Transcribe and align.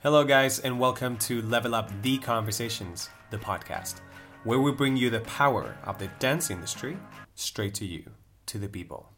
Hello, 0.00 0.22
guys, 0.22 0.60
and 0.60 0.78
welcome 0.78 1.16
to 1.18 1.42
Level 1.42 1.74
Up 1.74 1.90
the 2.02 2.18
Conversations, 2.18 3.10
the 3.30 3.36
podcast, 3.36 3.96
where 4.44 4.60
we 4.60 4.70
bring 4.70 4.96
you 4.96 5.10
the 5.10 5.18
power 5.22 5.76
of 5.82 5.98
the 5.98 6.06
dance 6.20 6.52
industry 6.52 6.96
straight 7.34 7.74
to 7.74 7.84
you, 7.84 8.04
to 8.46 8.58
the 8.58 8.68
people. 8.68 9.10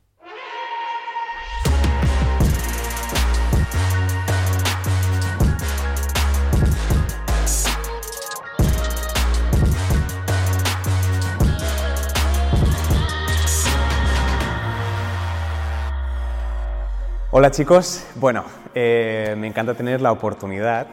Hola 17.41 17.52
chicos, 17.52 18.04
bueno, 18.16 18.45
eh, 18.75 19.34
me 19.38 19.46
encanta 19.46 19.73
tener 19.73 20.02
la 20.02 20.12
oportunidad 20.12 20.86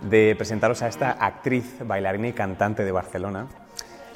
de 0.00 0.34
presentaros 0.38 0.80
a 0.80 0.88
esta 0.88 1.10
actriz, 1.10 1.80
bailarina 1.84 2.28
y 2.28 2.32
cantante 2.32 2.82
de 2.82 2.90
Barcelona, 2.92 3.46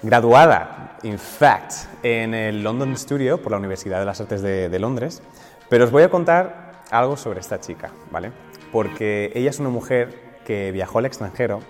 graduada, 0.02 0.96
in 1.02 1.18
fact, 1.18 1.72
en 2.02 2.32
el 2.32 2.62
London 2.62 2.96
Studio 2.96 3.42
por 3.42 3.52
la 3.52 3.58
Universidad 3.58 3.98
de 3.98 4.06
las 4.06 4.18
Artes 4.22 4.40
de, 4.40 4.70
de 4.70 4.78
Londres, 4.78 5.22
pero 5.68 5.84
os 5.84 5.90
voy 5.90 6.02
a 6.02 6.08
contar 6.08 6.80
algo 6.90 7.18
sobre 7.18 7.40
esta 7.40 7.60
chica, 7.60 7.90
¿vale? 8.10 8.32
Porque 8.72 9.30
ella 9.34 9.50
es 9.50 9.58
una 9.58 9.68
mujer 9.68 10.18
que 10.46 10.72
viajó 10.72 11.00
al 11.00 11.04
extranjero 11.04 11.60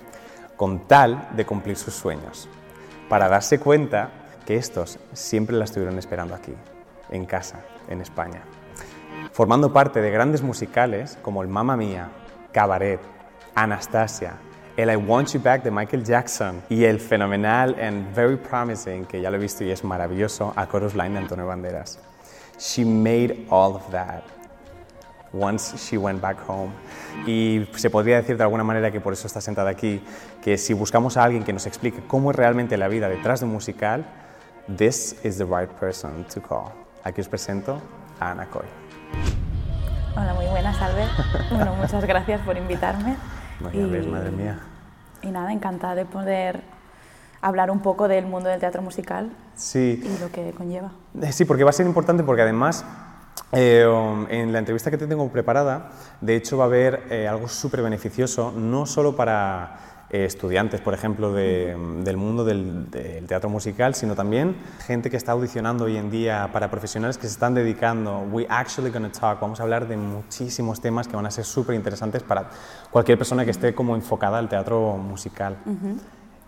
con 0.56 0.86
tal 0.86 1.30
de 1.32 1.44
cumplir 1.46 1.76
sus 1.76 1.94
sueños, 1.94 2.48
para 3.08 3.26
darse 3.26 3.58
cuenta 3.58 4.10
que 4.46 4.54
estos 4.54 5.00
siempre 5.14 5.56
la 5.56 5.64
estuvieron 5.64 5.98
esperando 5.98 6.36
aquí, 6.36 6.54
en 7.10 7.26
casa, 7.26 7.64
en 7.88 8.00
España 8.02 8.42
formando 9.32 9.72
parte 9.72 10.00
de 10.00 10.10
grandes 10.10 10.42
musicales 10.42 11.18
como 11.22 11.42
el 11.42 11.48
Mamma 11.48 11.76
Mía, 11.76 12.10
Cabaret, 12.52 13.00
Anastasia, 13.54 14.34
el 14.76 14.90
I 14.90 14.96
Want 14.96 15.28
You 15.32 15.40
Back 15.40 15.62
de 15.62 15.70
Michael 15.70 16.04
Jackson 16.04 16.62
y 16.68 16.84
el 16.84 17.00
fenomenal 17.00 17.76
and 17.80 18.14
very 18.14 18.36
promising, 18.36 19.06
que 19.06 19.20
ya 19.20 19.30
lo 19.30 19.36
he 19.36 19.40
visto 19.40 19.64
y 19.64 19.70
es 19.70 19.82
maravilloso, 19.84 20.52
A 20.56 20.66
Chorus 20.66 20.94
Line 20.94 21.10
de 21.10 21.18
Antonio 21.18 21.46
Banderas. 21.46 21.98
She 22.58 22.84
made 22.84 23.46
all 23.50 23.74
of 23.74 23.90
that 23.90 24.22
once 25.32 25.76
she 25.76 25.96
went 25.96 26.20
back 26.20 26.38
home. 26.46 26.72
Y 27.26 27.66
se 27.76 27.90
podría 27.90 28.16
decir 28.16 28.36
de 28.36 28.42
alguna 28.42 28.64
manera 28.64 28.90
que 28.90 29.00
por 29.00 29.12
eso 29.12 29.26
está 29.26 29.40
sentada 29.40 29.70
aquí, 29.70 30.02
que 30.42 30.58
si 30.58 30.74
buscamos 30.74 31.16
a 31.16 31.24
alguien 31.24 31.44
que 31.44 31.52
nos 31.52 31.66
explique 31.66 32.02
cómo 32.06 32.30
es 32.30 32.36
realmente 32.36 32.76
la 32.76 32.88
vida 32.88 33.08
detrás 33.08 33.40
de 33.40 33.46
un 33.46 33.52
musical, 33.52 34.04
this 34.76 35.16
is 35.24 35.38
the 35.38 35.44
right 35.44 35.70
person 35.78 36.24
to 36.24 36.40
call. 36.40 36.72
Aquí 37.04 37.20
os 37.20 37.28
presento 37.28 37.80
a 38.20 38.30
Ana 38.30 38.46
Coy. 38.46 38.85
Hola, 40.16 40.34
muy 40.34 40.46
buenas, 40.46 40.80
Albert. 40.80 41.10
Bueno, 41.50 41.74
muchas 41.74 42.04
gracias 42.04 42.40
por 42.40 42.56
invitarme. 42.56 43.16
No, 43.60 43.70
ya 43.70 43.86
ves, 43.86 44.06
madre 44.06 44.30
mía. 44.30 44.58
Y 45.22 45.28
nada, 45.28 45.52
encantada 45.52 45.94
de 45.94 46.04
poder 46.04 46.62
hablar 47.42 47.70
un 47.70 47.80
poco 47.80 48.08
del 48.08 48.26
mundo 48.26 48.48
del 48.48 48.58
teatro 48.60 48.82
musical 48.82 49.30
Sí, 49.54 50.02
y 50.02 50.18
lo 50.20 50.30
que 50.30 50.52
conlleva. 50.52 50.90
Eh, 51.20 51.32
Sí, 51.32 51.44
porque 51.44 51.64
va 51.64 51.70
a 51.70 51.72
ser 51.72 51.86
importante 51.86 52.22
porque 52.24 52.42
además 52.42 52.84
eh, 53.52 53.86
en 54.30 54.52
la 54.52 54.58
entrevista 54.58 54.90
que 54.90 54.98
te 54.98 55.06
tengo 55.06 55.28
preparada, 55.30 55.90
de 56.20 56.36
hecho 56.36 56.56
va 56.56 56.64
a 56.64 56.66
haber 56.66 57.04
eh, 57.10 57.28
algo 57.28 57.48
súper 57.48 57.82
beneficioso, 57.82 58.52
no 58.56 58.86
solo 58.86 59.16
para 59.16 59.78
estudiantes, 60.24 60.80
por 60.80 60.94
ejemplo, 60.94 61.32
de- 61.32 61.76
del 62.02 62.16
mundo 62.16 62.44
del, 62.44 62.90
del 62.90 63.26
teatro 63.26 63.50
musical, 63.50 63.94
sino 63.94 64.14
también 64.14 64.56
gente 64.86 65.10
que 65.10 65.16
está 65.16 65.32
audicionando 65.32 65.84
hoy 65.84 65.96
en 65.96 66.10
día 66.10 66.48
para 66.52 66.70
profesionales 66.70 67.18
que 67.18 67.26
se 67.26 67.32
están 67.34 67.54
dedicando. 67.54 68.20
We 68.32 68.46
actually 68.48 68.90
gonna 68.90 69.12
talk, 69.12 69.40
vamos 69.40 69.60
a 69.60 69.64
hablar 69.64 69.86
de 69.88 69.96
muchísimos 69.96 70.80
temas 70.80 71.06
que 71.08 71.16
van 71.16 71.26
a 71.26 71.30
ser 71.30 71.44
súper 71.44 71.74
interesantes 71.76 72.22
para 72.22 72.48
cualquier 72.90 73.18
persona 73.18 73.44
que 73.44 73.50
esté 73.50 73.74
como 73.74 73.94
enfocada 73.94 74.38
al 74.38 74.48
teatro 74.48 74.96
musical. 74.96 75.56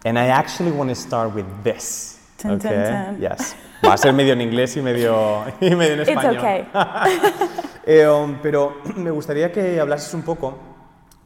And 0.04 0.16
I 0.16 0.30
actually 0.30 0.70
want 0.70 0.90
to 0.90 0.94
start 0.96 1.34
with 1.34 1.44
this. 1.64 2.14
Tan, 2.40 2.52
okay? 2.52 2.70
tan. 2.70 3.18
Yes. 3.18 3.56
Va 3.84 3.94
a 3.94 3.96
ser 3.96 4.12
medio 4.12 4.32
en 4.32 4.40
inglés 4.40 4.76
y 4.76 4.80
medio, 4.80 5.42
y 5.60 5.74
medio 5.74 5.94
en 5.94 6.00
It's 6.00 6.08
español. 6.08 6.38
okay. 6.38 6.68
Eh, 7.90 8.06
um, 8.06 8.36
pero 8.42 8.76
me 8.96 9.10
gustaría 9.10 9.50
que 9.50 9.80
hablases 9.80 10.12
un 10.12 10.20
poco 10.20 10.58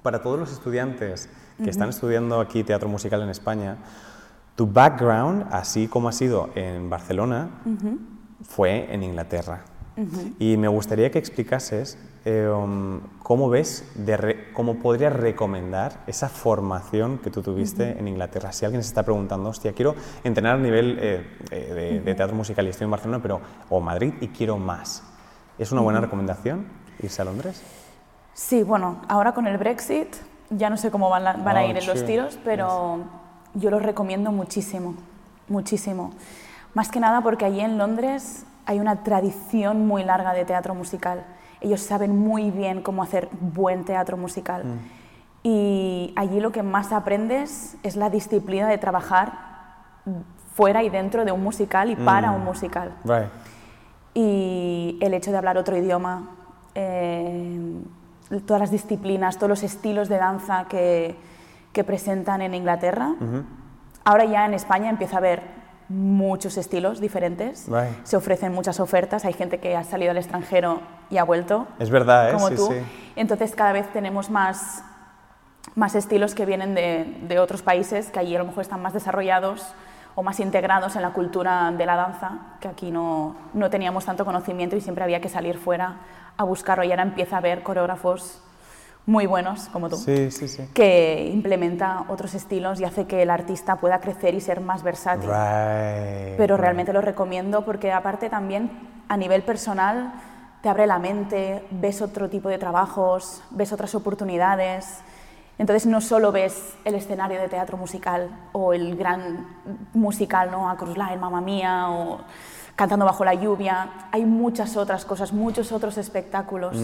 para 0.01 0.23
todos 0.23 0.39
los 0.39 0.53
estudiantes 0.53 1.29
que 1.63 1.71
están 1.71 1.89
estudiando 1.89 2.41
aquí 2.41 2.65
teatro 2.65 2.89
musical 2.89 3.23
en 3.23 3.29
España. 3.29 3.77
Tu 4.55 4.67
background, 4.67 5.47
así 5.51 5.89
como 5.89 6.09
ha 6.09 6.13
sido 6.13 6.51
en 6.55 6.91
Barcelona, 6.91 7.51
fue 8.43 8.93
en 8.93 9.03
Inglaterra. 9.03 9.65
Y 10.39 10.57
me 10.57 10.69
gustaría 10.69 11.11
que 11.11 11.19
explicases 11.19 11.99
eh, 12.25 12.49
um, 12.49 13.01
cómo 13.23 13.51
ves, 13.51 13.85
de 13.95 14.47
cómo 14.55 14.77
podrías 14.77 15.13
recomendar 15.13 16.03
esa 16.07 16.29
formación 16.29 17.19
que 17.19 17.31
tú 17.31 17.43
tuviste 17.43 17.99
en 17.99 18.09
Inglaterra. 18.09 18.53
Si 18.53 18.65
alguien 18.65 18.83
se 18.83 18.89
está 18.89 19.03
preguntando, 19.03 19.51
hostia, 19.51 19.73
quiero 19.73 19.95
entrenar 20.23 20.57
a 20.57 20.59
nivel 20.59 20.99
eh, 21.01 21.27
eh, 21.51 21.75
de, 21.75 22.01
de 22.01 22.15
teatro 22.15 22.37
musical 22.37 22.65
y 22.67 22.71
estoy 22.71 22.85
en 22.87 22.93
Barcelona, 22.93 23.21
pero, 23.21 23.41
o 23.69 23.81
Madrid, 23.81 24.15
y 24.21 24.29
quiero 24.29 24.57
más. 24.57 25.03
¿Es 25.59 25.73
una 25.73 25.83
buena 25.83 26.01
recomendación 26.01 26.67
irse 27.01 27.21
a 27.21 27.25
Londres? 27.25 27.63
Sí, 28.35 28.63
bueno, 28.63 29.03
ahora 29.09 29.33
con 29.33 29.47
el 29.47 29.59
Brexit 29.59 30.17
ya 30.57 30.71
no 30.71 30.77
sé 30.77 30.91
cómo 30.91 31.09
van, 31.11 31.25
la- 31.25 31.33
van 31.35 31.57
a 31.57 31.63
Oh, 31.63 31.69
ir 31.69 31.77
en 31.77 31.87
los 31.87 32.05
tiros, 32.05 32.39
pero 32.45 32.99
yo 33.55 33.71
los 33.71 33.83
recomiendo 33.83 34.33
muchísimo, 34.33 34.95
muchísimo. 35.49 36.13
Más 36.75 36.89
que 36.91 37.01
nada 37.01 37.21
porque 37.21 37.45
allí 37.45 37.61
en 37.61 37.77
Londres 37.79 38.45
hay 38.67 38.81
una 38.81 39.03
tradición 39.03 39.87
muy 39.87 40.05
larga 40.05 40.33
de 40.33 40.45
teatro 40.45 40.75
musical. 40.75 41.25
Ellos 41.61 41.81
saben 41.81 42.19
muy 42.19 42.51
bien 42.51 42.83
cómo 42.83 43.03
hacer 43.03 43.29
buen 43.41 43.85
teatro 43.85 44.17
musical. 44.17 44.65
Y 45.43 46.13
allí 46.17 46.39
lo 46.41 46.53
que 46.53 46.63
más 46.63 46.93
aprendes 46.93 47.77
es 47.83 47.97
la 47.97 48.11
disciplina 48.11 48.69
de 48.69 48.79
trabajar 48.79 49.33
fuera 50.55 50.83
y 50.83 50.91
dentro 50.91 51.25
de 51.25 51.33
un 51.33 51.43
musical 51.43 51.91
y 51.91 51.97
para 51.97 52.31
un 52.31 52.45
musical 52.45 52.93
Right. 53.05 53.29
y 54.15 54.99
el 55.01 55.15
hecho 55.15 55.31
de 55.33 55.39
hablar 55.39 55.57
otro 55.59 55.77
idioma, 55.77 56.29
eh, 56.75 57.73
todas 58.41 58.61
las 58.61 58.71
disciplinas, 58.71 59.37
todos 59.37 59.49
los 59.51 59.63
estilos 59.63 60.09
de 60.09 60.19
danza 60.19 60.67
que, 60.69 61.17
que 61.73 61.85
presentan 61.85 62.41
en 62.43 62.55
Inglaterra. 62.55 63.15
Ahora 64.05 64.25
ya 64.25 64.47
en 64.47 64.55
España 64.55 64.89
empieza 64.91 65.17
a 65.17 65.19
haber 65.19 65.43
muchos 65.89 66.57
estilos 66.57 67.01
diferentes, 67.01 67.67
Right. 67.69 68.05
se 68.05 68.17
ofrecen 68.17 68.53
muchas 68.55 68.81
ofertas, 68.81 69.25
hay 69.27 69.35
gente 69.35 69.59
que 69.61 69.77
ha 69.77 69.85
salido 69.85 70.11
al 70.13 70.17
extranjero 70.17 70.81
y 71.11 71.19
ha 71.19 71.25
vuelto, 71.25 71.67
Es 71.79 71.91
verdad, 71.91 72.31
¿eh? 72.31 72.33
como 72.33 72.49
sí, 72.49 72.55
tú. 72.57 72.69
sí. 72.69 72.79
Entonces 73.15 73.55
cada 73.55 73.73
vez 73.73 73.87
tenemos 73.93 74.31
más, 74.31 74.83
más 75.75 75.95
estilos 75.95 76.35
que 76.35 76.47
vienen 76.47 76.75
de, 76.75 77.19
de 77.29 77.39
otros 77.39 77.61
países 77.63 78.11
que 78.11 78.19
allí 78.21 78.35
a 78.35 78.39
lo 78.39 78.47
mejor 78.47 78.63
están 78.63 78.81
más 78.81 78.95
desarrollados 78.95 79.67
o 80.15 80.23
más 80.23 80.41
integrados 80.41 80.97
en 80.97 81.03
la 81.03 81.11
cultura 81.13 81.71
de 81.73 81.85
la 81.87 81.97
danza, 81.97 82.39
que 82.61 82.69
aquí 82.69 82.91
no, 82.91 83.37
no 83.53 83.69
teníamos 83.69 84.05
tanto 84.07 84.25
conocimiento 84.25 84.77
y 84.77 84.81
siempre 84.81 85.05
había 85.05 85.21
que 85.21 85.29
salir 85.29 85.59
fuera 85.59 85.97
a 86.37 86.45
buscarlo. 86.45 86.85
Y 86.85 86.91
ahora 86.91 87.03
empieza 87.03 87.37
a 87.37 87.39
haber 87.39 87.63
coreógrafos 87.63 88.41
muy 89.05 89.27
buenos, 89.27 89.69
como 89.71 89.89
tú, 89.89 89.97
Sí, 89.97 90.31
sí, 90.31 90.47
sí. 90.47 90.69
que 90.75 91.29
implementa 91.33 92.05
otros 92.09 92.35
estilos 92.35 92.79
y 92.81 92.85
hace 92.85 93.07
que 93.07 93.23
el 93.23 93.31
artista 93.31 93.77
pueda 93.77 93.99
crecer 94.01 94.35
y 94.35 94.41
ser 94.41 94.61
más 94.61 94.85
versátil 94.85 95.29
Right. 95.29 96.37
pero 96.37 96.55
right. 96.57 96.63
realmente 96.63 96.93
lo 96.93 97.01
recomiendo 97.01 97.65
porque 97.65 97.91
aparte 97.93 98.31
también 98.31 98.71
a 99.09 99.17
nivel 99.17 99.43
personal 99.43 100.13
te 100.63 100.69
abre 100.69 100.87
la 100.87 101.01
mente, 101.01 101.65
ves 101.73 102.01
otro 102.01 102.31
tipo 102.31 102.49
de 102.49 102.59
trabajos, 102.59 103.43
ves 103.51 103.73
otras 103.73 103.93
oportunidades. 103.97 105.01
Entonces 105.59 105.87
no 105.87 106.01
solo 106.01 106.31
ves 106.31 106.75
el 106.85 106.95
escenario 106.95 107.41
de 107.41 107.49
teatro 107.49 107.77
musical 107.77 108.31
o 108.53 108.73
el 108.73 108.95
gran 108.97 109.49
musical, 109.95 110.53
¿no? 110.53 110.71
A 110.71 110.77
Cruz 110.77 110.97
Line, 110.97 111.17
Mamma 111.17 111.41
Mía 111.41 111.87
o 111.91 112.21
Cantando 112.77 113.05
bajo 113.05 113.25
la 113.25 113.35
lluvia. 113.35 113.91
Hay 114.13 114.25
muchas 114.25 114.77
otras 114.77 115.05
cosas, 115.05 115.33
muchos 115.33 115.73
otros 115.73 115.99
espectáculos 115.99 116.77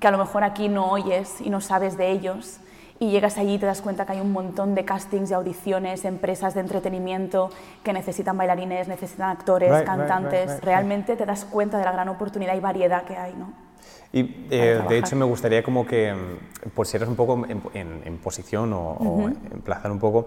que 0.00 0.06
a 0.08 0.10
lo 0.10 0.18
mejor 0.18 0.42
aquí 0.44 0.68
no 0.68 0.90
oyes 0.90 1.40
y 1.40 1.50
no 1.50 1.60
sabes 1.60 1.96
de 1.96 2.10
ellos. 2.10 2.58
Y 3.00 3.10
llegas 3.10 3.38
allí 3.38 3.54
y 3.54 3.58
te 3.58 3.66
das 3.66 3.80
cuenta 3.80 4.04
que 4.06 4.12
hay 4.12 4.20
un 4.20 4.32
montón 4.32 4.74
de 4.74 4.84
castings 4.84 5.30
y 5.30 5.34
audiciones, 5.34 6.04
empresas 6.04 6.54
de 6.54 6.60
entretenimiento 6.62 7.50
que 7.84 7.92
necesitan 7.92 8.36
bailarines, 8.36 8.88
necesitan 8.88 9.30
actores, 9.30 9.70
Right, 9.72 9.84
cantantes. 9.86 10.46
right, 10.46 10.54
right, 10.56 10.64
Realmente 10.64 11.14
te 11.14 11.24
das 11.24 11.44
cuenta 11.44 11.78
de 11.78 11.84
la 11.84 11.92
gran 11.92 12.08
oportunidad 12.08 12.56
y 12.56 12.60
variedad 12.60 13.04
que 13.04 13.16
hay, 13.16 13.34
¿no? 13.34 13.52
Y 14.12 14.46
eh, 14.50 14.82
de 14.88 14.98
hecho 14.98 15.14
me 15.14 15.24
gustaría 15.26 15.62
como 15.62 15.86
que, 15.86 16.12
mm, 16.12 16.70
por 16.70 16.86
si 16.88 16.96
eres 16.96 17.08
un 17.08 17.14
poco 17.14 17.34
en, 17.46 17.62
en- 17.74 18.02
en 18.04 18.18
posición 18.18 18.72
o, 18.72 18.92
o 18.92 19.28
emplazar 19.28 19.92
un 19.92 19.98
poco, 20.00 20.26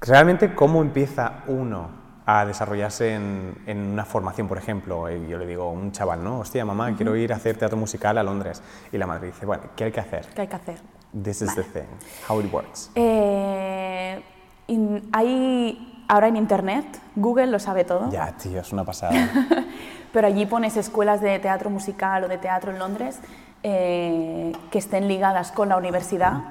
realmente 0.00 0.54
cómo 0.54 0.82
empieza 0.82 1.44
uno 1.46 1.88
a 2.26 2.44
desarrollarse 2.44 3.14
en, 3.14 3.54
en 3.66 3.78
una 3.78 4.04
formación, 4.04 4.48
por 4.48 4.58
ejemplo, 4.58 5.08
y 5.10 5.28
yo 5.28 5.38
le 5.38 5.46
digo 5.46 5.64
a 5.64 5.70
un 5.70 5.92
chaval, 5.92 6.24
¿no? 6.24 6.40
Hostia, 6.40 6.64
mamá, 6.64 6.92
quiero 6.96 7.14
ir 7.14 7.32
a 7.32 7.36
hacer 7.36 7.56
teatro 7.56 7.76
musical 7.76 8.18
a 8.18 8.22
Londres. 8.24 8.62
Y 8.92 8.98
la 8.98 9.06
madre 9.06 9.28
dice, 9.28 9.46
bueno, 9.46 9.62
¿qué 9.76 9.84
hay 9.84 9.92
que 9.92 10.00
hacer? 10.00 10.26
¿Qué 10.34 10.40
hay 10.42 10.48
que 10.48 10.56
hacer? 10.56 10.78
This 11.22 11.40
is 11.42 11.54
the 11.54 11.62
thing, 11.62 11.86
how 12.28 12.40
it 12.40 12.52
works. 12.52 12.90
Eh, 12.96 14.20
in- 14.66 15.08
hay 15.12 16.04
ahora 16.08 16.26
en 16.28 16.36
Internet, 16.36 16.84
Google 17.14 17.46
lo 17.46 17.58
sabe 17.60 17.84
todo. 17.84 18.10
Ya, 18.10 18.32
tío, 18.36 18.60
es 18.60 18.72
una 18.72 18.84
pasada. 18.84 19.12
Pero 20.12 20.26
allí 20.26 20.46
pones 20.46 20.76
escuelas 20.76 21.20
de 21.20 21.38
teatro 21.38 21.70
musical 21.70 22.24
o 22.24 22.28
de 22.28 22.38
teatro 22.38 22.72
en 22.72 22.78
Londres 22.78 23.20
eh, 23.62 24.52
que 24.70 24.78
estén 24.78 25.08
ligadas 25.08 25.52
con 25.52 25.68
la 25.68 25.76
universidad 25.76 26.42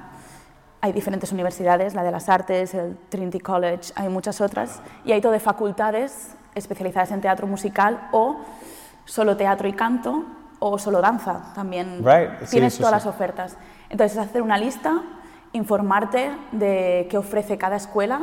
hay 0.80 0.92
diferentes 0.92 1.32
universidades, 1.32 1.94
la 1.94 2.02
de 2.02 2.10
las 2.10 2.28
artes, 2.28 2.74
el 2.74 2.96
Trinity 3.08 3.40
College, 3.40 3.92
hay 3.96 4.08
muchas 4.08 4.40
otras, 4.40 4.80
y 5.04 5.12
hay 5.12 5.20
todo 5.20 5.32
de 5.32 5.40
facultades 5.40 6.34
especializadas 6.54 7.10
en 7.10 7.20
teatro 7.20 7.46
musical 7.46 8.08
o 8.12 8.36
solo 9.04 9.36
teatro 9.36 9.68
y 9.68 9.72
canto 9.72 10.24
o 10.58 10.78
solo 10.78 11.00
danza, 11.00 11.52
también 11.54 12.04
Right, 12.04 12.48
tienes 12.50 12.74
sí, 12.74 12.80
todas 12.80 13.02
sí. 13.02 13.06
las 13.06 13.14
ofertas. 13.14 13.56
Entonces, 13.90 14.18
hacer 14.18 14.42
una 14.42 14.58
lista, 14.58 15.02
informarte 15.52 16.30
de 16.52 17.06
qué 17.10 17.18
ofrece 17.18 17.58
cada 17.58 17.76
escuela 17.76 18.22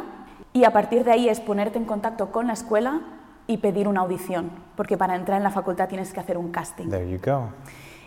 y 0.51 0.65
a 0.65 0.71
partir 0.71 1.03
de 1.03 1.11
ahí 1.11 1.29
es 1.29 1.39
ponerte 1.39 1.77
en 1.77 1.85
contacto 1.85 2.31
con 2.31 2.47
la 2.47 2.53
escuela 2.53 3.01
y 3.47 3.57
pedir 3.57 3.87
una 3.87 4.01
audición, 4.01 4.51
porque 4.75 4.97
para 4.97 5.15
entrar 5.15 5.37
en 5.37 5.43
la 5.43 5.51
facultad 5.51 5.87
tienes 5.87 6.13
que 6.13 6.19
hacer 6.19 6.37
un 6.37 6.51
casting. 6.51 6.89
There 6.89 7.09
you 7.09 7.19
go. 7.23 7.49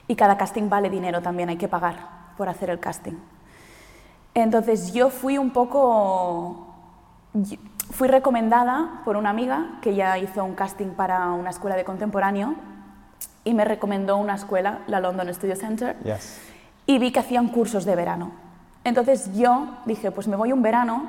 Y 0.09 0.17
cada 0.17 0.37
casting 0.37 0.69
vale 0.69 0.89
dinero 0.91 1.21
también, 1.21 1.49
hay 1.49 1.57
que 1.57 1.69
pagar 1.69 1.97
por 2.37 2.49
hacer 2.49 2.71
el 2.71 2.79
casting. 2.79 3.15
Entonces 4.37 4.93
yo 4.93 5.09
fui 5.09 5.39
un 5.39 5.51
poco... 5.51 6.67
Fui 7.91 8.07
recomendada 8.07 9.01
por 9.05 9.17
una 9.17 9.31
amiga 9.31 9.79
que 9.81 9.95
ya 9.95 10.19
hizo 10.19 10.45
un 10.45 10.55
casting 10.55 10.89
para 10.91 11.31
una 11.33 11.49
escuela 11.51 11.75
de 11.75 11.85
contemporáneo 11.85 12.55
y 13.45 13.55
me 13.55 13.65
recomendó 13.65 14.19
una 14.19 14.35
escuela, 14.35 14.81
la 14.89 15.01
London 15.01 15.33
Studio 15.33 15.57
Center, 15.57 15.97
Yes. 16.03 16.39
y 16.85 16.99
vi 16.99 17.13
que 17.13 17.21
hacían 17.21 17.49
cursos 17.49 17.85
de 17.87 17.95
verano. 17.97 18.33
Entonces 18.85 19.33
yo 19.35 19.69
dije, 19.87 20.11
pues 20.11 20.29
me 20.29 20.37
voy 20.37 20.53
un 20.53 20.61
verano 20.63 21.09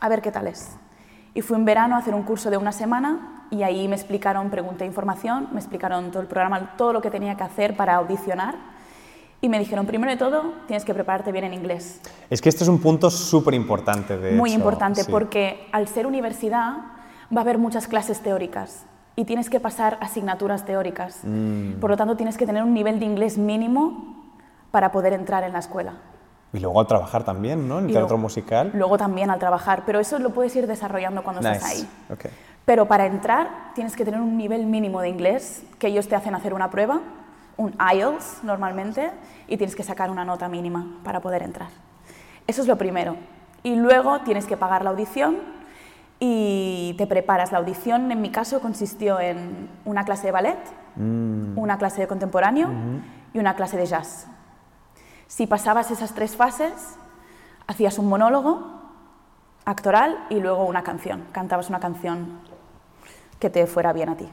a 0.00 0.08
ver 0.08 0.22
qué 0.22 0.30
tal 0.30 0.46
es. 0.46 0.76
Y 1.34 1.42
fui 1.42 1.56
un 1.56 1.64
verano 1.64 1.96
a 1.96 1.98
hacer 1.98 2.14
un 2.14 2.22
curso 2.22 2.48
de 2.50 2.58
una 2.58 2.72
semana 2.72 3.44
y 3.50 3.62
ahí 3.64 3.88
me 3.88 3.96
explicaron, 3.96 4.50
pregunté 4.50 4.84
información, 4.86 5.48
me 5.52 5.58
explicaron 5.58 6.10
todo 6.12 6.20
el 6.22 6.28
programa, 6.28 6.76
todo 6.76 6.92
lo 6.92 7.00
que 7.00 7.10
tenía 7.10 7.36
que 7.36 7.42
hacer 7.42 7.76
para 7.76 7.96
audicionar 7.96 8.54
y 9.40 9.48
me 9.48 9.58
dijeron, 9.58 9.86
primero 9.86 10.10
de 10.10 10.16
todo, 10.18 10.52
tienes 10.66 10.84
que 10.84 10.92
prepararte 10.94 11.30
bien 11.32 11.44
en 11.44 11.54
inglés. 11.54 12.00
Es 12.28 12.40
que 12.40 12.48
este 12.48 12.64
es 12.64 12.68
un 12.68 12.80
punto 12.80 13.10
súper 13.10 13.54
importante, 13.54 14.16
Muy 14.32 14.50
hecho, 14.50 14.58
importante 14.58 15.04
sí. 15.04 15.10
porque 15.10 15.68
al 15.72 15.86
ser 15.86 16.06
universidad 16.06 16.76
va 17.34 17.38
a 17.38 17.40
haber 17.40 17.58
muchas 17.58 17.86
clases 17.86 18.20
teóricas 18.20 18.84
y 19.14 19.24
tienes 19.24 19.48
que 19.50 19.60
pasar 19.60 19.96
asignaturas 20.00 20.64
teóricas. 20.64 21.20
Mm. 21.22 21.74
Por 21.80 21.90
lo 21.90 21.96
tanto, 21.96 22.16
tienes 22.16 22.36
que 22.36 22.46
tener 22.46 22.62
un 22.62 22.74
nivel 22.74 22.98
de 22.98 23.06
inglés 23.06 23.38
mínimo 23.38 24.16
para 24.70 24.90
poder 24.92 25.12
entrar 25.12 25.44
en 25.44 25.52
la 25.52 25.60
escuela. 25.60 25.94
Y 26.52 26.60
luego 26.60 26.80
al 26.80 26.86
trabajar 26.86 27.24
también, 27.24 27.68
¿no? 27.68 27.78
En 27.78 27.86
el 27.86 27.92
teatro 27.92 28.08
luego- 28.08 28.22
musical. 28.22 28.70
Luego 28.74 28.96
también 28.98 29.30
al 29.30 29.38
trabajar, 29.38 29.82
pero 29.86 30.00
eso 30.00 30.18
lo 30.18 30.30
puedes 30.30 30.54
ir 30.56 30.66
desarrollando 30.66 31.22
cuando 31.22 31.40
estás 31.42 31.62
Nice. 31.62 31.82
ahí. 31.82 31.88
Ok. 32.12 32.24
Pero 32.64 32.86
para 32.86 33.06
entrar 33.06 33.72
tienes 33.74 33.94
que 33.96 34.04
tener 34.04 34.20
un 34.20 34.36
nivel 34.36 34.66
mínimo 34.66 35.00
de 35.00 35.10
inglés, 35.10 35.62
que 35.78 35.88
ellos 35.88 36.08
te 36.08 36.16
hacen 36.16 36.34
hacer 36.34 36.54
una 36.54 36.70
prueba, 36.70 37.00
un 37.58 37.76
IELTS 37.94 38.44
normalmente, 38.44 39.10
y 39.46 39.58
tienes 39.58 39.76
que 39.76 39.82
sacar 39.82 40.10
una 40.10 40.24
nota 40.24 40.48
mínima 40.48 40.86
para 41.04 41.20
poder 41.20 41.42
entrar. 41.42 41.68
Eso 42.46 42.62
es 42.62 42.68
lo 42.68 42.78
primero. 42.78 43.16
Y 43.62 43.74
luego 43.74 44.20
tienes 44.20 44.46
que 44.46 44.56
pagar 44.56 44.82
la 44.84 44.90
audición 44.90 45.36
y 46.20 46.94
te 46.96 47.06
preparas. 47.06 47.52
La 47.52 47.58
audición 47.58 48.10
en 48.10 48.22
mi 48.22 48.30
caso 48.30 48.60
consistió 48.60 49.20
en 49.20 49.68
una 49.84 50.04
clase 50.04 50.28
de 50.28 50.32
ballet, 50.32 50.58
una 50.96 51.76
clase 51.78 52.00
de 52.00 52.08
contemporáneo 52.08 52.70
y 53.34 53.38
una 53.38 53.54
clase 53.54 53.76
de 53.76 53.86
jazz. 53.86 54.28
Si 55.26 55.46
pasabas 55.46 55.90
esas 55.90 56.14
tres 56.14 56.36
fases, 56.36 56.96
hacías 57.66 57.98
un 57.98 58.08
monólogo 58.08 58.80
actoral 59.64 60.26
y 60.30 60.40
luego 60.40 60.64
una 60.64 60.82
canción. 60.82 61.26
Cantabas 61.32 61.68
una 61.68 61.80
canción 61.80 62.40
que 63.38 63.50
te 63.50 63.66
fuera 63.66 63.92
bien 63.92 64.08
a 64.08 64.16
ti. 64.16 64.28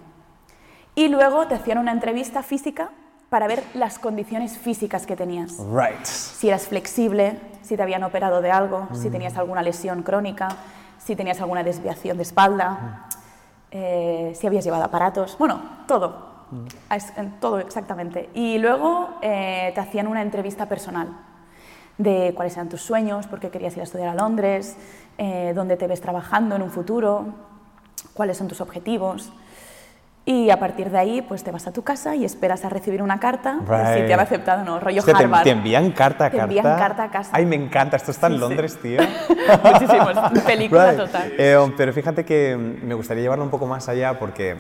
Y 0.94 1.10
luego 1.10 1.48
te 1.48 1.56
hacían 1.56 1.80
una 1.80 1.92
entrevista 1.92 2.42
física 2.44 2.92
para 3.30 3.48
ver 3.48 3.64
las 3.74 4.00
condiciones 4.00 4.58
físicas 4.58 5.06
que 5.06 5.16
tenías. 5.16 5.58
Right. 5.72 6.04
Si 6.06 6.48
eras 6.48 6.68
flexible, 6.68 7.40
si 7.62 7.76
te 7.76 7.84
habían 7.84 8.04
operado 8.04 8.42
de 8.42 8.52
algo, 8.52 8.88
si 8.94 9.10
tenías 9.10 9.36
alguna 9.38 9.62
lesión 9.62 10.04
crónica, 10.04 10.50
si 10.98 11.16
tenías 11.16 11.42
alguna 11.42 11.64
desviación 11.64 12.18
de 12.18 12.24
espalda, 12.24 13.08
eh, 13.72 14.34
si 14.40 14.48
habías 14.48 14.64
llevado 14.64 14.84
aparatos, 14.84 15.38
bueno, 15.38 15.60
todo, 15.88 16.34
Es- 16.92 17.12
en 17.18 17.40
todo 17.40 17.60
exactamente. 17.60 18.30
Y 18.36 18.60
luego 18.60 19.10
eh, 19.22 19.72
te 19.74 19.82
hacían 19.82 20.08
una 20.08 20.22
entrevista 20.22 20.68
personal 20.70 21.10
de 21.98 22.34
cuáles 22.36 22.54
eran 22.54 22.70
tus 22.70 22.82
sueños, 22.82 23.26
por 23.28 23.40
qué 23.40 23.50
querías 23.50 23.74
ir 23.76 23.82
a 23.82 23.84
estudiar 23.84 24.10
a 24.10 24.14
Londres, 24.16 24.78
eh, 25.18 25.54
dónde 25.56 25.76
te 25.76 25.88
ves 25.88 26.02
trabajando 26.02 26.56
en 26.56 26.62
un 26.62 26.70
futuro, 26.70 27.26
cuáles 28.14 28.38
son 28.38 28.48
tus 28.48 28.62
objetivos. 28.62 29.32
Y 30.28 30.50
a 30.50 30.58
partir 30.60 30.90
de 30.90 30.98
ahí, 30.98 31.22
pues 31.22 31.44
te 31.44 31.52
vas 31.52 31.68
a 31.68 31.72
tu 31.72 31.84
casa 31.84 32.16
y 32.16 32.26
esperas 32.26 32.66
a 32.66 32.70
recibir 32.70 33.04
una 33.04 33.20
carta 33.20 33.58
de 33.58 33.60
si 33.60 33.94
Right. 34.00 34.08
te 34.08 34.14
han 34.16 34.20
aceptado 34.20 34.62
o 34.64 34.66
no, 34.66 34.80
rollo 34.80 35.00
Hostia, 35.00 35.14
te, 35.14 35.24
Harvard. 35.24 35.44
te 35.44 35.52
envían 35.52 35.92
carta 35.92 36.26
a 36.26 36.30
Te 36.32 36.38
carta. 36.38 36.52
envían 36.56 36.78
carta 36.80 37.04
a 37.04 37.12
casa. 37.12 37.30
Ay, 37.32 37.46
me 37.46 37.56
encanta. 37.56 37.96
Esto 37.96 38.10
está 38.10 38.26
en 38.28 38.34
sí. 38.34 38.40
Londres, 38.40 38.80
tío. 38.82 39.02
Muchísimo, 39.64 40.10
es 40.34 40.42
película 40.42 40.88
Right. 40.92 40.98
total. 41.00 41.32
Eh, 41.38 41.72
pero 41.78 41.94
fíjate 41.94 42.26
que 42.26 42.58
me 42.58 42.96
gustaría 42.96 43.22
llevarlo 43.22 43.44
un 43.44 43.52
poco 43.52 43.68
más 43.68 43.88
allá 43.88 44.18
porque 44.18 44.56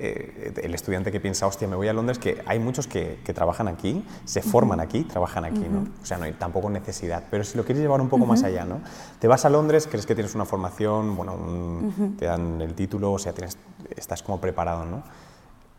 eh, 0.00 0.52
el 0.62 0.74
estudiante 0.74 1.10
que 1.12 1.20
piensa, 1.20 1.46
hostia, 1.46 1.66
me 1.68 1.76
voy 1.76 1.88
a 1.88 1.92
Londres, 1.92 2.18
que 2.18 2.42
hay 2.46 2.58
muchos 2.58 2.86
que, 2.86 3.18
que 3.24 3.34
trabajan 3.34 3.68
aquí, 3.68 4.04
se 4.24 4.42
forman 4.42 4.80
aquí, 4.80 5.04
trabajan 5.04 5.44
aquí, 5.44 5.66
¿no? 5.70 5.86
O 6.02 6.04
sea, 6.06 6.18
no 6.18 6.24
hay 6.24 6.32
tampoco 6.32 6.70
necesidad. 6.70 7.24
Pero 7.30 7.44
si 7.44 7.56
lo 7.56 7.64
quieres 7.64 7.82
llevar 7.82 8.00
un 8.00 8.08
poco 8.08 8.24
más 8.26 8.42
allá, 8.44 8.64
¿no? 8.64 8.80
Te 9.18 9.28
vas 9.28 9.44
a 9.44 9.50
Londres, 9.50 9.86
crees 9.90 10.06
que 10.06 10.14
tienes 10.14 10.34
una 10.34 10.44
formación, 10.44 11.16
bueno, 11.16 11.34
un- 11.34 12.16
te 12.18 12.26
dan 12.26 12.60
el 12.60 12.74
título, 12.74 13.12
o 13.12 13.18
sea, 13.18 13.32
tienes, 13.32 13.58
estás 13.96 14.22
como 14.22 14.40
preparado, 14.40 14.84
¿no? 14.84 15.02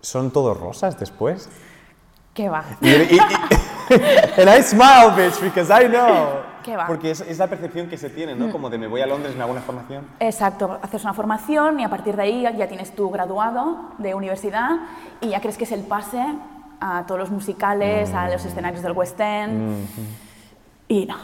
¿Son 0.01 0.31
todos 0.31 0.59
rosas 0.59 0.99
después? 0.99 1.49
¿Qué 2.33 2.49
va? 2.49 2.63
Y, 2.81 2.89
y- 2.89 3.15
y- 3.15 3.19
and 4.39 4.49
I 4.49 4.61
smile, 4.63 5.11
bitch, 5.15 5.39
because 5.41 5.71
I 5.73 5.87
know. 5.87 6.48
¿Qué 6.69 6.77
va? 6.77 6.85
Porque 6.85 7.09
es, 7.09 7.21
es 7.21 7.39
la 7.39 7.47
percepción 7.47 7.89
que 7.89 7.97
se 7.97 8.11
tiene, 8.11 8.35
¿no? 8.35 8.51
Como 8.51 8.69
de 8.69 8.77
me 8.77 8.85
voy 8.85 9.01
a 9.01 9.07
Londres, 9.07 9.35
me 9.35 9.41
hago 9.41 9.53
una 9.53 9.61
formación. 9.61 10.05
Exacto, 10.19 10.77
haces 10.83 11.03
una 11.03 11.15
formación 11.15 11.79
y 11.79 11.83
a 11.83 11.89
partir 11.89 12.15
de 12.15 12.21
ahí 12.21 12.41
ya 12.43 12.67
tienes 12.67 12.93
tu 12.93 13.09
graduado 13.09 13.89
de 13.97 14.13
universidad 14.13 14.77
y 15.19 15.29
ya 15.29 15.41
crees 15.41 15.57
que 15.57 15.63
es 15.63 15.71
el 15.71 15.81
pase 15.81 16.23
a 16.79 17.05
todos 17.07 17.19
los 17.19 17.31
musicales, 17.31 18.13
a 18.13 18.29
los 18.29 18.45
escenarios 18.45 18.83
del 18.83 18.91
West 18.91 19.19
End. 19.19 19.87
Y 20.87 21.07
no. 21.07 21.17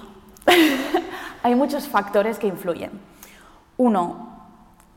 Hay 1.44 1.54
muchos 1.54 1.88
factores 1.88 2.40
que 2.40 2.48
influyen. 2.48 2.90
Uno, 3.78 4.48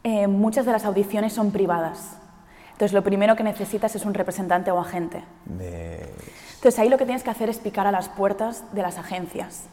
eh, 0.02 0.28
muchas 0.28 0.64
de 0.64 0.72
las 0.72 0.86
audiciones 0.86 1.34
son 1.34 1.50
privadas. 1.50 2.16
Entonces, 2.72 2.94
lo 2.94 3.02
primero 3.02 3.36
que 3.36 3.42
necesitas 3.42 3.94
es 3.96 4.06
un 4.06 4.14
representante 4.14 4.70
o 4.70 4.80
agente. 4.80 5.24
De... 5.44 6.10
Entonces 6.54 6.78
ahí 6.78 6.88
lo 6.88 6.96
que 6.96 7.04
tienes 7.04 7.22
que 7.22 7.30
hacer 7.30 7.50
es 7.50 7.58
picar 7.58 7.86
a 7.86 7.92
las 7.92 8.08
puertas 8.08 8.64
de 8.72 8.80
las 8.80 8.96
agencias. 8.96 9.66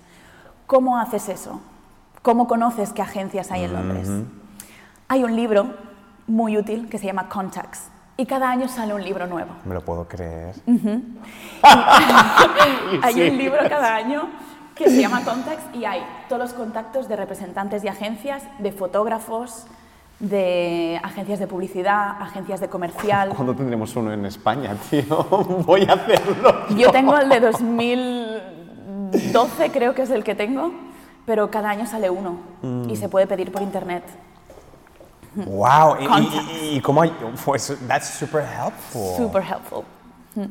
¿Cómo 0.68 0.98
haces 0.98 1.30
eso? 1.30 1.62
¿Cómo 2.22 2.48
conoces 2.48 2.92
qué 2.92 3.02
agencias 3.02 3.52
hay 3.52 3.66
en 3.66 3.74
Londres? 3.74 4.10
Hay 5.08 5.24
un 5.24 5.36
libro 5.36 5.76
muy 6.26 6.58
útil 6.58 6.90
que 6.90 6.98
se 6.98 7.06
llama 7.06 7.30
Contacts 7.30 7.90
y 8.18 8.26
cada 8.26 8.50
año 8.50 8.68
sale 8.68 8.94
un 8.94 9.04
libro 9.04 9.28
nuevo. 9.28 9.52
Me 9.66 9.76
lo 9.76 9.82
puedo 9.82 10.08
creer. 10.08 10.56
Hay 13.04 13.30
un 13.30 13.38
libro 13.38 13.60
cada 13.68 13.96
año 13.96 14.30
que 14.74 14.90
se 14.90 15.02
llama 15.02 15.24
Contacts 15.24 15.76
y 15.76 15.86
hay 15.86 16.02
todos 16.28 16.42
los 16.42 16.54
contactos 16.54 17.08
de 17.08 17.16
representantes 17.16 17.82
de 17.82 17.90
agencias, 17.90 18.44
de 18.60 18.72
fotógrafos, 18.72 19.68
de 20.20 21.00
agencias 21.04 21.40
de 21.40 21.48
publicidad, 21.48 22.22
agencias 22.22 22.60
de 22.60 22.70
comercial. 22.70 23.30
¿Cuándo 23.36 23.56
tendremos 23.56 23.96
uno 23.96 24.12
en 24.14 24.26
España, 24.26 24.76
tío? 24.90 25.24
Voy 25.66 25.84
a 25.84 25.94
hacerlo. 25.94 26.68
Yo 26.76 26.92
tengo 26.92 27.18
el 27.18 27.30
de 27.30 27.40
2012, 29.34 29.72
creo 29.72 29.94
que 29.94 30.02
es 30.04 30.10
el 30.10 30.24
que 30.24 30.36
tengo, 30.36 30.72
pero 31.26 31.50
cada 31.50 31.70
año 31.70 31.86
sale 31.86 32.10
uno 32.10 32.38
y 32.90 32.96
se 32.96 33.10
puede 33.10 33.28
pedir 33.28 33.52
por 33.52 33.62
internet. 33.62 34.04
Wow. 35.36 35.98
¿Y, 36.00 36.06
y, 36.06 36.76
y 36.78 36.82
cómo 36.82 37.04
Pues 37.44 37.74
that's 37.88 38.08
super 38.08 38.42
helpful. 38.44 39.18
Super 39.18 39.44
helpful. 39.44 39.84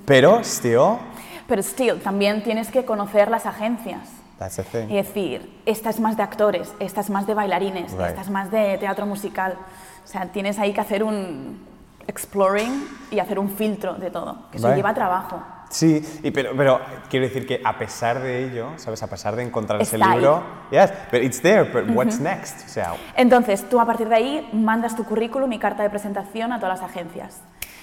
Pero, 0.07 0.41
still, 0.43 0.99
Pero 1.47 1.63
still, 1.63 2.01
también 2.01 2.43
tienes 2.43 2.71
que 2.71 2.85
conocer 2.85 3.31
las 3.31 3.47
agencias. 3.47 4.01
that's 4.39 4.57
the 4.57 4.63
thing. 4.63 4.91
Y 4.91 4.97
decir, 4.97 5.61
esta 5.67 5.91
es 5.91 6.01
más 6.01 6.17
de 6.17 6.23
actores, 6.23 6.73
esta 6.81 7.01
es 7.01 7.09
más 7.11 7.27
de 7.27 7.35
bailarines, 7.35 7.93
Right. 7.93 8.09
esta 8.09 8.21
es 8.23 8.31
más 8.31 8.51
de 8.51 8.77
teatro 8.79 9.07
musical. 9.07 9.57
O 10.05 10.07
sea, 10.07 10.27
tienes 10.27 10.59
ahí 10.59 10.73
que 10.73 10.81
hacer 10.81 11.03
un 11.05 11.61
exploring 12.07 12.87
y 13.11 13.19
hacer 13.19 13.39
un 13.39 13.49
filtro 13.51 13.95
de 13.95 14.11
todo. 14.11 14.37
Que 14.51 14.59
eso 14.59 14.67
Right. 14.69 14.77
lleva 14.77 14.93
trabajo. 14.95 15.41
Sí, 15.75 16.21
y 16.23 16.31
pero, 16.31 16.53
pero 16.57 16.81
quiero 17.11 17.27
decir 17.27 17.49
que 17.49 17.61
a 17.65 17.77
pesar 17.77 18.21
de 18.21 18.45
ello, 18.45 18.69
¿sabes? 18.77 19.03
A 19.03 19.09
pesar 19.09 19.35
de 19.35 19.43
encontrar 19.43 19.83
ese 19.83 19.97
Está 19.97 20.13
ahí. 20.13 20.19
libro, 20.19 20.41
yes, 20.71 20.93
but 21.11 21.21
it's 21.21 21.43
there, 21.43 21.65
but 21.65 21.91
what's 21.97 22.21
next? 22.21 22.65
O 22.65 22.69
sea, 22.69 22.95
Entonces, 23.17 23.69
tú 23.69 23.81
a 23.81 23.85
partir 23.85 24.09
de 24.09 24.15
ahí 24.15 24.49
mandas 24.53 24.95
tu 24.95 25.03
currículum 25.03 25.53
y 25.53 25.59
carta 25.59 25.83
de 25.83 25.91
presentación 25.91 26.53
a 26.53 26.61
todas 26.61 26.81
las 26.81 26.89
agencias. 26.89 27.41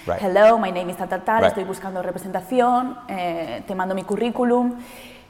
Right. 0.07 0.21
Hello, 0.21 0.57
my 0.57 0.71
name 0.71 0.89
is 0.89 0.95
tal, 0.95 1.09
tal, 1.09 1.23
tal, 1.23 1.39
Right. 1.39 1.47
estoy 1.49 1.65
buscando 1.65 2.01
representación, 2.01 2.97
eh, 3.09 3.61
te 3.67 3.75
mando 3.75 3.93
mi 3.93 4.03
currículum. 4.03 4.75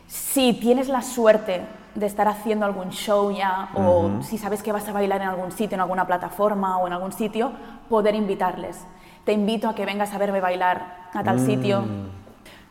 Si 0.05 0.53
tienes 0.53 0.87
la 0.87 1.01
suerte 1.01 1.61
de 1.95 2.05
estar 2.05 2.27
haciendo 2.27 2.67
algún 2.67 2.91
show 2.91 3.31
ya, 3.35 3.69
o 3.73 4.21
si 4.21 4.37
sabes 4.37 4.61
que 4.61 4.71
vas 4.71 4.87
a 4.87 4.91
bailar 4.91 5.19
en 5.23 5.29
algún 5.29 5.51
sitio, 5.51 5.73
en 5.77 5.81
alguna 5.81 6.05
plataforma 6.05 6.77
o 6.77 6.85
en 6.85 6.93
algún 6.93 7.11
sitio, 7.11 7.53
poder 7.89 8.13
invitarles. 8.13 8.77
Te 9.25 9.33
invito 9.33 9.67
a 9.67 9.73
que 9.73 9.83
vengas 9.83 10.13
a 10.13 10.19
verme 10.19 10.41
bailar 10.41 11.09
a 11.11 11.23
tal 11.23 11.39
sitio. 11.39 11.83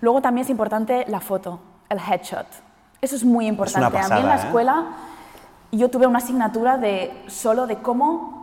Luego 0.00 0.20
también 0.22 0.44
es 0.44 0.50
importante 0.50 1.04
la 1.08 1.20
foto, 1.20 1.60
el 1.88 1.98
headshot. 1.98 2.46
Eso 3.00 3.16
es 3.16 3.24
muy 3.24 3.46
importante. 3.46 3.96
a 3.98 4.08
mí 4.08 4.20
en 4.20 4.26
la 4.26 4.36
¿eh? 4.36 4.38
escuela 4.44 4.86
yo 5.72 5.88
tuve 5.88 6.06
una 6.06 6.18
asignatura 6.18 6.78
de 6.78 7.12
solo 7.28 7.66
de 7.66 7.76
cómo 7.78 8.38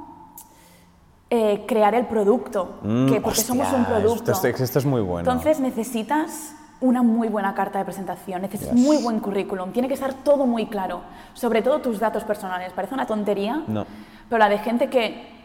eh, 1.30 1.66
crear 1.68 1.94
el 1.94 2.06
producto, 2.06 2.78
Mm, 2.82 3.08
que 3.08 3.20
porque 3.22 3.42
somos 3.42 3.72
un 3.74 3.84
producto. 3.86 4.32
Esto, 4.32 4.48
es- 4.48 4.62
esto 4.62 4.80
es 4.80 4.86
muy 4.86 5.02
bueno. 5.02 5.30
Entonces 5.30 5.60
necesitas 5.60 6.54
una 6.80 7.02
muy 7.04 7.28
buena 7.28 7.54
carta 7.54 7.80
de 7.80 7.86
presentación, 7.86 8.42
necesitas 8.44 8.74
Yes. 8.76 8.86
muy 8.86 8.98
buen 9.04 9.20
currículum, 9.20 9.72
tiene 9.74 9.88
que 9.90 9.96
estar 9.96 10.14
todo 10.14 10.46
muy 10.46 10.68
claro, 10.68 11.02
sobre 11.34 11.62
todo 11.62 11.82
tus 11.82 12.00
datos 12.00 12.24
personales. 12.24 12.72
Parece 12.72 12.94
una 12.94 13.06
tontería, 13.08 13.62
No. 13.68 13.86
pero 14.30 14.40
la 14.40 14.48
de 14.48 14.60
gente 14.60 14.90
que, 14.90 15.37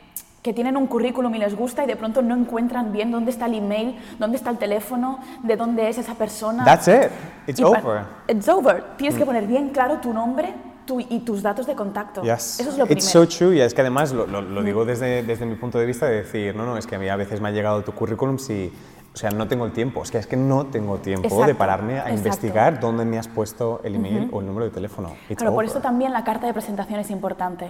que 0.43 0.53
tienen 0.53 0.77
un 0.77 0.89
currículum 0.89 1.33
y 1.37 1.39
les 1.39 1.55
gusta 1.57 1.85
y 1.85 1.87
de 1.87 1.95
pronto 1.97 2.21
no 2.21 2.35
encuentran 2.35 2.93
bien 2.93 3.13
dónde 3.13 3.31
está 3.31 3.47
el 3.47 3.55
email, 3.55 3.97
dónde 4.19 4.37
está 4.37 4.51
el 4.51 4.59
teléfono, 4.59 5.21
de 5.45 5.57
dónde 5.57 5.89
es 5.89 5.99
esa 5.99 6.15
persona. 6.15 6.65
That's 6.65 6.89
it. 6.89 7.11
It's 7.47 7.61
Y 7.61 7.65
over. 7.65 8.03
It's 8.29 8.49
over. 8.49 8.83
Tienes 8.97 9.17
que 9.17 9.25
poner 9.25 9.47
bien 9.47 9.69
claro 9.71 9.99
tu 9.99 10.13
nombre 10.13 10.53
tu- 10.85 10.99
y 10.99 11.21
tus 11.21 11.43
datos 11.43 11.67
de 11.67 11.77
contacto. 11.77 12.23
Yes. 12.23 12.59
Eso 12.59 12.71
es 12.71 12.77
lo 12.79 12.85
It's 12.87 13.07
primero. 13.13 13.31
so 13.31 13.39
true. 13.39 13.57
Y 13.57 13.61
es 13.61 13.73
que 13.73 13.83
además 13.83 14.13
lo, 14.13 14.27
lo- 14.27 14.43
lo 14.43 14.63
digo 14.65 14.85
desde, 14.85 15.23
desde 15.23 15.47
mi 15.47 15.55
punto 15.55 15.79
de 15.79 15.87
vista 15.87 16.07
de 16.07 16.17
decir, 16.17 16.57
no, 16.57 16.67
no, 16.67 16.77
es 16.77 16.89
que 16.89 16.97
a 16.97 16.99
mí 16.99 17.09
a 17.09 17.15
veces 17.15 17.41
me 17.41 17.49
ha 17.49 17.53
llegado 17.53 17.83
tu 17.85 17.93
currículum 17.93 18.37
si, 18.41 18.73
o 19.15 19.17
sea, 19.17 19.31
no 19.31 19.47
tengo 19.47 19.65
el 19.65 19.71
tiempo. 19.71 20.03
Es 20.03 20.11
que 20.11 20.19
es 20.19 20.27
que 20.27 20.37
no 20.37 20.67
tengo 20.67 20.99
tiempo 20.99 21.29
de 21.29 21.35
Exacto, 21.37 21.57
pararme 21.57 21.93
a 21.95 21.97
exacto. 21.99 22.17
investigar 22.19 22.81
dónde 22.81 23.05
me 23.05 23.17
has 23.17 23.29
puesto 23.29 23.81
el 23.85 23.95
email 23.95 24.29
o 24.33 24.41
el 24.41 24.47
número 24.47 24.65
de 24.65 24.73
teléfono. 24.73 25.11
It's 25.29 25.37
Claro, 25.39 25.53
por 25.53 25.63
over. 25.63 25.71
eso 25.71 25.81
también 25.81 26.13
la 26.13 26.25
carta 26.25 26.49
de 26.49 26.53
presentación 26.53 26.99
es 26.99 27.11
importante. 27.11 27.69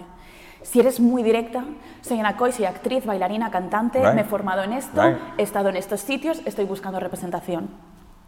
Si 0.62 0.81
eres 0.81 1.00
muy 1.00 1.23
directa, 1.23 1.64
soy 2.02 2.19
Ana 2.21 2.37
Coy, 2.37 2.52
soy 2.52 2.64
actriz, 2.66 3.04
bailarina, 3.04 3.50
cantante, 3.50 3.99
Right. 4.00 4.14
me 4.14 4.21
he 4.23 4.25
formado 4.25 4.62
en 4.62 4.73
esto, 4.73 5.02
Right. 5.02 5.16
he 5.38 5.42
estado 5.42 5.69
en 5.69 5.76
estos 5.76 6.00
sitios, 6.00 6.40
estoy 6.45 6.64
buscando 6.64 7.00
representación. 7.00 7.69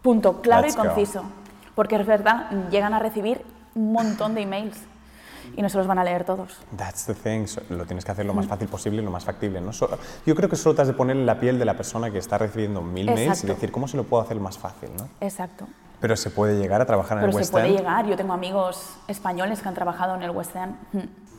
Punto, 0.01 0.41
claro 0.41 0.63
Let's 0.67 0.75
y 0.75 0.77
go. 0.77 0.85
conciso. 0.85 1.23
Porque 1.75 1.95
es 1.95 2.05
verdad, 2.05 2.49
llegan 2.69 2.93
a 2.93 2.99
recibir 2.99 3.41
un 3.73 3.91
montón 3.93 4.35
de 4.35 4.41
emails 4.41 4.77
y 5.57 5.61
no 5.61 5.69
se 5.69 5.77
los 5.77 5.87
van 5.87 5.99
a 5.99 6.03
leer 6.03 6.23
todos. 6.23 6.57
That's 6.77 7.05
the 7.05 7.13
thing. 7.13 7.47
So- 7.47 7.61
lo 7.69 7.85
tienes 7.85 8.05
que 8.05 8.11
hacer 8.11 8.25
lo 8.25 8.33
más 8.33 8.47
fácil 8.47 8.67
posible 8.67 9.01
y 9.01 9.05
lo 9.05 9.11
más 9.11 9.25
factible. 9.25 9.59
¿no? 9.61 9.71
Yo 10.25 10.35
creo 10.35 10.49
que 10.49 10.55
solo 10.55 10.75
te 10.75 10.81
has 10.83 10.87
de 10.87 10.93
poner 10.93 11.15
en 11.17 11.25
la 11.25 11.39
piel 11.39 11.57
de 11.59 11.65
la 11.65 11.75
persona 11.75 12.11
que 12.11 12.17
está 12.17 12.37
recibiendo 12.37 12.81
mil 12.81 13.05
mails 13.07 13.19
y 13.21 13.23
Exacto. 13.29 13.53
decir, 13.55 13.71
¿cómo 13.71 13.87
se 13.87 13.97
lo 13.97 14.03
puedo 14.03 14.23
hacer 14.23 14.39
más 14.39 14.57
fácil? 14.57 14.89
¿no? 14.97 15.07
Exacto. 15.21 15.67
Pero 15.99 16.15
se 16.15 16.29
puede 16.29 16.59
llegar 16.59 16.81
a 16.81 16.85
trabajar 16.85 17.17
en 17.17 17.21
Pero 17.25 17.27
el 17.29 17.33
se 17.33 17.37
West 17.39 17.51
puede 17.51 17.67
End. 17.67 17.77
llegar. 17.77 18.05
Yo 18.05 18.15
tengo 18.15 18.33
amigos 18.33 18.95
españoles 19.07 19.61
que 19.61 19.67
han 19.67 19.73
trabajado 19.75 20.15
en 20.15 20.23
el 20.23 20.31
West 20.31 20.55
End. 20.55 20.75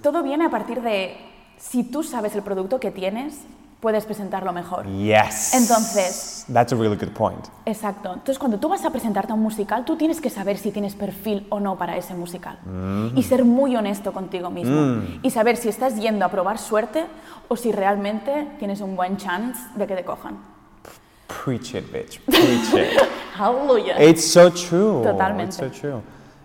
Mm. 0.06 0.12
Todo 0.12 0.22
viene 0.22 0.44
a 0.46 0.50
partir 0.50 0.82
de 0.82 1.16
si 1.58 1.82
tú 1.82 2.02
sabes 2.02 2.34
el 2.36 2.42
producto 2.42 2.78
que 2.78 2.90
tienes, 2.90 3.40
puedes 3.80 4.04
presentarlo 4.04 4.52
mejor. 4.52 4.86
Yes. 4.86 5.52
Entonces- 5.54 6.44
That's 6.52 6.72
a 6.72 6.76
really 6.76 6.96
good 6.96 7.12
point. 7.12 7.46
Exacto. 7.66 8.08
Entonces, 8.10 8.38
cuando 8.38 8.58
tú 8.58 8.68
vas 8.68 8.84
a 8.84 8.90
presentarte 8.90 9.32
a 9.32 9.34
un 9.34 9.42
musical, 9.42 9.84
tú 9.84 9.96
tienes 9.96 10.20
que 10.20 10.30
saber 10.30 10.58
si 10.58 10.70
tienes 10.70 10.94
perfil 10.94 11.46
o 11.50 11.60
no 11.60 11.76
para 11.76 11.96
ese 11.96 12.14
musical. 12.14 12.58
Y 13.16 13.22
ser 13.24 13.44
muy 13.44 13.74
honesto 13.76 14.12
contigo 14.12 14.50
mismo. 14.50 15.02
Y 15.22 15.30
saber 15.30 15.56
si 15.56 15.68
estás 15.68 15.96
yendo 15.96 16.24
a 16.24 16.28
probar 16.30 16.58
suerte 16.58 17.04
o 17.48 17.56
si 17.56 17.72
realmente 17.72 18.48
tienes 18.58 18.80
un 18.80 18.96
buen 18.96 19.16
chance 19.16 19.60
de 19.74 19.86
que 19.86 19.94
te 19.96 20.04
cojan. 20.04 20.38
Preach 21.44 21.74
it, 21.74 21.92
bitch. 21.92 22.20
Preach 22.20 22.72
it. 22.74 23.00
Hallelujah. 23.36 24.00
It's 24.00 24.24
so 24.24 24.50
true. 24.50 25.02
Totalmente. 25.02 25.56
It's 25.66 25.78
so 25.78 25.80
true. 25.88 26.00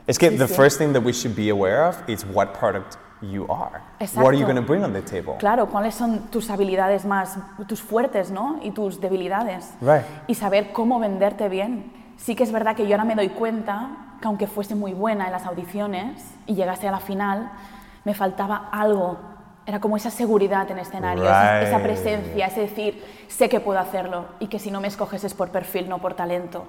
Es 0.08 0.18
que 0.18 0.30
Sí, 0.32 0.38
the 0.38 0.48
sí. 0.48 0.56
first 0.56 0.80
thing 0.80 0.92
that 0.94 1.04
we 1.04 1.14
should 1.14 1.36
be 1.36 1.50
aware 1.52 1.88
of 1.88 1.98
is 2.10 2.26
what 2.26 2.54
product 2.60 2.98
you 3.22 3.44
are. 3.50 3.82
What 4.16 4.28
are 4.28 4.34
you 4.34 4.44
Exacto. 4.44 4.46
going 4.46 4.56
to 4.56 4.62
bring 4.62 4.84
on 4.84 4.94
the 4.94 5.02
table? 5.02 5.36
Claro, 5.40 5.68
cuáles 5.68 5.94
son 5.96 6.28
tus 6.32 6.50
habilidades 6.50 7.06
más, 7.06 7.38
tus 7.68 7.82
fuertes, 7.82 8.32
¿no? 8.32 8.60
Y 8.64 8.72
tus 8.72 9.00
debilidades. 9.00 9.74
Right. 9.82 10.04
Y 10.28 10.36
saber 10.36 10.72
cómo 10.74 11.00
venderte 11.00 11.50
bien. 11.50 11.92
Sí 12.18 12.36
que 12.36 12.44
es 12.44 12.52
verdad 12.52 12.76
que 12.76 12.88
yo 12.88 12.94
ahora 12.96 13.06
me 13.06 13.16
doy 13.16 13.30
cuenta 13.30 13.90
que 14.22 14.28
aunque 14.28 14.48
fuese 14.48 14.76
muy 14.76 14.94
buena 14.94 15.26
en 15.26 15.32
las 15.32 15.46
audiciones 15.46 16.24
y 16.46 16.54
llegase 16.56 16.88
a 16.88 16.92
la 16.92 17.00
final, 17.00 17.52
me 18.04 18.14
faltaba 18.14 18.70
algo. 18.72 19.18
Era 19.66 19.80
como 19.80 19.96
esa 19.98 20.10
seguridad 20.10 20.70
en 20.72 20.80
escenario, 20.80 21.24
esa, 21.24 21.62
esa 21.62 21.78
Right. 21.78 21.86
presencia, 21.86 22.48
ese 22.48 22.62
decir, 22.62 23.04
sé 23.36 23.50
que 23.50 23.60
puedo 23.60 23.80
hacerlo 23.80 24.26
y 24.40 24.48
que 24.48 24.60
si 24.60 24.72
no 24.72 24.82
me 24.82 24.88
escoges 24.88 25.24
es 25.24 25.34
por 25.34 25.50
perfil, 25.50 25.88
no 25.90 26.00
por 26.00 26.14
talento. 26.14 26.66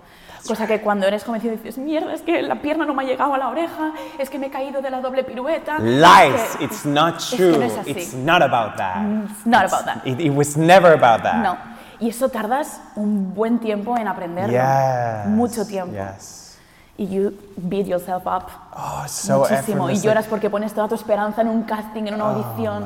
Cosa 0.47 0.67
que 0.67 0.81
cuando 0.81 1.07
eres 1.07 1.23
convencido 1.25 1.55
dices, 1.57 1.79
mierda, 1.79 2.13
es 2.15 2.23
que 2.23 2.43
la 2.43 2.57
pierna 2.63 2.85
no 2.87 2.95
me 2.95 3.03
ha 3.03 3.07
llegado 3.07 3.35
a 3.35 3.39
la 3.39 3.49
oreja, 3.49 3.93
es 4.19 4.29
que 4.31 4.39
me 4.39 4.47
he 4.47 4.51
caído 4.51 4.81
de 4.83 4.91
la 4.91 5.01
doble 5.01 5.23
pirueta. 5.25 5.77
es 5.77 5.83
Lies. 5.83 6.57
que- 6.59 6.65
It's 6.65 6.85
not 6.87 7.17
es 7.19 7.31
que 7.31 7.37
true. 7.37 7.59
no 7.59 7.63
es 7.65 7.79
así. 7.79 7.91
It's 7.91 8.15
not 8.15 8.43
about 8.43 8.77
that. 8.77 9.03
It's 9.31 9.47
not 9.47 9.65
about 9.73 9.85
that. 9.85 10.07
It, 10.07 10.21
it 10.21 10.33
was 10.35 10.57
never 10.57 10.93
about 10.93 11.23
that. 11.23 11.35
No. 11.43 11.57
Y 12.01 12.09
eso 12.09 12.29
tardas 12.29 12.81
un 12.97 13.33
buen 13.35 13.61
tiempo 13.61 13.97
en 13.97 14.09
aprenderlo. 14.09 14.53
Yes. 14.53 15.27
Mucho 15.29 15.65
tiempo. 15.67 15.93
Yes. 15.95 16.59
Y 16.99 17.07
you 17.09 17.33
beat 17.57 17.87
yourself 17.87 18.27
up 18.27 18.49
Oh, 18.77 19.05
so 19.07 19.39
muchísimo. 19.41 19.89
Y 19.91 20.01
lloras 20.01 20.27
porque 20.27 20.51
pones 20.51 20.73
toda 20.75 20.89
tu 20.89 20.95
esperanza 20.97 21.41
en 21.43 21.49
un 21.49 21.63
casting, 21.63 22.07
en 22.07 22.15
una 22.15 22.25
audición. 22.31 22.85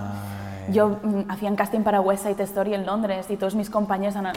Yo 0.70 0.98
mm, 1.02 1.30
hacía 1.30 1.50
un 1.50 1.56
casting 1.56 1.80
para 1.80 2.00
West 2.00 2.24
Side 2.26 2.42
Story 2.44 2.74
en 2.74 2.86
Londres 2.86 3.26
y 3.30 3.36
todos 3.36 3.54
mis 3.54 3.70
compañeros, 3.70 4.16
Ana, 4.16 4.32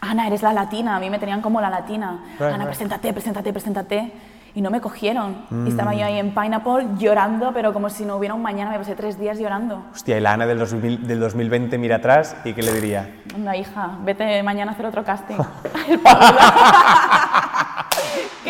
Ana, 0.00 0.26
eres 0.26 0.42
la 0.42 0.52
latina. 0.52 0.96
A 0.96 1.00
mí 1.00 1.10
me 1.10 1.18
tenían 1.18 1.40
como 1.40 1.60
la 1.60 1.70
latina. 1.70 2.24
Right, 2.38 2.42
Ana, 2.42 2.58
right. 2.58 2.66
preséntate, 2.66 3.12
preséntate, 3.12 3.52
preséntate. 3.52 4.12
Y 4.52 4.62
no 4.62 4.70
me 4.70 4.80
cogieron. 4.80 5.46
Mm. 5.48 5.66
Y 5.66 5.70
estaba 5.70 5.94
yo 5.94 6.04
ahí 6.04 6.18
en 6.18 6.34
Pineapple 6.34 6.88
llorando, 6.98 7.52
pero 7.54 7.72
como 7.72 7.88
si 7.88 8.04
no 8.04 8.16
hubiera 8.16 8.34
un 8.34 8.42
mañana. 8.42 8.72
Me 8.72 8.78
pasé 8.78 8.96
tres 8.96 9.18
días 9.18 9.38
llorando. 9.38 9.84
Hostia, 9.92 10.18
y 10.18 10.20
la 10.20 10.32
Ana 10.32 10.46
del, 10.46 10.58
2000 10.58 11.06
del 11.06 11.20
2020 11.20 11.78
mira 11.78 11.96
atrás 11.96 12.36
y 12.44 12.52
¿qué 12.52 12.62
le 12.62 12.72
diría? 12.72 13.08
Anda, 13.34 13.56
hija, 13.56 13.98
vete 14.04 14.42
mañana 14.42 14.72
a 14.72 14.74
hacer 14.74 14.86
otro 14.86 15.04
casting. 15.04 15.36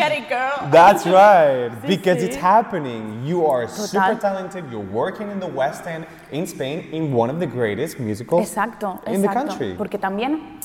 Get 0.01 0.11
it, 0.17 0.29
girl. 0.29 0.69
That's 0.71 1.05
right, 1.05 1.69
because 1.87 2.17
sí. 2.19 2.25
it's 2.27 2.35
happening. 2.35 3.23
You 3.25 3.45
are 3.45 3.67
super 3.67 4.15
Total. 4.15 4.17
talented. 4.19 4.65
You're 4.71 4.79
working 4.91 5.29
in 5.31 5.39
the 5.39 5.47
West 5.47 5.85
End 5.85 6.05
in 6.31 6.45
Spain 6.47 6.89
in 6.91 7.13
one 7.13 7.29
of 7.29 7.39
the 7.39 7.47
greatest 7.47 7.99
musicals 7.99 8.47
Exacto, 8.47 8.99
in 9.07 9.21
the 9.21 9.27
exacto. 9.27 9.47
country. 9.49 9.75
Porque 9.77 9.97
también 9.99 10.59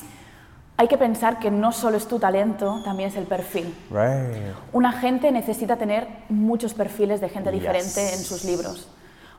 hay 0.77 0.87
que 0.87 0.97
pensar 0.97 1.39
que 1.39 1.49
no 1.51 1.71
solo 1.71 1.97
es 1.97 2.07
tu 2.07 2.19
talento, 2.19 2.81
también 2.83 3.09
es 3.09 3.15
el 3.15 3.25
perfil. 3.25 3.73
Right. 3.89 4.53
Una 4.73 4.91
gente 4.93 5.31
necesita 5.31 5.75
tener 5.75 6.07
muchos 6.29 6.73
perfiles 6.73 7.19
de 7.21 7.29
gente 7.29 7.51
diferente 7.51 8.01
Yes. 8.01 8.13
en 8.19 8.23
sus 8.23 8.43
libros. 8.43 8.87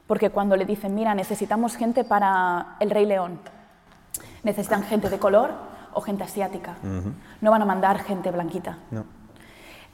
Porque 0.06 0.30
cuando 0.30 0.56
le 0.56 0.64
dicen, 0.64 0.94
mira, 0.94 1.14
necesitamos 1.14 1.76
gente 1.76 2.02
para 2.02 2.76
El 2.80 2.90
Rey 2.90 3.04
León, 3.04 3.38
necesitan 4.42 4.82
gente 4.82 5.10
de 5.10 5.18
color 5.18 5.50
o 5.92 6.00
gente 6.00 6.24
asiática. 6.24 6.76
No 7.40 7.50
van 7.50 7.62
a 7.62 7.64
mandar 7.64 7.98
gente 8.04 8.30
blanquita. 8.30 8.78
No. 8.90 9.04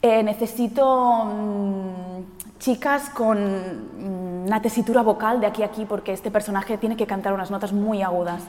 Eh, 0.07 0.23
necesito 0.23 1.25
mm, 1.25 2.59
chicas 2.59 3.09
con 3.09 3.39
mm, 3.39 4.47
una 4.49 4.61
tesitura 4.61 5.01
vocal 5.01 5.41
de 5.41 5.47
aquí 5.47 5.63
a 5.63 5.67
aquí 5.67 5.87
porque 5.87 6.13
este 6.13 6.31
personaje 6.31 6.77
tiene 6.77 6.95
que 6.95 7.07
cantar 7.07 7.33
unas 7.33 7.51
notas 7.51 7.73
muy 7.73 8.03
agudas. 8.03 8.43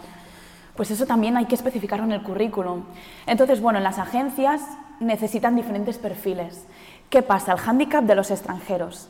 Pues 0.76 0.92
eso 0.92 1.06
también 1.06 1.38
hay 1.38 1.46
que 1.46 1.56
especificarlo 1.56 2.04
en 2.04 2.12
el 2.12 2.24
currículum. 2.24 2.84
Entonces, 3.26 3.62
bueno, 3.62 3.78
en 3.78 3.86
las 3.86 4.00
agencias 4.00 4.64
necesitan 5.00 5.56
diferentes 5.56 5.98
perfiles. 5.98 6.66
¿Qué 7.10 7.22
pasa? 7.22 7.54
El 7.54 7.60
hándicap 7.60 8.04
de 8.04 8.16
los 8.16 8.32
extranjeros, 8.32 9.08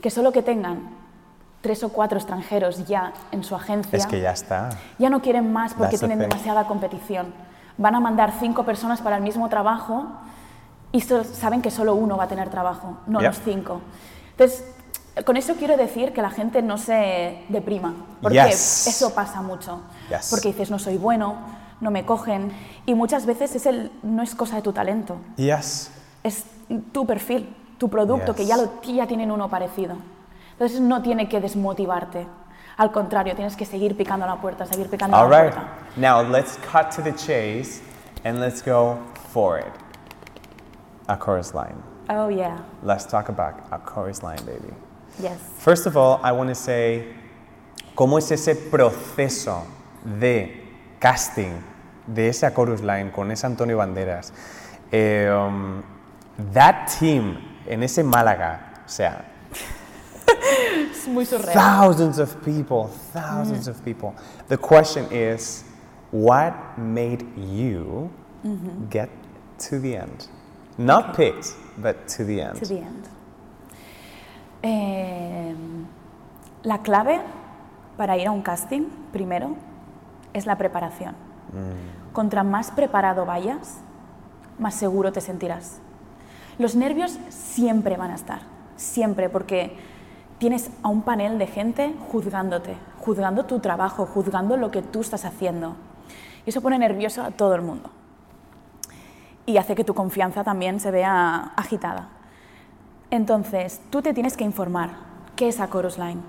que 0.00 0.10
solo 0.10 0.30
que 0.30 0.42
tengan 0.42 0.90
tres 1.62 1.82
o 1.82 1.88
cuatro 1.88 2.16
extranjeros 2.16 2.86
ya 2.86 3.12
en 3.32 3.42
su 3.42 3.56
agencia, 3.56 3.96
Es 3.96 4.06
que 4.06 4.20
ya 4.20 4.30
está. 4.30 4.70
ya 5.00 5.10
no 5.10 5.20
quieren 5.20 5.52
más 5.52 5.74
porque 5.74 5.96
That's 5.96 6.06
tienen 6.06 6.20
demasiada 6.20 6.68
competición. 6.68 7.34
Van 7.76 7.96
a 7.96 7.98
mandar 7.98 8.34
cinco 8.38 8.62
personas 8.62 9.00
para 9.00 9.16
el 9.16 9.24
mismo 9.24 9.48
trabajo 9.48 10.06
y 10.92 11.00
so- 11.00 11.24
saben 11.24 11.62
que 11.62 11.70
solo 11.70 11.94
uno 11.94 12.16
va 12.16 12.24
a 12.24 12.28
tener 12.28 12.48
trabajo, 12.50 12.98
no 13.06 13.20
los 13.20 13.38
cinco. 13.40 13.80
Entonces, 14.32 14.64
con 15.24 15.36
eso 15.36 15.54
quiero 15.54 15.76
decir 15.76 16.12
que 16.12 16.22
la 16.22 16.30
gente 16.30 16.62
no 16.62 16.78
se 16.78 17.44
deprima, 17.48 17.94
porque 18.22 18.38
Yes. 18.42 18.86
eso 18.86 19.14
pasa 19.14 19.42
mucho. 19.42 19.80
Yes. 20.08 20.28
Porque 20.30 20.48
dices, 20.48 20.70
no 20.70 20.78
soy 20.78 20.96
bueno, 20.96 21.36
no 21.80 21.90
me 21.90 22.04
cogen, 22.06 22.52
y 22.86 22.94
muchas 22.94 23.26
veces 23.26 23.54
es 23.56 23.66
el, 23.66 23.90
no 24.02 24.22
es 24.22 24.34
cosa 24.34 24.56
de 24.56 24.62
tu 24.62 24.72
talento, 24.72 25.16
Yes. 25.36 25.90
es 26.22 26.44
tu 26.92 27.06
perfil, 27.06 27.54
tu 27.78 27.88
producto, 27.88 28.34
que 28.34 28.46
ya, 28.46 28.56
lo, 28.56 28.80
ya 28.82 29.06
tienen 29.06 29.30
uno 29.30 29.48
parecido. 29.48 29.96
Entonces 30.52 30.80
no 30.80 31.02
tiene 31.02 31.28
que 31.28 31.40
desmotivarte. 31.40 32.26
Al 32.76 32.90
contrario, 32.92 33.34
tienes 33.34 33.56
que 33.56 33.64
seguir 33.64 33.96
picando 33.96 34.24
la 34.26 34.36
puerta, 34.40 34.64
seguir 34.66 34.88
picando 34.88 35.16
All 35.16 35.28
la 35.30 35.42
right. 35.42 35.52
puerta. 35.52 35.68
Now 35.96 36.22
let's 36.22 36.58
cut 36.72 36.94
to 36.96 37.02
the 37.02 37.12
chase 37.14 37.80
and 38.24 38.38
let's 38.40 38.64
go 38.64 38.98
for 39.32 39.58
it. 39.58 39.66
A 41.08 41.16
chorus 41.16 41.54
line. 41.54 41.82
Oh, 42.10 42.28
yeah. 42.28 42.58
Let's 42.82 43.04
talk 43.06 43.28
about 43.28 43.66
a 43.72 43.78
chorus 43.78 44.22
line, 44.22 44.38
baby. 44.44 44.72
Yes. 45.20 45.38
First 45.58 45.86
of 45.86 45.96
all, 45.96 46.20
I 46.22 46.32
want 46.32 46.48
to 46.48 46.54
say, 46.54 47.04
¿cómo 47.96 48.18
es 48.18 48.30
ese 48.30 48.54
proceso 48.70 49.66
de 50.04 50.62
casting 51.00 51.62
de 52.06 52.28
esa 52.28 52.50
chorus 52.50 52.80
line 52.82 53.10
con 53.10 53.30
ese 53.30 53.44
Antonio 53.44 53.78
Banderas? 53.78 54.32
Eh, 54.92 55.28
um, 55.28 55.82
that 56.52 56.88
team 56.98 57.36
en 57.66 57.82
ese 57.82 58.02
Málaga, 58.04 58.60
o 58.84 58.88
sea, 58.88 59.24
Es 60.90 61.06
muy 61.08 61.24
surreal. 61.24 61.52
thousands 61.52 62.18
of 62.18 62.42
people, 62.44 62.88
thousands 63.12 63.66
of 63.68 63.82
people. 63.84 64.14
The 64.48 64.56
question 64.56 65.06
is, 65.10 65.64
what 66.10 66.78
made 66.78 67.24
you 67.36 68.10
get 68.90 69.08
to 69.58 69.78
the 69.78 69.96
end? 69.96 70.28
Not 70.78 71.16
picked, 71.16 71.54
but 71.76 72.06
to 72.16 72.24
the 72.24 72.40
end. 72.40 72.58
To 72.60 72.66
the 72.66 72.78
end. 72.78 73.06
Eh, 74.62 75.54
La 76.62 76.82
clave 76.82 77.20
para 77.96 78.16
ir 78.16 78.26
a 78.26 78.32
un 78.32 78.42
casting, 78.42 78.88
primero, 79.12 79.54
es 80.32 80.44
la 80.44 80.58
preparación. 80.58 81.14
Contra 82.12 82.42
más 82.42 82.70
preparado 82.72 83.24
vayas, 83.24 83.78
más 84.58 84.74
seguro 84.74 85.12
te 85.12 85.20
sentirás. 85.20 85.78
Los 86.58 86.74
nervios 86.74 87.16
siempre 87.28 87.96
van 87.96 88.10
a 88.10 88.16
estar, 88.16 88.40
siempre, 88.76 89.28
porque 89.30 89.76
tienes 90.38 90.70
a 90.82 90.88
un 90.88 91.02
panel 91.02 91.38
de 91.38 91.46
gente 91.46 91.94
juzgándote, 92.10 92.76
juzgando 92.98 93.44
tu 93.46 93.60
trabajo, 93.60 94.04
juzgando 94.04 94.56
lo 94.56 94.70
que 94.70 94.82
tú 94.82 95.00
estás 95.00 95.24
haciendo. 95.24 95.76
Y 96.44 96.50
eso 96.50 96.60
pone 96.60 96.78
nervioso 96.78 97.22
a 97.22 97.30
todo 97.30 97.54
el 97.54 97.62
mundo. 97.62 97.90
Y 99.48 99.56
hace 99.56 99.74
que 99.74 99.82
tu 99.82 99.94
confianza 99.94 100.44
también 100.44 100.78
se 100.78 100.90
vea 100.90 101.52
agitada. 101.56 102.08
Entonces, 103.10 103.80
tú 103.88 104.02
te 104.02 104.12
tienes 104.12 104.36
que 104.36 104.44
informar. 104.44 104.90
¿Qué 105.36 105.48
es 105.48 105.58
a 105.58 105.70
Chorus 105.70 105.96
Line? 105.96 106.20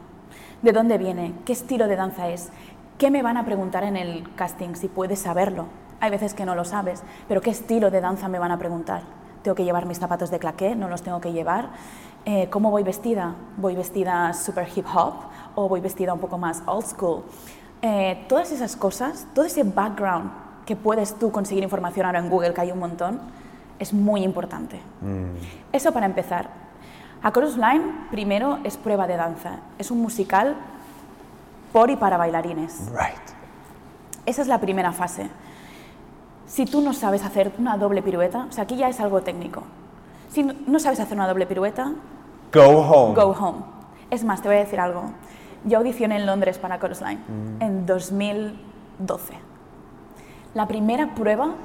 ¿De 0.62 0.72
dónde 0.72 0.98
viene? 0.98 1.34
¿Qué 1.44 1.52
estilo 1.52 1.90
de 1.90 1.98
danza 1.98 2.30
es? 2.30 2.50
¿Qué 2.98 3.12
me 3.12 3.22
van 3.22 3.36
a 3.36 3.44
preguntar 3.44 3.84
en 3.84 3.98
el 3.98 4.34
casting 4.36 4.74
si 4.76 4.88
puedes 4.88 5.20
saberlo? 5.20 5.66
Hay 6.00 6.12
veces 6.12 6.34
que 6.34 6.46
no 6.46 6.56
lo 6.56 6.64
sabes, 6.64 7.04
pero 7.28 7.42
¿qué 7.42 7.50
estilo 7.50 7.92
de 7.92 8.00
danza 8.00 8.30
me 8.30 8.40
van 8.40 8.54
a 8.54 8.58
preguntar? 8.58 9.02
¿Tengo 9.44 9.54
que 9.54 9.66
llevar 9.66 9.86
mis 9.86 10.00
zapatos 10.00 10.32
de 10.32 10.40
claqué? 10.40 10.74
¿No 10.74 10.88
los 10.88 11.02
tengo 11.02 11.20
que 11.20 11.34
llevar? 11.34 11.72
Eh, 12.24 12.48
¿Cómo 12.50 12.72
voy 12.72 12.84
vestida? 12.84 13.36
¿Voy 13.58 13.76
vestida 13.76 14.32
super 14.34 14.66
hip 14.74 14.86
hop 14.96 15.16
o 15.56 15.68
voy 15.68 15.82
vestida 15.82 16.14
un 16.14 16.22
poco 16.22 16.38
más 16.38 16.64
old 16.68 16.86
school? 16.86 17.24
Eh, 17.82 18.26
todas 18.30 18.54
esas 18.54 18.78
cosas, 18.78 19.28
todo 19.34 19.44
ese 19.44 19.64
background 19.64 20.32
que 20.70 20.76
puedes 20.76 21.16
tú 21.18 21.32
conseguir 21.32 21.64
información 21.64 22.06
ahora 22.06 22.20
en 22.20 22.30
Google, 22.30 22.54
que 22.54 22.62
hay 22.62 22.72
un 22.72 22.78
montón, 22.78 23.20
es 23.80 23.92
muy 23.92 24.22
importante. 24.24 24.80
Eso 25.74 25.92
para 25.92 26.06
empezar. 26.06 26.48
A 27.24 27.32
Chorus 27.32 27.58
Line, 27.58 27.82
primero, 28.12 28.60
es 28.64 28.78
prueba 28.78 29.08
de 29.08 29.18
danza. 29.18 29.62
Es 29.80 29.90
un 29.90 30.00
musical 30.00 30.56
por 31.74 31.90
y 31.90 31.96
para 31.96 32.18
bailarines. 32.18 32.88
Right. 32.92 33.18
Esa 34.28 34.44
es 34.44 34.48
la 34.48 34.60
primera 34.60 34.92
fase. 34.92 35.28
Si 36.46 36.66
tú 36.68 36.82
no 36.82 36.94
sabes 36.94 37.26
hacer 37.26 37.52
una 37.58 37.76
doble 37.76 38.04
pirueta, 38.04 38.46
o 38.48 38.52
sea, 38.52 38.66
aquí 38.66 38.76
ya 38.76 38.90
es 38.90 39.00
algo 39.00 39.22
técnico. 39.22 39.64
Si 40.30 40.44
no- 40.44 40.80
sabes 40.80 41.00
hacer 41.00 41.18
una 41.18 41.28
doble 41.28 41.48
pirueta, 41.48 41.94
Go 42.54 42.62
home. 42.82 43.16
go 43.16 43.32
home. 43.32 43.58
Es 44.12 44.24
más, 44.24 44.40
te 44.44 44.50
voy 44.50 44.58
a 44.58 44.60
decir 44.60 44.80
algo. 44.80 45.06
Yo 45.66 45.80
audicioné 45.80 46.18
en 46.18 46.28
Londres 46.28 46.60
para 46.60 46.80
Chorus 46.80 47.02
Line 47.02 47.20
en 47.60 47.88
2012. 47.88 49.50
La 50.54 50.68
primera 50.68 51.14
prueba 51.14 51.56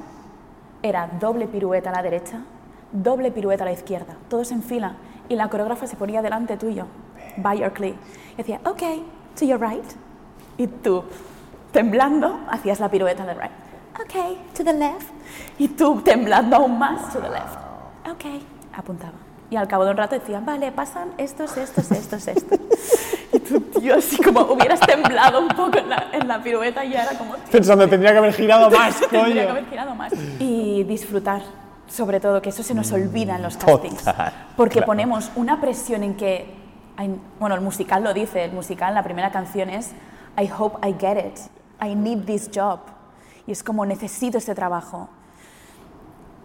era 0.82 1.08
doble 1.18 1.46
pirueta 1.46 1.90
a 1.90 1.94
la 1.94 2.02
derecha, 2.02 2.42
doble 2.92 3.30
pirueta 3.30 3.64
a 3.64 3.66
la 3.66 3.72
izquierda, 3.72 4.16
todos 4.28 4.52
en 4.52 4.62
fila. 4.62 4.96
Y 5.28 5.36
la 5.36 5.48
coreógrafa 5.48 5.86
se 5.86 5.96
ponía 5.96 6.20
delante 6.20 6.58
tuyo, 6.58 6.86
by 7.38 7.58
your 7.58 7.72
clee. 7.72 7.94
Y 8.34 8.36
decía, 8.36 8.60
ok, 8.64 8.82
to 9.38 9.46
your 9.46 9.58
right. 9.58 9.84
Y 10.58 10.66
tú, 10.66 11.02
temblando, 11.72 12.40
hacías 12.48 12.78
la 12.78 12.90
pirueta 12.90 13.24
de 13.24 13.34
right. 13.34 13.52
Ok, 13.98 14.38
to 14.54 14.64
the 14.64 14.72
left. 14.72 15.08
Y 15.58 15.68
tú, 15.68 16.02
temblando 16.02 16.56
aún 16.56 16.78
más, 16.78 17.12
to 17.12 17.20
the 17.20 17.30
left. 17.30 17.56
Ok, 18.10 18.42
apuntaba. 18.76 19.14
Y 19.48 19.56
al 19.56 19.66
cabo 19.68 19.84
de 19.84 19.92
un 19.92 19.96
rato 19.96 20.14
decía, 20.14 20.40
vale, 20.40 20.72
pasan 20.72 21.10
estos, 21.16 21.56
estos, 21.56 21.90
estos, 21.90 22.28
estos. 22.28 22.58
Y 23.34 23.40
tú, 23.40 23.60
tío, 23.60 23.96
así 23.96 24.16
como 24.22 24.40
hubieras 24.42 24.78
temblado 24.80 25.40
un 25.40 25.48
poco 25.48 25.76
en 25.78 25.88
la, 25.88 26.06
en 26.12 26.28
la 26.28 26.42
pirueta 26.42 26.84
y 26.84 26.90
ya 26.92 27.02
era 27.04 27.18
como, 27.18 27.34
tío, 27.34 27.50
Pensando, 27.50 27.88
tendría 27.88 28.12
que 28.12 28.18
haber 28.18 28.32
girado 28.32 28.70
más, 28.70 29.00
Tendría 29.00 29.24
que 29.24 29.32
coño. 29.40 29.50
haber 29.50 29.66
girado 29.66 29.94
más. 29.94 30.12
Y 30.38 30.84
disfrutar, 30.84 31.42
sobre 31.88 32.20
todo, 32.20 32.40
que 32.40 32.50
eso 32.50 32.62
se 32.62 32.74
nos 32.74 32.92
olvida 32.92 33.36
en 33.36 33.42
los 33.42 33.56
castings. 33.56 34.04
Total, 34.04 34.32
porque 34.56 34.74
claro. 34.74 34.86
ponemos 34.86 35.30
una 35.36 35.60
presión 35.60 36.02
en 36.04 36.14
que, 36.14 36.54
hay- 36.96 37.18
bueno, 37.40 37.54
el 37.56 37.60
musical 37.60 38.04
lo 38.04 38.14
dice, 38.14 38.44
el 38.44 38.52
musical, 38.52 38.94
la 38.94 39.02
primera 39.02 39.30
canción 39.32 39.68
es 39.70 39.90
I 40.40 40.48
hope 40.56 40.86
I 40.88 40.94
get 40.98 41.18
it, 41.18 41.38
I 41.84 41.94
need 41.94 42.24
this 42.24 42.50
job. 42.54 42.80
Y 43.46 43.52
es 43.52 43.62
como 43.64 43.84
necesito 43.84 44.38
este 44.38 44.54
trabajo. 44.54 45.08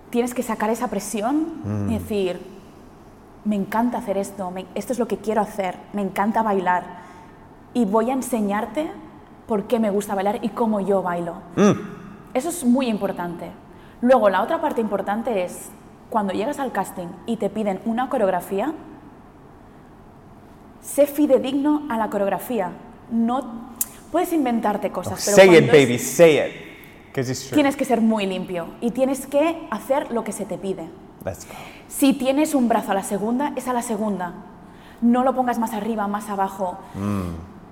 Tienes 0.09 0.33
que 0.33 0.41
sacar 0.41 0.69
esa 0.71 0.87
presión 0.87 1.87
y 1.89 1.93
decir, 1.99 2.41
me 3.49 3.55
encanta 3.55 3.97
hacer 3.97 4.17
esto, 4.17 4.51
me- 4.51 4.65
esto 4.75 4.93
es 4.93 4.99
lo 4.99 5.07
que 5.07 5.17
quiero 5.17 5.41
hacer, 5.41 5.75
me 5.93 6.01
encanta 6.03 6.43
bailar 6.43 6.83
y 7.73 7.85
voy 7.85 8.09
a 8.11 8.13
enseñarte 8.13 8.91
por 9.47 9.63
qué 9.63 9.79
me 9.79 9.89
gusta 9.89 10.13
bailar 10.13 10.39
y 10.43 10.49
cómo 10.49 10.79
yo 10.79 11.01
bailo. 11.01 11.33
Eso 12.35 12.49
es 12.49 12.63
muy 12.63 12.87
importante. 12.87 13.49
Luego, 14.01 14.29
la 14.29 14.43
otra 14.43 14.61
parte 14.61 14.81
importante 14.81 15.43
es 15.43 15.69
cuando 16.11 16.31
llegas 16.33 16.59
al 16.59 16.71
casting 16.71 17.07
y 17.25 17.37
te 17.37 17.49
piden 17.49 17.79
una 17.85 18.07
coreografía, 18.09 18.73
sé 20.81 21.07
fidedigno 21.07 21.83
a 21.89 21.97
la 21.97 22.09
coreografía. 22.09 22.71
No 23.11 23.71
puedes 24.11 24.31
inventarte 24.33 24.91
cosas, 24.91 25.21
pero 25.25 25.35
Say 25.37 25.55
it, 25.57 25.63
es- 25.65 25.71
baby, 25.71 25.97
say 25.99 26.37
it. 26.37 26.53
Because 27.07 27.31
it's 27.31 27.47
true. 27.47 27.55
tienes 27.55 27.75
que 27.75 27.85
ser 27.85 28.01
muy 28.01 28.27
limpio 28.27 28.67
y 28.81 28.91
tienes 28.91 29.25
que 29.25 29.67
hacer 29.71 30.11
lo 30.11 30.23
que 30.23 30.31
se 30.31 30.45
te 30.45 30.57
pide. 30.59 30.87
Let's 31.25 31.45
go. 31.47 31.53
Si 31.89 32.13
tienes 32.13 32.53
un 32.53 32.69
brazo 32.69 32.91
a 32.91 32.93
la 32.93 33.03
segunda, 33.03 33.51
es 33.55 33.67
a 33.67 33.73
la 33.73 33.81
segunda. 33.81 34.33
No 35.01 35.23
lo 35.23 35.33
pongas 35.33 35.57
más 35.57 35.73
arriba, 35.73 36.07
más 36.07 36.29
abajo. 36.29 36.77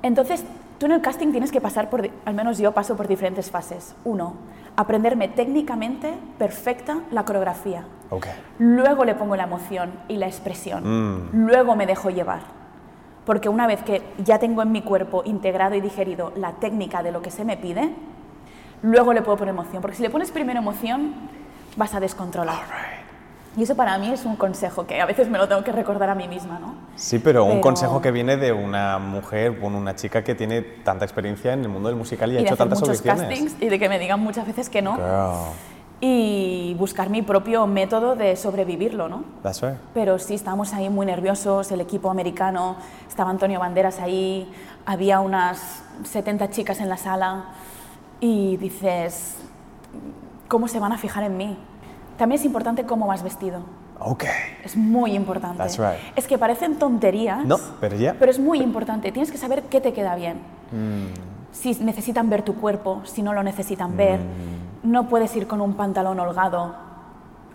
Entonces, 0.01 0.43
tú 0.79 0.87
en 0.87 0.93
el 0.93 1.01
casting 1.01 1.31
tienes 1.31 1.51
que 1.51 1.61
pasar 1.61 1.89
por, 1.89 2.09
al 2.25 2.33
menos 2.33 2.57
yo 2.57 2.71
paso 2.71 2.97
por 2.97 3.07
diferentes 3.07 3.51
fases. 3.51 3.95
Uno, 4.03 4.33
aprenderme 4.75 5.27
técnicamente 5.27 6.15
perfecta 6.39 6.97
la 7.11 7.25
coreografía. 7.25 7.85
Ok. 8.09 8.25
Luego 8.57 9.05
le 9.05 9.13
pongo 9.13 9.35
la 9.35 9.43
emoción 9.43 9.91
y 10.07 10.17
la 10.17 10.25
expresión. 10.25 11.29
Luego 11.31 11.75
me 11.75 11.85
dejo 11.85 12.09
llevar. 12.09 12.41
Porque 13.23 13.49
una 13.49 13.67
vez 13.67 13.83
que 13.83 14.01
ya 14.23 14.39
tengo 14.39 14.63
en 14.63 14.71
mi 14.71 14.81
cuerpo 14.81 15.21
integrado 15.25 15.75
y 15.75 15.81
digerido 15.81 16.33
la 16.35 16.53
técnica 16.53 17.03
de 17.03 17.11
lo 17.11 17.21
que 17.21 17.29
se 17.29 17.45
me 17.45 17.55
pide, 17.55 17.93
luego 18.81 19.13
le 19.13 19.21
puedo 19.21 19.37
poner 19.37 19.53
emoción. 19.53 19.81
Porque 19.81 19.97
si 19.97 20.01
le 20.01 20.09
pones 20.09 20.31
primero 20.31 20.59
emoción, 20.59 21.13
vas 21.75 21.93
a 21.93 21.99
descontrolar. 21.99 22.96
Y 23.57 23.63
eso 23.63 23.75
para 23.75 23.97
mí 23.97 24.09
es 24.11 24.23
un 24.23 24.35
consejo 24.35 24.85
que 24.85 25.01
a 25.01 25.05
veces 25.07 25.27
me 25.29 25.39
lo 25.39 25.47
tengo 25.47 25.63
que 25.63 25.71
recordar 25.71 26.09
a 26.11 26.15
mí 26.15 26.27
misma, 26.27 26.59
¿no? 26.59 26.75
Sí, 26.95 27.17
pero 27.17 27.43
un 27.43 27.49
Pero- 27.53 27.61
consejo 27.61 28.01
que 28.01 28.11
viene 28.11 28.37
de 28.37 28.53
una 28.53 28.99
mujer, 28.99 29.51
bueno, 29.59 29.79
una 29.79 29.95
chica 29.95 30.23
que 30.23 30.35
tiene 30.35 30.61
tanta 30.61 31.05
experiencia 31.05 31.53
en 31.53 31.61
el 31.63 31.69
mundo 31.69 31.89
del 31.89 31.97
musical 31.97 32.31
y, 32.31 32.37
ha 32.37 32.39
y 32.39 32.43
de 32.43 32.47
hecho 32.49 32.55
tantas 32.57 32.79
muchos 32.79 32.99
audiciones. 32.99 33.23
castings 33.27 33.55
y 33.61 33.67
de 33.69 33.79
que 33.79 33.89
me 33.89 33.97
digan 33.97 34.19
muchas 34.19 34.45
veces 34.45 34.69
que 34.69 34.81
no. 34.83 34.95
Girl, 34.95 35.53
Y 35.99 36.75
buscar 36.77 37.09
mi 37.09 37.23
propio 37.23 37.65
método 37.65 38.15
de 38.15 38.35
sobrevivirlo, 38.35 39.09
¿no? 39.09 39.23
that's 39.41 39.61
right. 39.63 39.73
Pero 39.95 40.19
sí, 40.19 40.35
estábamos 40.35 40.71
ahí 40.75 40.89
muy 40.89 41.07
nerviosos, 41.07 41.71
el 41.71 41.81
equipo 41.81 42.11
americano, 42.11 42.75
estaba 43.09 43.31
Antonio 43.31 43.59
Banderas 43.59 43.99
ahí, 43.99 44.47
había 44.85 45.19
unas 45.19 45.81
70 46.03 46.51
chicas 46.51 46.79
en 46.81 46.89
la 46.89 46.97
sala 46.97 47.45
y 48.19 48.57
dices, 48.57 49.37
¿cómo 50.47 50.67
se 50.67 50.79
van 50.79 50.91
a 50.91 50.99
fijar 50.99 51.23
en 51.23 51.35
mí? 51.35 51.57
También 52.17 52.39
es 52.39 52.45
importante 52.45 52.83
cómo 52.85 53.07
vas 53.07 53.21
vestido, 53.23 53.61
Ok. 53.99 54.23
es 54.63 54.75
muy 54.75 55.13
importante. 55.13 55.57
That's 55.57 55.77
right. 55.77 55.99
Es 56.15 56.27
que 56.27 56.37
parecen 56.37 56.77
tonterías, 56.79 57.45
No, 57.45 57.57
pero 57.79 57.95
ya. 57.95 58.15
pero 58.17 58.31
es 58.31 58.39
muy 58.39 58.59
importante, 58.59 59.11
tienes 59.11 59.31
que 59.31 59.37
saber 59.37 59.63
qué 59.63 59.81
te 59.81 59.93
queda 59.93 60.15
bien. 60.15 60.37
Mm. 60.71 61.05
Si 61.51 61.75
necesitan 61.83 62.29
ver 62.29 62.41
tu 62.43 62.55
cuerpo, 62.55 63.01
si 63.05 63.21
no 63.21 63.33
lo 63.33 63.43
necesitan 63.43 63.95
ver, 63.97 64.19
Mm. 64.19 64.91
no 64.91 65.07
puedes 65.09 65.35
ir 65.35 65.47
con 65.47 65.61
un 65.61 65.73
pantalón 65.75 66.19
holgado 66.19 66.75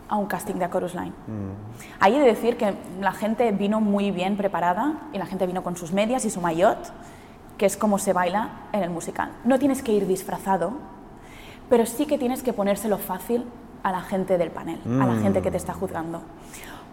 a 0.09 0.17
un 0.17 0.27
casting 0.27 0.55
de 0.57 0.65
A 0.65 0.71
Chorus 0.71 0.95
Line. 0.95 1.11
Mm. 1.27 2.01
Hay 2.01 2.13
de 2.19 2.25
decir 2.25 2.57
que 2.57 2.75
la 3.01 3.13
gente 3.13 3.51
vino 3.53 3.81
muy 3.81 4.11
bien 4.11 4.37
preparada 4.37 4.95
y 5.13 5.19
la 5.19 5.27
gente 5.27 5.47
vino 5.47 5.63
con 5.63 5.77
sus 5.77 5.93
medias 5.93 6.25
y 6.25 6.31
su 6.31 6.41
maillot, 6.41 6.79
que 7.59 7.67
es 7.67 7.77
como 7.77 7.99
se 7.99 8.13
baila 8.13 8.51
en 8.73 8.83
el 8.83 8.91
musical. 8.91 9.31
No 9.45 9.59
tienes 9.59 9.83
que 9.83 9.93
ir 9.93 10.07
disfrazado, 10.07 10.73
pero 11.69 11.87
sí 11.87 12.07
que 12.07 12.19
tienes 12.19 12.43
que 12.43 12.53
ponérselo 12.53 12.99
fácil 12.99 13.45
a 13.83 13.93
la 13.93 14.01
gente 14.03 14.39
del 14.39 14.51
panel, 14.51 14.81
a 15.01 15.07
la 15.07 15.17
gente 15.21 15.43
que 15.43 15.51
te 15.51 15.57
está 15.57 15.75
juzgando. 15.75 16.23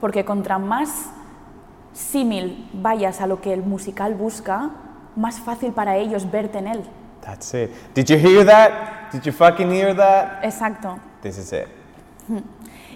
Porque 0.01 0.25
contra 0.25 0.57
más 0.59 1.09
símil 1.93 2.69
vayas 2.73 3.21
a 3.21 3.27
lo 3.27 3.41
que 3.41 3.53
el 3.53 3.61
musical 3.63 4.13
busca, 4.15 4.69
más 5.15 5.39
fácil 5.39 5.71
para 5.73 5.97
ellos 5.97 6.29
verte 6.31 6.59
en 6.59 6.67
él. 6.67 6.83
That's 7.21 7.53
it. 7.53 7.71
Did 7.93 8.05
you 8.05 8.17
hear 8.17 8.45
that? 8.45 9.11
Did 9.11 9.21
you 9.23 9.31
fucking 9.33 9.69
hear 9.71 9.95
that? 9.95 10.43
Exacto. 10.43 10.97
This 11.21 11.37
is 11.37 11.51
it. 11.51 11.67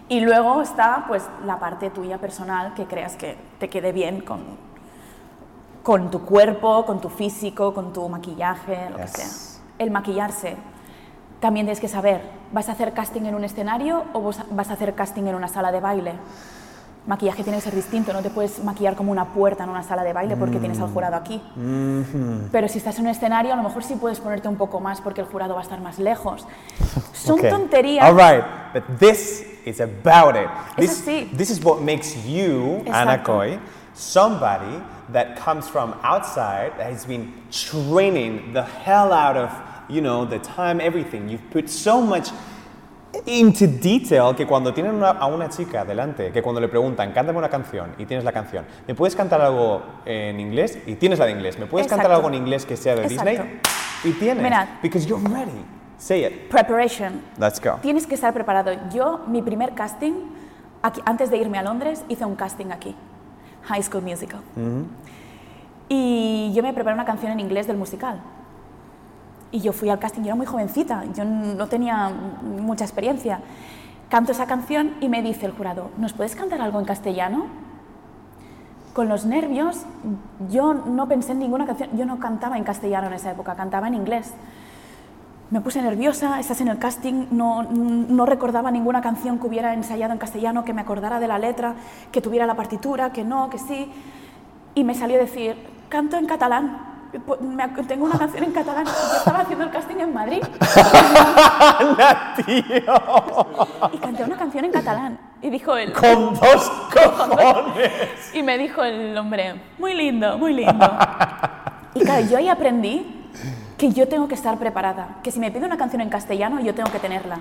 Y 0.09 0.19
luego 0.21 0.61
está 0.61 1.05
pues 1.07 1.23
la 1.45 1.59
parte 1.59 1.89
tuya 1.89 2.17
personal 2.19 2.73
que 2.75 2.85
creas 2.85 3.15
que 3.15 3.35
te 3.59 3.69
quede 3.69 3.91
bien 3.91 4.21
con, 4.21 4.41
con 5.81 6.09
tu 6.11 6.23
cuerpo, 6.25 6.85
con 6.85 7.01
tu 7.01 7.09
físico, 7.09 7.73
con 7.73 7.93
tu 7.93 8.07
maquillaje, 8.09 8.89
lo 8.91 8.97
Yes. 8.97 9.11
que 9.11 9.21
sea. 9.21 9.61
El 9.79 9.91
maquillarse. 9.91 10.55
También 11.43 11.65
tienes 11.65 11.81
que 11.81 11.89
saber, 11.89 12.21
¿vas 12.53 12.69
a 12.69 12.71
hacer 12.71 12.93
casting 12.93 13.23
en 13.25 13.35
un 13.35 13.43
escenario 13.43 14.05
o 14.13 14.31
vas 14.51 14.69
a 14.69 14.73
hacer 14.75 14.93
casting 14.95 15.23
en 15.23 15.35
una 15.35 15.49
sala 15.49 15.73
de 15.73 15.81
baile? 15.81 16.13
Maquillaje 17.05 17.43
tiene 17.43 17.57
que 17.57 17.65
ser 17.65 17.75
distinto, 17.75 18.13
no 18.13 18.21
te 18.21 18.29
puedes 18.29 18.63
maquillar 18.63 18.95
como 18.95 19.11
una 19.11 19.25
puerta 19.33 19.65
en 19.65 19.69
una 19.69 19.83
sala 19.83 20.05
de 20.05 20.13
baile 20.13 20.37
porque 20.37 20.57
tienes 20.57 20.79
al 20.79 20.87
jurado 20.87 21.17
aquí. 21.17 21.43
Pero 22.49 22.69
si 22.69 22.77
estás 22.77 22.97
en 22.99 23.07
un 23.07 23.11
escenario, 23.11 23.51
a 23.51 23.57
lo 23.57 23.63
mejor 23.63 23.83
sí 23.83 23.95
puedes 23.95 24.21
ponerte 24.21 24.47
un 24.47 24.55
poco 24.55 24.79
más 24.79 25.01
porque 25.01 25.19
el 25.19 25.27
jurado 25.27 25.53
va 25.55 25.59
a 25.59 25.63
estar 25.63 25.81
más 25.81 25.99
lejos. 25.99 26.47
Son 27.11 27.37
Okay. 27.39 27.49
tonterías. 27.49 28.05
All 28.09 28.15
right, 28.15 28.45
but 28.73 28.83
this 28.99 29.45
is 29.65 29.81
about 29.81 30.37
it. 30.37 30.47
This, 30.77 31.03
sí. 31.05 31.29
this 31.35 31.49
is 31.49 31.61
what 31.61 31.81
makes 31.81 32.15
you, 32.25 32.83
Exacto. 32.85 33.33
Coy, 33.33 33.59
somebody 33.93 34.81
that 35.11 35.35
comes 35.43 35.67
from 35.67 35.93
outside 36.03 36.71
that 36.77 36.89
has 36.89 37.05
been 37.05 37.33
training 37.51 38.53
the 38.53 38.63
hell 38.85 39.11
out 39.11 39.35
of, 39.35 39.49
you 39.89 40.01
know, 40.01 40.25
the 40.27 40.39
time, 40.39 40.79
everything. 40.81 41.27
You've 41.29 41.49
put 41.51 41.67
so 41.67 42.01
much 42.01 42.29
into 43.27 43.67
detail 43.67 44.35
que 44.35 44.45
cuando 44.47 44.73
tienen 44.73 44.95
una- 44.95 45.11
a 45.11 45.27
una 45.27 45.47
chica 45.47 45.85
delante, 45.85 46.31
que 46.31 46.41
cuando 46.41 46.59
le 46.59 46.67
preguntan, 46.67 47.11
cántame 47.11 47.37
una 47.37 47.49
canción 47.49 47.93
y 47.99 48.05
tienes 48.05 48.23
la 48.25 48.31
canción, 48.31 48.65
¿me 48.87 48.95
puedes 48.95 49.15
cantar 49.15 49.39
algo 49.41 49.83
en 50.05 50.39
inglés? 50.39 50.79
Y 50.87 50.95
tienes 50.95 51.19
la 51.19 51.25
de 51.25 51.31
inglés. 51.31 51.59
¿Me 51.59 51.67
puedes 51.67 51.87
cantar 51.87 52.07
Exacto. 52.07 52.25
algo 52.25 52.35
en 52.35 52.41
inglés 52.43 52.65
que 52.65 52.75
sea 52.75 52.95
de 52.95 53.03
Exacto. 53.03 53.29
Disney? 53.31 53.59
Y 54.03 54.11
tienes. 54.13 54.43
Mirad. 54.43 54.67
Because 54.81 55.05
you're 55.07 55.23
ready. 55.29 55.51
Say 55.99 56.25
it. 56.25 56.49
Preparation. 56.49 57.21
Let's 57.39 57.61
go. 57.61 57.77
Tienes 57.81 58.07
que 58.07 58.15
estar 58.15 58.33
preparado. 58.33 58.71
Yo, 58.91 59.21
mi 59.27 59.41
primer 59.43 59.73
casting, 59.75 60.13
aquí- 60.81 61.01
antes 61.05 61.29
de 61.29 61.37
irme 61.37 61.59
a 61.59 61.61
Londres, 61.63 62.03
hice 62.09 62.25
un 62.25 62.35
casting 62.35 62.71
aquí, 62.71 62.95
High 63.65 63.83
School 63.83 64.01
Musical. 64.03 64.41
Y 65.87 66.51
yo 66.55 66.63
me 66.63 66.73
preparé 66.73 66.95
una 66.95 67.05
canción 67.05 67.31
en 67.31 67.39
inglés 67.39 67.67
del 67.67 67.77
musical. 67.77 68.19
Y 69.53 69.59
yo 69.61 69.71
fui 69.71 69.87
al 69.89 69.99
casting, 69.99 70.21
yo 70.21 70.29
era 70.29 70.35
muy 70.35 70.47
jovencita, 70.47 71.03
yo 71.13 71.23
no 71.25 71.67
tenía 71.67 72.09
mucha 72.09 72.83
experiencia. 72.85 73.39
Canto 74.09 74.31
esa 74.31 74.47
canción 74.47 74.95
y 74.99 75.09
me 75.09 75.21
dice 75.21 75.45
el 75.45 75.51
jurado, 75.51 75.91
¿nos 75.99 76.11
puedes 76.11 76.35
cantar 76.35 76.59
algo 76.59 76.79
en 76.79 76.85
castellano? 76.85 77.45
Con 78.93 79.07
los 79.07 79.27
nervios, 79.27 79.85
yo 80.49 80.73
no 80.73 81.07
pensé 81.07 81.33
en 81.33 81.39
ninguna 81.39 81.67
canción, 81.67 81.91
yo 81.95 82.03
no 82.07 82.17
cantaba 82.17 82.57
en 82.57 82.63
castellano 82.63 83.07
en 83.07 83.13
esa 83.13 83.29
época, 83.29 83.53
cantaba 83.53 83.87
en 83.87 83.93
inglés. 83.93 84.33
Me 85.51 85.61
puse 85.61 85.83
nerviosa, 85.83 86.39
estás 86.39 86.59
en 86.61 86.69
el 86.69 86.79
casting, 86.79 87.27
no, 87.29 87.61
no 87.61 88.25
recordaba 88.25 88.71
ninguna 88.71 89.01
canción 89.01 89.37
que 89.37 89.45
hubiera 89.45 89.75
ensayado 89.75 90.13
en 90.13 90.17
castellano, 90.17 90.65
que 90.65 90.73
me 90.73 90.81
acordara 90.81 91.19
de 91.19 91.27
la 91.27 91.37
letra, 91.37 91.75
que 92.11 92.21
tuviera 92.21 92.47
la 92.47 92.55
partitura, 92.55 93.11
que 93.13 93.23
no, 93.23 93.51
que 93.51 93.59
sí. 93.59 93.91
Y 94.73 94.83
me 94.83 94.95
salió 94.95 95.19
decir, 95.19 95.55
canto 95.89 96.17
en 96.17 96.25
catalán. 96.25 96.92
Pu- 97.19 97.39
me 97.41 97.63
ac- 97.63 97.87
tengo 97.87 98.05
una 98.05 98.17
canción 98.17 98.43
en 98.43 98.51
catalán. 98.51 98.85
Yo 98.85 99.17
estaba 99.17 99.39
haciendo 99.39 99.65
el 99.65 99.71
casting 99.71 99.97
en 99.97 100.13
Madrid 100.13 100.41
¡Anda, 101.79 102.33
tío! 102.45 102.93
y 103.93 103.97
canté 103.97 104.23
una 104.23 104.37
canción 104.37 104.65
en 104.65 104.71
catalán. 104.71 105.19
Y 105.41 105.49
dijo 105.49 105.75
él, 105.75 105.91
Con 105.93 106.33
dos 106.35 106.71
cojones. 106.93 108.31
y 108.33 108.41
me 108.43 108.57
dijo 108.57 108.83
el 108.83 109.17
hombre, 109.17 109.61
muy 109.77 109.93
lindo, 109.93 110.37
muy 110.37 110.53
lindo. 110.53 110.89
Y 111.95 111.99
claro, 112.03 112.25
yo 112.27 112.37
ahí 112.37 112.47
aprendí 112.49 113.22
que 113.83 113.91
yo 113.91 114.07
tengo 114.07 114.29
que 114.29 114.35
estar 114.35 114.57
preparada, 114.59 115.17
que 115.23 115.29
si 115.29 115.41
me 115.41 115.51
pide 115.51 115.65
una 115.65 115.75
canción 115.75 116.01
en 116.01 116.07
castellano, 116.07 116.61
yo 116.61 116.73
tengo 116.73 116.89
que 116.89 116.99
tenerla. 116.99 117.35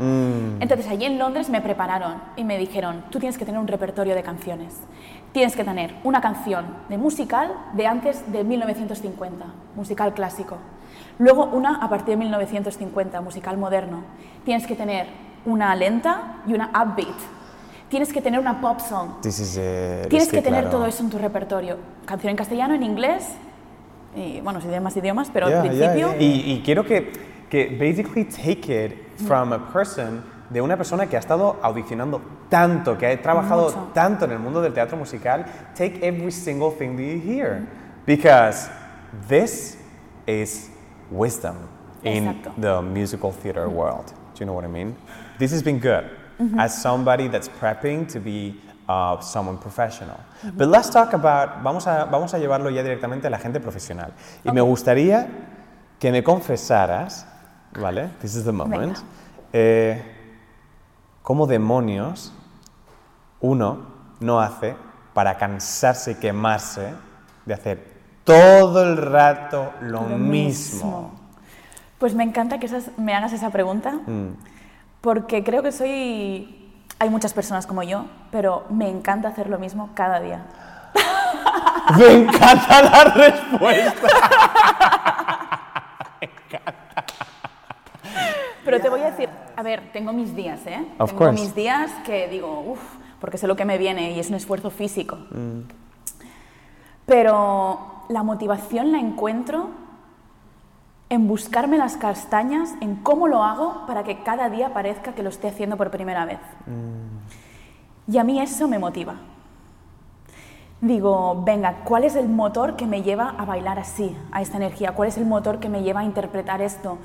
Entonces 0.59 0.89
allí 0.89 1.05
en 1.05 1.17
Londres 1.17 1.49
me 1.49 1.61
prepararon 1.61 2.15
y 2.35 2.43
me 2.43 2.59
dijeron, 2.59 3.05
tú 3.11 3.21
tienes 3.21 3.39
que 3.39 3.45
tener 3.45 3.61
un 3.61 3.69
repertorio 3.69 4.17
de 4.17 4.25
canciones. 4.25 4.75
Tienes 5.31 5.55
que 5.55 5.63
tener 5.63 5.95
una 6.03 6.21
canción 6.21 6.67
de 6.89 6.99
musical 6.99 7.53
de 7.75 7.87
antes 7.87 8.33
de 8.33 8.43
1950, 8.43 9.45
musical 9.77 10.15
clásico. 10.15 10.57
Luego 11.21 11.45
una 11.45 11.77
a 11.77 11.89
partir 11.89 12.15
de 12.15 12.17
1950, 12.17 13.21
musical 13.21 13.57
moderno. 13.57 14.03
Tienes 14.45 14.67
que 14.67 14.75
tener 14.75 15.07
una 15.47 15.77
lenta 15.77 16.39
y 16.45 16.55
una 16.55 16.71
upbeat. 16.71 17.19
Tienes 17.89 18.13
que 18.13 18.21
tener 18.21 18.41
una 18.41 18.61
pop 18.61 18.81
song. 18.81 19.21
Tienes 19.21 19.39
Es 19.57 20.29
que, 20.29 20.43
tener 20.43 20.63
claro. 20.63 20.71
todo 20.71 20.87
eso 20.87 21.05
en 21.05 21.11
tu 21.11 21.19
repertorio. 21.19 21.77
Canción 22.05 22.33
en 22.33 22.37
castellano, 22.37 22.75
en 22.75 22.83
inglés, 22.83 23.29
y 24.15 24.41
bueno, 24.41 24.61
si 24.61 24.67
tienes 24.67 24.83
más 24.83 24.97
idiomas, 24.97 25.31
pero 25.33 25.49
Yeah, 25.49 25.61
al 25.63 25.71
yeah, 25.71 25.93
principio... 25.93 26.09
yeah. 26.13 26.21
Y, 26.23 26.53
y 26.53 26.63
quiero 26.65 26.85
que, 26.85 27.13
que 27.51 27.67
basically 27.79 28.25
take 28.25 28.85
it 28.87 29.19
from 29.27 29.53
a 29.53 29.73
person, 29.73 30.23
de 30.51 30.61
una 30.61 30.77
persona 30.77 31.07
que 31.07 31.17
ha 31.17 31.21
estado 31.21 31.59
audicionando 31.63 32.21
tanto, 32.51 32.99
que 32.99 33.07
ha 33.07 33.23
trabajado 33.23 33.65
Mucho. 33.71 33.91
tanto 33.95 34.25
en 34.27 34.33
el 34.33 34.39
mundo 34.39 34.61
del 34.61 34.73
teatro 34.75 34.97
musical, 34.99 35.45
take 35.75 35.99
every 36.03 36.31
single 36.31 36.71
thing 36.71 36.97
that 36.97 37.03
you 37.05 37.19
hear. 37.21 37.67
Because 38.07 38.69
this 39.29 39.79
is 40.27 40.71
wisdom 41.11 41.57
in 42.03 42.25
Exacto. 42.27 42.53
the 42.61 42.83
musical 42.83 43.33
theater 43.33 43.69
world. 43.69 44.13
Do 44.35 44.41
you 44.41 44.47
know 44.47 44.55
what 44.55 44.65
I 44.65 44.69
mean? 44.69 44.95
This 45.39 45.53
has 45.53 45.63
been 45.63 45.79
good 45.79 46.05
as 46.59 46.83
somebody 46.83 47.29
that's 47.29 47.49
prepping 47.49 48.09
to 48.13 48.19
be 48.21 48.61
uh, 48.89 49.21
someone 49.21 49.59
professional. 49.59 50.17
But 50.55 50.69
let's 50.69 50.91
talk 50.91 51.13
about, 51.15 51.63
vamos 51.63 51.87
a, 51.87 52.05
vamos 52.05 52.35
a 52.35 52.39
llevarlo 52.39 52.71
ya 52.71 52.83
directamente 52.83 53.27
a 53.27 53.31
la 53.31 53.39
gente 53.39 53.61
profesional. 53.61 54.13
Y 54.45 54.51
me 54.53 54.61
gustaría 54.61 55.29
que 55.99 56.11
me 56.13 56.23
confesaras, 56.23 57.27
¿vale? 57.79 58.09
This 58.21 58.35
is 58.37 58.45
the 58.45 58.53
moment. 58.53 58.99
Eh, 59.53 60.03
¿Cómo 61.23 61.47
demonios 61.47 62.33
uno 63.41 63.87
no 64.21 64.41
hace 64.41 64.75
para 65.15 65.37
cansarse 65.37 66.13
y 66.13 66.15
quemarse 66.17 66.93
de 67.47 67.55
hacer 67.55 67.93
todo 68.25 68.83
el 68.83 68.97
rato 68.97 69.73
lo, 69.83 70.09
Lo 70.09 70.19
mismo? 70.19 71.13
Pues 71.99 72.15
me 72.15 72.25
encanta 72.25 72.59
que 72.59 72.67
esas- 72.67 72.91
me 72.99 73.15
hagas 73.15 73.33
esa 73.33 73.51
pregunta, 73.51 73.93
Mm. 74.07 74.31
porque 75.01 75.45
creo 75.45 75.63
que 75.63 75.71
soy... 75.71 76.62
Hay 76.99 77.11
muchas 77.11 77.33
personas 77.33 77.67
como 77.67 77.83
yo, 77.83 78.07
pero 78.31 78.65
me 78.71 78.89
encanta 78.89 79.29
hacer 79.29 79.49
lo 79.49 79.59
mismo 79.59 79.91
cada 79.95 80.21
día. 80.21 80.45
Me 81.99 82.13
encanta 82.13 82.83
la 82.83 83.05
respuesta. 83.05 84.09
Pero 88.65 88.81
te 88.81 88.89
voy 88.89 89.01
a 89.01 89.11
decir, 89.11 89.29
a 89.57 89.63
ver, 89.63 89.91
tengo 89.93 90.13
mis 90.13 90.35
días, 90.37 90.61
¿eh? 90.67 90.87
Of 90.99 91.11
tengo 91.11 91.25
course. 91.25 91.41
mis 91.43 91.55
días 91.55 91.91
que 92.05 92.29
digo, 92.29 92.61
uff, 92.61 92.81
porque 93.21 93.37
sé 93.37 93.47
lo 93.47 93.57
que 93.57 93.65
me 93.65 93.77
viene 93.79 94.13
y 94.13 94.21
es 94.21 94.29
un 94.29 94.37
esfuerzo 94.37 94.71
físico. 94.71 95.17
Mm. 95.31 95.63
Pero 97.07 98.05
la 98.09 98.23
motivación 98.23 98.93
la 98.93 98.99
encuentro 98.99 99.71
en 101.13 101.29
buscarme 101.29 101.77
las 101.77 101.99
castañas, 101.99 102.71
en 102.81 102.97
cómo 102.97 103.29
lo 103.29 103.43
hago 103.43 103.85
para 103.87 104.03
que 104.03 104.23
cada 104.23 104.49
día 104.49 104.73
parezca 104.73 105.13
que 105.13 105.23
lo 105.23 105.29
esté 105.29 105.49
haciendo 105.49 105.77
por 105.77 105.91
primera 105.91 106.25
vez. 106.25 106.39
Y 108.09 108.17
a 108.17 108.25
mí 108.25 108.41
eso 108.41 108.67
me 108.67 108.79
motiva. 108.79 109.17
Digo, 110.81 111.43
venga, 111.45 111.81
¿cuál 111.85 112.05
es 112.05 112.17
el 112.17 112.31
motor 112.31 112.77
que 112.77 112.87
me 112.87 113.03
lleva 113.03 113.35
a 113.37 113.45
bailar 113.45 113.79
así, 113.79 114.17
a 114.33 114.41
esta 114.41 114.57
energía? 114.57 114.93
¿Cuál 114.93 115.11
es 115.11 115.19
el 115.19 115.27
motor 115.27 115.61
que 115.61 115.69
me 115.69 115.83
lleva 115.83 116.01
a 116.01 116.05
interpretar 116.05 116.63
esto? 116.63 116.97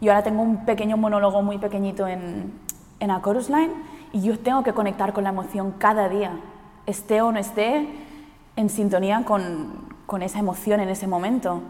Yo 0.00 0.10
ahora 0.10 0.24
tengo 0.24 0.42
un 0.42 0.64
pequeño 0.64 0.96
monólogo 0.96 1.40
muy 1.40 1.58
pequeñito 1.58 2.08
en, 2.08 2.52
en 2.98 3.10
A 3.12 3.22
Chorus 3.22 3.50
Line 3.50 3.70
y 4.12 4.20
yo 4.22 4.36
tengo 4.36 4.64
que 4.64 4.72
conectar 4.72 5.12
con 5.12 5.22
la 5.22 5.30
emoción 5.30 5.76
cada 5.78 6.08
día, 6.08 6.32
esté 6.86 7.22
o 7.22 7.30
no 7.30 7.38
esté 7.38 7.86
en 8.56 8.68
sintonía 8.68 9.22
con, 9.24 9.94
con 10.06 10.22
esa 10.22 10.40
emoción 10.40 10.80
en 10.80 10.88
ese 10.88 11.06
momento. 11.06 11.62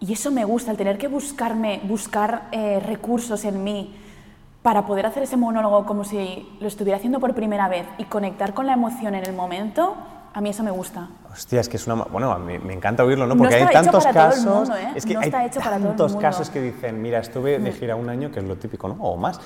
Y 0.00 0.12
eso 0.12 0.30
me 0.30 0.44
gusta, 0.44 0.70
el 0.70 0.76
tener 0.76 0.98
que 0.98 1.08
buscarme, 1.08 1.80
buscar 1.84 2.48
eh, 2.52 2.80
recursos 2.84 3.44
en 3.44 3.64
mí 3.64 3.94
para 4.62 4.84
poder 4.84 5.06
hacer 5.06 5.22
ese 5.22 5.36
monólogo 5.36 5.86
como 5.86 6.04
si 6.04 6.48
lo 6.60 6.66
estuviera 6.68 6.96
haciendo 6.98 7.20
por 7.20 7.34
primera 7.34 7.68
vez 7.68 7.86
y 7.98 8.04
conectar 8.04 8.52
con 8.52 8.66
la 8.66 8.74
emoción 8.74 9.14
en 9.14 9.24
el 9.24 9.32
momento, 9.32 9.94
a 10.34 10.40
mí 10.42 10.50
eso 10.50 10.62
me 10.62 10.70
gusta. 10.70 11.08
Hostia, 11.32 11.60
es 11.60 11.68
que 11.68 11.76
es 11.78 11.86
una... 11.86 11.94
Bueno, 12.04 12.30
a 12.30 12.38
mí 12.38 12.58
me 12.58 12.74
encanta 12.74 13.04
oírlo, 13.04 13.26
¿no? 13.26 13.34
No 13.34 13.38
Porque 13.38 13.54
hay 13.54 13.66
tantos 13.72 14.04
casos... 14.06 14.44
mundo, 14.44 14.76
¿eh? 14.76 14.92
Es 14.94 15.06
que 15.06 15.14
No 15.14 15.20
hay 15.20 15.30
tantos 15.30 16.16
casos 16.16 16.50
que 16.50 16.60
dicen, 16.60 17.00
mira, 17.00 17.20
estuve 17.20 17.58
de 17.58 17.72
gira 17.72 17.96
un 17.96 18.08
año, 18.10 18.30
que 18.30 18.40
es 18.40 18.44
lo 18.44 18.56
típico, 18.56 18.88
¿no? 18.88 18.96
O 19.00 19.16
más. 19.16 19.40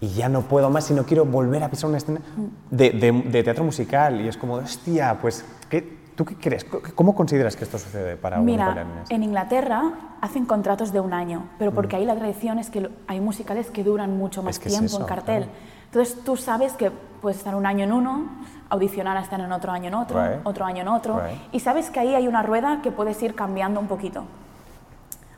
Y 0.00 0.08
ya 0.10 0.28
no 0.28 0.42
puedo 0.42 0.70
más 0.70 0.90
y 0.90 0.94
no 0.94 1.04
quiero 1.04 1.24
volver 1.26 1.62
a 1.62 1.68
pisar 1.68 1.88
una 1.88 1.98
escena 1.98 2.20
Mm. 2.36 2.46
de, 2.76 2.90
de- 2.90 3.12
de 3.30 3.42
teatro 3.42 3.64
musical. 3.64 4.20
Y 4.22 4.28
es 4.28 4.36
como, 4.36 4.54
hostia, 4.54 5.18
pues, 5.20 5.44
¿qué, 5.68 5.98
¿tú 6.14 6.24
qué 6.24 6.36
crees? 6.36 6.64
¿Cómo 6.64 7.14
consideras 7.14 7.56
que 7.56 7.64
esto 7.64 7.78
sucede 7.78 8.16
para 8.16 8.36
algunos 8.36 8.54
Mira, 8.56 8.86
en 9.08 9.22
Inglaterra 9.22 9.82
hacen 10.20 10.46
contratos 10.46 10.92
de 10.92 11.00
un 11.00 11.12
año, 11.12 11.48
pero 11.58 11.72
porque 11.72 11.96
ahí 11.96 12.04
la 12.04 12.14
tradición 12.16 12.58
es 12.58 12.70
que 12.70 12.88
hay 13.06 13.20
musicales 13.20 13.70
que 13.70 13.82
duran 13.84 14.16
mucho 14.16 14.42
más 14.42 14.46
Mm. 14.46 14.50
Es 14.56 14.58
que 14.60 14.68
es 14.68 14.74
tiempo 14.74 14.86
eso, 14.86 15.00
en 15.00 15.06
cartel. 15.06 15.42
claro. 15.44 15.52
Entonces 15.86 16.24
tú 16.24 16.36
sabes 16.36 16.72
que 16.74 16.90
puedes 16.90 17.38
estar 17.38 17.54
un 17.54 17.66
año 17.66 17.84
en 17.84 17.92
uno, 17.92 18.24
audicionar 18.68 19.16
a 19.16 19.20
estar 19.20 19.40
en 19.40 19.50
otro 19.52 19.70
año 19.72 19.88
en 19.88 19.94
otro, 19.94 20.20
Right. 20.22 20.40
otro 20.44 20.64
año 20.64 20.82
en 20.82 20.88
otro, 20.88 21.20
Right. 21.20 21.38
y 21.52 21.60
sabes 21.60 21.90
que 21.90 22.00
ahí 22.00 22.14
hay 22.14 22.26
una 22.26 22.42
rueda 22.42 22.80
que 22.82 22.90
puedes 22.90 23.22
ir 23.22 23.34
cambiando 23.34 23.78
un 23.80 23.86
poquito. 23.86 24.24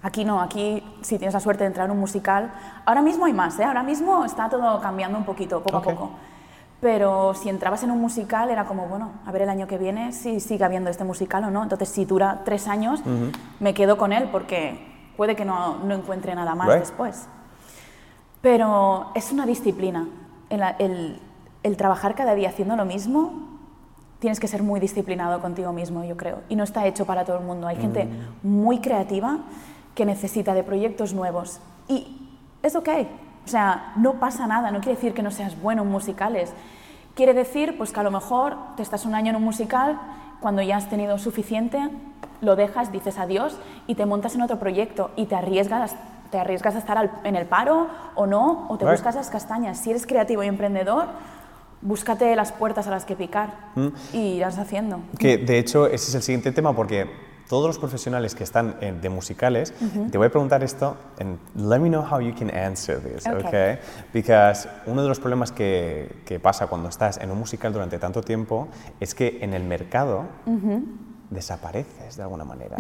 Aquí 0.03 0.25
no, 0.25 0.41
aquí 0.41 0.83
si 1.03 1.19
tienes 1.19 1.35
la 1.35 1.41
suerte 1.41 1.65
de 1.65 1.69
entrar 1.69 1.87
en 1.87 1.93
un 1.93 1.99
musical, 2.01 2.53
ahora 2.85 3.03
mismo 3.03 3.25
hay 3.27 3.33
más, 3.33 3.59
¿eh? 3.59 3.65
ahora 3.65 3.83
mismo 3.83 4.25
está 4.25 4.49
todo 4.49 4.81
cambiando 4.81 5.19
un 5.19 5.25
poquito, 5.25 5.63
poco 5.63 5.79
Ok. 5.79 5.87
a 5.87 5.91
poco. 5.91 6.11
Pero 6.81 7.33
si 7.35 7.49
entrabas 7.49 7.83
en 7.83 7.91
un 7.91 8.01
musical 8.01 8.51
era 8.51 8.67
como, 8.67 8.87
bueno, 8.87 9.13
a 9.25 9.33
ver 9.33 9.43
el 9.43 9.49
año 9.49 9.67
que 9.67 9.79
viene 9.79 10.13
si 10.13 10.41
sigue 10.41 10.65
habiendo 10.65 10.91
este 10.91 11.05
musical 11.05 11.43
o 11.45 11.51
no. 11.51 11.63
Entonces, 11.63 11.89
si 11.89 12.05
dura 12.05 12.43
tres 12.45 12.69
años, 12.69 13.01
me 13.61 13.73
quedo 13.75 13.97
con 13.97 14.13
él 14.13 14.29
porque 14.31 14.79
puede 15.17 15.35
que 15.37 15.45
no, 15.47 15.79
no 15.79 15.95
encuentre 15.95 16.35
nada 16.35 16.55
más 16.55 16.69
Right. 16.69 16.81
después. 16.81 17.27
Pero 18.43 19.11
es 19.15 19.33
una 19.33 19.47
disciplina. 19.47 20.09
El, 20.51 20.63
el- 20.79 21.21
el 21.63 21.77
trabajar 21.77 22.15
cada 22.15 22.35
día 22.37 22.51
haciendo 22.51 22.77
lo 22.77 22.85
mismo, 22.85 23.59
tienes 24.21 24.39
que 24.39 24.47
ser 24.47 24.63
muy 24.63 24.79
disciplinado 24.79 25.41
contigo 25.41 25.73
mismo, 25.73 26.05
yo 26.05 26.17
creo. 26.17 26.43
Y 26.49 26.55
no 26.55 26.63
está 26.63 26.87
hecho 26.87 27.07
para 27.07 27.25
todo 27.25 27.39
el 27.39 27.45
mundo. 27.45 27.67
Hay 27.67 27.77
gente 27.77 28.09
muy 28.45 28.79
creativa 28.81 29.39
que 29.97 30.05
necesita 30.07 30.55
de 30.55 30.63
proyectos 30.63 31.13
nuevos. 31.13 31.59
Y 31.89 32.29
es 32.63 32.77
ok. 32.77 32.89
O 33.47 33.49
sea, 33.49 33.93
no 33.97 34.15
pasa 34.15 34.47
nada. 34.47 34.71
No 34.71 34.81
quiere 34.81 34.97
decir 34.97 35.15
que 35.15 35.23
no 35.23 35.31
seas 35.31 35.61
bueno 35.63 35.83
en 35.83 35.89
musicales. 35.89 36.53
Quiere 37.15 37.33
decir 37.33 37.79
pues, 37.79 37.93
que 37.93 38.01
a 38.01 38.03
lo 38.03 38.11
mejor 38.11 38.57
te 38.77 38.83
estás 38.83 39.07
un 39.07 39.15
año 39.15 39.31
en 39.31 39.37
un 39.37 39.45
musical 39.45 39.99
cuando 40.41 40.61
ya 40.63 40.77
has 40.77 40.91
tenido 40.91 41.17
suficiente, 41.19 41.89
lo 42.43 42.57
dejas, 42.57 42.93
dices 42.93 43.19
adiós 43.19 43.57
y 43.87 43.95
te 43.95 44.05
montas 44.05 44.35
en 44.35 44.43
otro 44.43 44.59
proyecto 44.59 45.11
y 45.17 45.25
te 45.27 45.35
arriesgas, 45.35 45.97
te 46.31 46.39
arriesgas 46.39 46.75
a 46.75 46.79
estar 46.79 46.99
al- 46.99 47.11
en 47.25 47.35
el 47.37 47.47
paro 47.47 47.89
o 48.17 48.27
no, 48.27 48.67
o 48.69 48.77
te 48.77 48.85
Right. 48.85 48.97
buscas 48.97 49.15
las 49.15 49.31
castañas. 49.31 49.79
Si 49.79 49.91
eres 49.91 50.07
creativo 50.07 50.43
y 50.43 50.49
emprendedor, 50.49 51.07
búscate 51.81 52.35
las 52.37 52.53
puertas 52.53 52.87
a 52.87 52.91
las 52.91 53.05
que 53.05 53.17
picar 53.17 53.55
Mm. 53.77 53.89
y 54.13 54.19
irás 54.35 54.59
haciendo. 54.59 55.01
Que 55.19 55.39
de 55.39 55.59
hecho 55.59 55.87
ese 55.87 56.09
es 56.09 56.15
el 56.17 56.23
siguiente 56.23 56.53
tema 56.53 56.75
porque 56.75 57.09
todos 57.49 57.67
los 57.69 57.79
profesionales 57.79 58.35
que 58.35 58.43
están 58.45 58.77
en- 58.81 59.01
de 59.01 59.09
musicales, 59.09 59.73
te 60.11 60.19
voy 60.19 60.27
a 60.27 60.31
preguntar 60.31 60.63
esto, 60.65 60.97
and 61.21 61.39
let 61.57 61.79
me 61.79 61.89
know 61.89 62.03
how 62.03 62.21
you 62.21 62.35
can 62.37 62.51
answer 62.51 62.99
this, 63.01 63.27
Okay. 63.27 63.47
okay? 63.47 63.79
Because 64.13 64.69
uno 64.87 65.03
de 65.03 65.09
los 65.09 65.21
problemas 65.21 65.53
que, 65.53 66.23
que 66.27 66.41
pasa 66.41 66.67
cuando 66.67 66.89
estás 66.89 67.19
en 67.19 67.31
un 67.31 67.39
musical 67.39 67.73
durante 67.73 67.99
tanto 67.99 68.21
tiempo 68.23 68.69
es 69.01 69.15
que 69.15 69.39
en 69.43 69.55
el 69.55 69.63
mercado 69.65 70.25
desapareces 71.31 72.17
de 72.17 72.23
alguna 72.23 72.45
manera. 72.45 72.77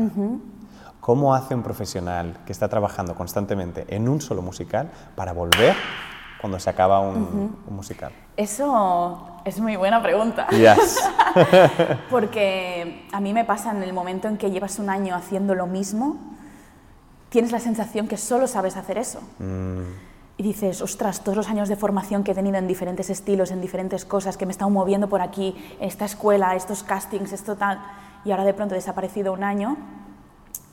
¿Cómo 1.01 1.35
hace 1.35 1.55
un 1.55 1.63
profesional 1.63 2.39
que 2.45 2.53
está 2.53 2.69
trabajando 2.69 3.15
constantemente 3.15 3.85
en 3.89 4.09
un 4.09 4.21
solo 4.21 4.43
musical 4.43 4.91
para 5.15 5.33
volver 5.33 5.75
cuando 6.41 6.59
se 6.59 6.69
acaba 6.71 7.01
un, 7.01 7.57
un 7.67 7.77
musical? 7.77 8.13
Eso 8.37 9.41
es 9.45 9.61
muy 9.61 9.77
buena 9.77 10.03
pregunta. 10.03 10.47
Yes. 10.49 10.99
Porque 12.11 13.07
a 13.13 13.21
mí 13.21 13.33
me 13.33 13.45
pasa 13.45 13.71
en 13.71 13.83
el 13.83 13.93
momento 13.93 14.29
en 14.29 14.37
que 14.37 14.51
llevas 14.51 14.79
un 14.79 14.91
año 14.91 15.15
haciendo 15.15 15.55
lo 15.55 15.67
mismo, 15.67 16.17
tienes 17.31 17.53
la 17.53 17.61
sensación 17.61 18.09
que 18.09 18.17
solo 18.17 18.47
sabes 18.47 18.77
hacer 18.77 18.99
eso. 18.99 19.21
Y 20.39 20.43
dices, 20.43 20.83
ostras, 20.83 21.23
todos 21.23 21.37
los 21.37 21.49
años 21.49 21.69
de 21.69 21.77
formación 21.77 22.25
que 22.25 22.33
he 22.33 22.35
tenido 22.35 22.59
en 22.59 22.67
diferentes 22.67 23.09
estilos, 23.09 23.51
en 23.51 23.61
diferentes 23.61 24.05
cosas, 24.05 24.37
que 24.37 24.45
me 24.45 24.51
he 24.51 24.53
estado 24.53 24.71
moviendo 24.71 25.09
por 25.09 25.23
aquí, 25.23 25.57
esta 25.81 26.05
escuela, 26.05 26.55
estos 26.55 26.83
castings, 26.83 27.33
esto 27.33 27.57
tal, 27.57 27.81
y 28.25 28.33
ahora 28.33 28.45
de 28.45 28.53
pronto 28.53 28.75
he 28.75 28.79
desaparecido 28.79 29.33
un 29.33 29.45
año. 29.45 29.77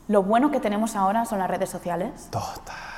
Lo 0.10 0.23
bueno 0.23 0.52
que 0.52 0.60
tenemos 0.60 0.97
ahora 0.97 1.26
son 1.26 1.39
las 1.39 1.49
redes 1.49 1.69
sociales, 1.69 2.28
Total. 2.30 2.92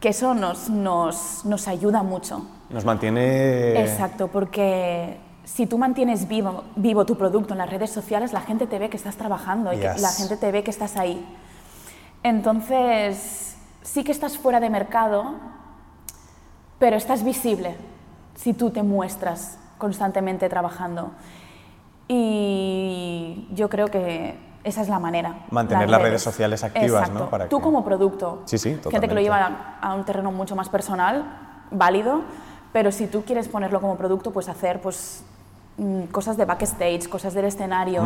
Que 0.00 0.10
eso 0.10 0.34
nos, 0.34 0.68
nos, 0.68 1.44
nos 1.44 1.68
ayuda 1.68 2.02
mucho. 2.02 2.46
Nos 2.70 2.84
mantiene... 2.84 3.80
Exacto, 3.80 4.28
porque 4.28 5.18
si 5.44 5.66
tú 5.66 5.78
mantienes 5.78 6.28
vivo, 6.28 6.64
vivo 6.76 7.04
tu 7.06 7.16
producto 7.16 7.54
en 7.54 7.58
las 7.58 7.70
redes 7.70 7.90
sociales, 7.90 8.32
la 8.32 8.42
gente 8.42 8.66
te 8.66 8.78
ve 8.78 8.90
que 8.90 8.96
estás 8.96 9.16
trabajando 9.16 9.72
y 9.72 9.78
que 9.78 9.88
la 9.98 10.12
gente 10.12 10.36
te 10.36 10.52
ve 10.52 10.62
que 10.62 10.70
estás 10.70 10.96
ahí. 10.96 11.24
Entonces, 12.22 13.56
sí 13.82 14.04
que 14.04 14.12
estás 14.12 14.36
fuera 14.36 14.60
de 14.60 14.70
mercado, 14.70 15.34
pero 16.78 16.96
estás 16.96 17.24
visible 17.24 17.76
si 18.34 18.52
tú 18.52 18.70
te 18.70 18.82
muestras 18.82 19.58
constantemente 19.78 20.48
trabajando. 20.48 21.12
Y 22.08 23.48
yo 23.52 23.68
creo 23.68 23.88
que 23.88 24.36
esa 24.64 24.82
es 24.82 24.88
la 24.88 24.98
manera. 24.98 25.46
Mantener 25.50 25.88
las 25.88 26.02
redes 26.02 26.22
sociales 26.22 26.62
activas, 26.64 27.08
¿no? 27.10 27.14
Exacto. 27.14 27.30
Para 27.30 27.48
Tú 27.48 27.58
que- 27.58 27.62
como 27.64 27.84
producto. 27.84 28.42
Sí, 28.44 28.58
sí, 28.58 28.78
Gente 28.90 29.08
que 29.08 29.14
lo 29.14 29.20
lleva 29.20 29.76
a 29.80 29.94
un 29.94 30.04
terreno 30.04 30.30
mucho 30.32 30.54
más 30.56 30.68
personal, 30.68 31.24
válido, 31.70 32.22
pero 32.72 32.92
si 32.92 33.06
tú 33.06 33.22
quieres 33.24 33.48
ponerlo 33.48 33.80
como 33.80 33.96
producto, 33.96 34.30
pues 34.32 34.48
hacer 34.48 34.80
pues, 34.80 35.22
mm, 35.78 36.04
cosas 36.04 36.36
de 36.36 36.44
backstage, 36.44 37.08
cosas 37.08 37.32
del 37.34 37.46
escenario. 37.46 38.02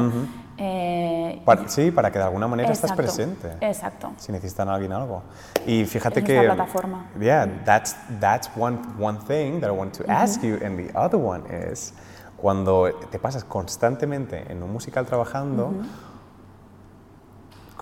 eh, 0.59 1.41
Para- 1.45 1.69
sí, 1.69 1.91
para 1.91 2.11
que 2.13 2.19
de 2.19 2.25
alguna 2.25 2.47
manera 2.47 2.71
estás 2.71 2.91
exacto, 2.93 3.03
presente. 3.03 3.57
Exacto. 3.61 4.13
Si 4.19 4.31
necesitan 4.31 4.69
a 4.69 4.75
alguien 4.75 4.93
algo. 4.93 5.23
Y 5.67 5.85
fíjate 5.85 6.21
Es 6.21 6.27
que... 6.27 6.43
plataforma. 6.43 7.07
Yeah, 7.19 7.49
that's, 7.65 7.97
that's 8.21 8.51
one, 8.57 8.79
one 9.01 9.19
thing 9.27 9.61
that 9.61 9.69
I 9.69 9.77
want 9.77 9.97
to 9.99 10.05
ask 10.09 10.43
you. 10.43 10.59
And 10.65 10.77
the 10.79 10.97
other 10.97 11.19
one 11.19 11.43
is, 11.73 11.95
cuando 12.37 12.91
te 13.11 13.19
pasas 13.19 13.45
constantemente 13.45 14.45
en 14.53 14.63
un 14.63 14.71
musical 14.73 15.07
trabajando, 15.07 15.73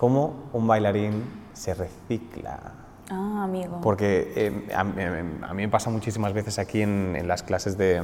¿cómo 0.01 0.33
un 0.51 0.65
bailarín 0.65 1.23
se 1.53 1.75
recicla? 1.75 2.59
Ah, 3.11 3.43
amigo. 3.43 3.79
Porque 3.83 4.33
eh, 4.35 4.73
a, 4.75 4.83
mí- 4.83 4.93
a 5.47 5.53
mí 5.53 5.61
me 5.61 5.69
pasa 5.69 5.91
muchísimas 5.91 6.33
veces 6.33 6.57
aquí 6.57 6.81
en, 6.81 7.15
en 7.15 7.27
las 7.27 7.43
clases 7.43 7.77
de 7.77 7.97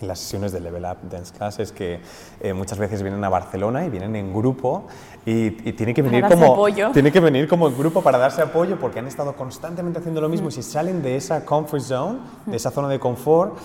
en 0.00 0.06
las 0.06 0.20
sesiones 0.20 0.52
de 0.52 0.60
Level 0.60 0.84
Up 0.84 0.98
Dance 1.10 1.34
Classes 1.36 1.72
que 1.72 1.98
eh, 2.40 2.52
muchas 2.52 2.78
veces 2.78 3.02
vienen 3.02 3.24
a 3.24 3.28
Barcelona 3.28 3.84
y 3.84 3.90
vienen 3.90 4.14
en 4.14 4.32
grupo 4.32 4.86
y, 5.26 5.46
y 5.68 5.72
tiene 5.72 5.92
que 5.92 6.02
venir 6.02 6.24
como 6.24 6.52
apoyo. 6.52 6.90
tiene 6.92 7.10
que 7.10 7.18
venir 7.18 7.48
como 7.48 7.66
en 7.66 7.76
grupo 7.76 8.00
para 8.00 8.16
darse 8.16 8.40
apoyo 8.40 8.78
porque 8.78 9.00
han 9.00 9.08
estado 9.08 9.34
constantemente 9.34 9.98
haciendo 9.98 10.20
lo 10.20 10.28
mismo 10.28 10.50
y 10.50 10.52
si 10.52 10.62
salen 10.62 11.02
de 11.02 11.16
esa 11.16 11.44
comfort 11.44 11.82
zone, 11.82 12.18
de 12.46 12.56
esa 12.56 12.70
zona 12.70 12.86
de 12.88 13.00
confort, 13.00 13.58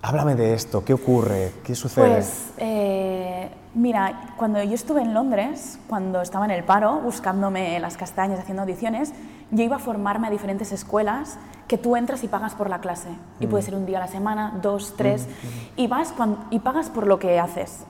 háblame 0.00 0.34
de 0.34 0.54
esto, 0.54 0.82
¿qué 0.82 0.94
ocurre? 0.94 1.52
¿Qué 1.62 1.74
sucede? 1.74 2.08
Pues, 2.08 2.52
eh, 2.56 3.19
mira, 3.74 4.32
cuando 4.36 4.62
yo 4.62 4.74
estuve 4.74 5.02
en 5.02 5.14
Londres, 5.14 5.78
cuando 5.88 6.20
estaba 6.22 6.44
en 6.44 6.50
el 6.50 6.64
paro, 6.64 6.96
buscándome 7.00 7.78
las 7.80 7.96
castañas, 7.96 8.38
haciendo 8.40 8.62
audiciones, 8.62 9.12
yo 9.50 9.64
iba 9.64 9.76
a 9.76 9.80
formarme 9.80 10.26
a 10.28 10.30
diferentes 10.30 10.72
escuelas 10.72 11.38
que 11.68 11.78
tú 11.78 11.96
entras 11.96 12.22
y 12.24 12.28
pagas 12.28 12.54
por 12.54 12.68
la 12.68 12.80
clase. 12.80 13.08
Y 13.38 13.46
puede 13.46 13.62
ser 13.62 13.74
un 13.74 13.86
día 13.86 13.98
a 13.98 14.00
la 14.02 14.08
semana, 14.08 14.58
dos, 14.60 14.94
tres, 14.96 15.28
y 15.76 15.86
vas 15.86 16.12
cuan- 16.12 16.38
y 16.50 16.58
pagas 16.60 16.88
por 16.90 17.06
lo 17.06 17.18
que 17.18 17.38
haces. 17.38 17.84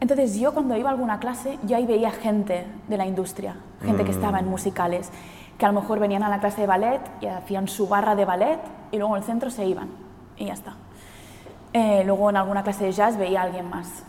Entonces 0.00 0.34
yo 0.36 0.54
cuando 0.54 0.76
iba 0.76 0.88
a 0.88 0.92
alguna 0.92 1.18
clase, 1.20 1.58
yo 1.64 1.76
ahí 1.76 1.86
veía 1.86 2.10
gente 2.10 2.66
de 2.88 2.96
la 2.96 3.06
industria, 3.06 3.56
gente 3.84 4.04
que 4.04 4.10
estaba 4.12 4.38
en 4.38 4.48
musicales, 4.48 5.10
que 5.58 5.66
a 5.66 5.72
lo 5.72 5.80
mejor 5.80 5.98
venían 5.98 6.22
a 6.22 6.28
la 6.30 6.40
clase 6.40 6.62
de 6.62 6.66
ballet 6.66 7.00
y 7.20 7.26
hacían 7.26 7.68
su 7.68 7.86
barra 7.86 8.14
de 8.14 8.24
ballet 8.24 8.58
y 8.92 8.96
luego 8.96 9.14
en 9.16 9.22
el 9.22 9.26
centro 9.26 9.50
se 9.50 9.66
iban 9.66 9.88
y 10.38 10.46
ya 10.46 10.54
está. 10.54 10.74
Eh, 11.74 12.02
luego 12.06 12.30
en 12.30 12.36
alguna 12.38 12.62
clase 12.62 12.84
de 12.84 12.92
jazz 12.92 13.16
veía 13.18 13.40
a 13.42 13.44
alguien 13.44 13.68
más. 13.68 14.02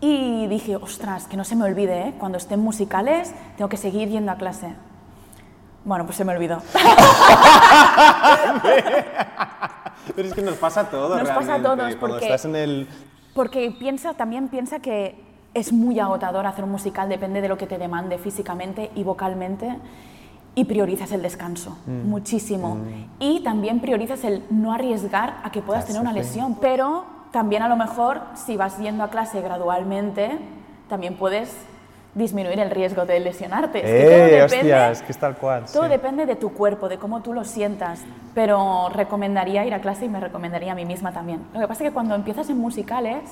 Y 0.00 0.46
dije, 0.48 0.76
ostras, 0.76 1.26
que 1.26 1.36
no 1.36 1.44
se 1.44 1.56
me 1.56 1.64
olvide, 1.64 2.08
¿eh? 2.08 2.14
cuando 2.18 2.36
esté 2.38 2.54
en 2.54 2.60
musicales 2.60 3.32
tengo 3.56 3.68
que 3.68 3.76
seguir 3.76 4.08
yendo 4.08 4.32
a 4.32 4.36
clase. 4.36 4.74
Bueno, 5.84 6.04
pues 6.04 6.16
se 6.16 6.24
me 6.24 6.32
olvidó. 6.34 6.62
Pero 10.14 10.28
es 10.28 10.34
que 10.34 10.42
nos 10.42 10.56
pasa 10.56 10.80
a 10.82 10.90
todos 10.90 11.18
Nos 11.18 11.28
pasa 11.28 11.40
a 11.54 11.58
realmente. 11.58 11.62
todos, 11.68 11.96
Cuando 11.96 12.14
porque- 12.16 12.24
estás 12.26 12.44
en 12.44 12.56
el... 12.56 12.88
Porque 13.34 13.74
piensa, 13.78 14.14
también 14.14 14.48
piensa 14.48 14.78
que 14.78 15.20
es 15.54 15.72
muy 15.72 15.98
agotador 15.98 16.46
hacer 16.46 16.64
un 16.64 16.70
musical, 16.70 17.08
depende 17.08 17.40
de 17.40 17.48
lo 17.48 17.56
que 17.58 17.66
te 17.66 17.78
demande 17.78 18.16
físicamente 18.18 18.90
y 18.94 19.02
vocalmente, 19.02 19.76
y 20.54 20.64
priorizas 20.66 21.10
el 21.12 21.20
descanso 21.22 21.76
muchísimo. 21.86 22.76
Y 23.18 23.42
también 23.42 23.80
priorizas 23.80 24.22
el 24.24 24.44
no 24.50 24.72
arriesgar 24.72 25.40
a 25.42 25.50
que 25.50 25.62
puedas 25.62 25.84
tener 25.86 26.00
una 26.00 26.12
lesión, 26.12 26.58
pero 26.60 27.04
también 27.34 27.62
a 27.62 27.68
lo 27.68 27.74
mejor 27.74 28.20
si 28.34 28.56
vas 28.56 28.78
yendo 28.78 29.02
a 29.02 29.08
clase 29.10 29.40
gradualmente, 29.42 30.38
también 30.88 31.16
puedes 31.16 31.52
disminuir 32.14 32.60
el 32.60 32.70
riesgo 32.70 33.06
de 33.06 33.18
lesionarte. 33.18 33.78
Es 33.78 33.84
que 33.84 34.04
todo 34.04 34.12
¡Eh, 34.12 34.30
depende- 34.30 34.44
hostia! 34.44 34.90
Es 34.92 35.02
que 35.02 35.10
es 35.10 35.18
tal 35.18 35.34
cual. 35.36 35.64
todo 35.72 35.82
sí. 35.82 35.88
depende 35.88 36.26
de 36.26 36.36
tu 36.36 36.52
cuerpo, 36.52 36.88
de 36.88 36.96
cómo 36.98 37.22
tú 37.22 37.32
lo 37.32 37.42
sientas, 37.44 38.04
pero 38.36 38.88
recomendaría 38.88 39.66
ir 39.66 39.74
a 39.74 39.80
clase 39.80 40.04
y 40.04 40.08
me 40.08 40.20
recomendaría 40.20 40.70
a 40.70 40.74
mí 40.76 40.84
misma 40.84 41.10
también. 41.10 41.40
Lo 41.52 41.58
que 41.58 41.66
pasa 41.66 41.82
es 41.82 41.90
que 41.90 41.92
cuando 41.92 42.14
empiezas 42.14 42.48
en 42.50 42.58
musicales, 42.58 43.24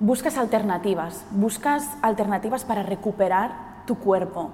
buscas 0.00 0.38
alternativas, 0.38 1.26
buscas 1.30 1.86
alternativas 2.00 2.64
para 2.64 2.84
recuperar 2.84 3.50
tu 3.86 3.98
cuerpo. 3.98 4.50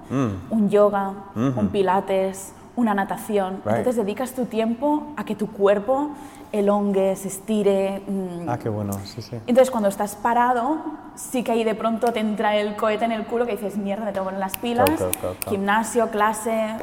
Un 0.49 0.69
yoga, 0.69 1.13
un 1.35 1.69
pilates, 1.69 2.53
una 2.75 2.93
natación. 2.93 3.61
Right. 3.65 3.77
Entonces 3.77 3.97
dedicas 3.97 4.31
tu 4.33 4.45
tiempo 4.45 5.07
a 5.17 5.25
que 5.25 5.35
tu 5.35 5.47
cuerpo 5.51 6.11
elongue, 6.51 7.15
se 7.15 7.27
estire. 7.29 8.01
mm, 8.07 8.49
Ah, 8.49 8.57
qué 8.57 8.69
bueno, 8.69 8.93
sí, 9.05 9.21
sí. 9.21 9.37
entonces, 9.47 9.71
cuando 9.71 9.89
estás 9.89 10.15
parado, 10.15 10.77
sí 11.15 11.43
que 11.43 11.51
ahí 11.53 11.63
de 11.63 11.75
pronto 11.75 12.11
te 12.11 12.19
entra 12.19 12.55
el 12.55 12.75
cohete 12.75 13.05
en 13.05 13.11
el 13.13 13.25
culo 13.25 13.45
que 13.45 13.53
dices, 13.53 13.77
mierda, 13.77 14.05
me 14.05 14.11
tengo 14.11 14.25
que 14.25 14.33
poner 14.33 14.39
las 14.39 14.57
pilas, 14.57 14.89
Go, 14.89 14.97
go, 15.05 15.11
go, 15.21 15.27
go. 15.45 15.49
gimnasio, 15.51 16.09
clase, 16.09 16.75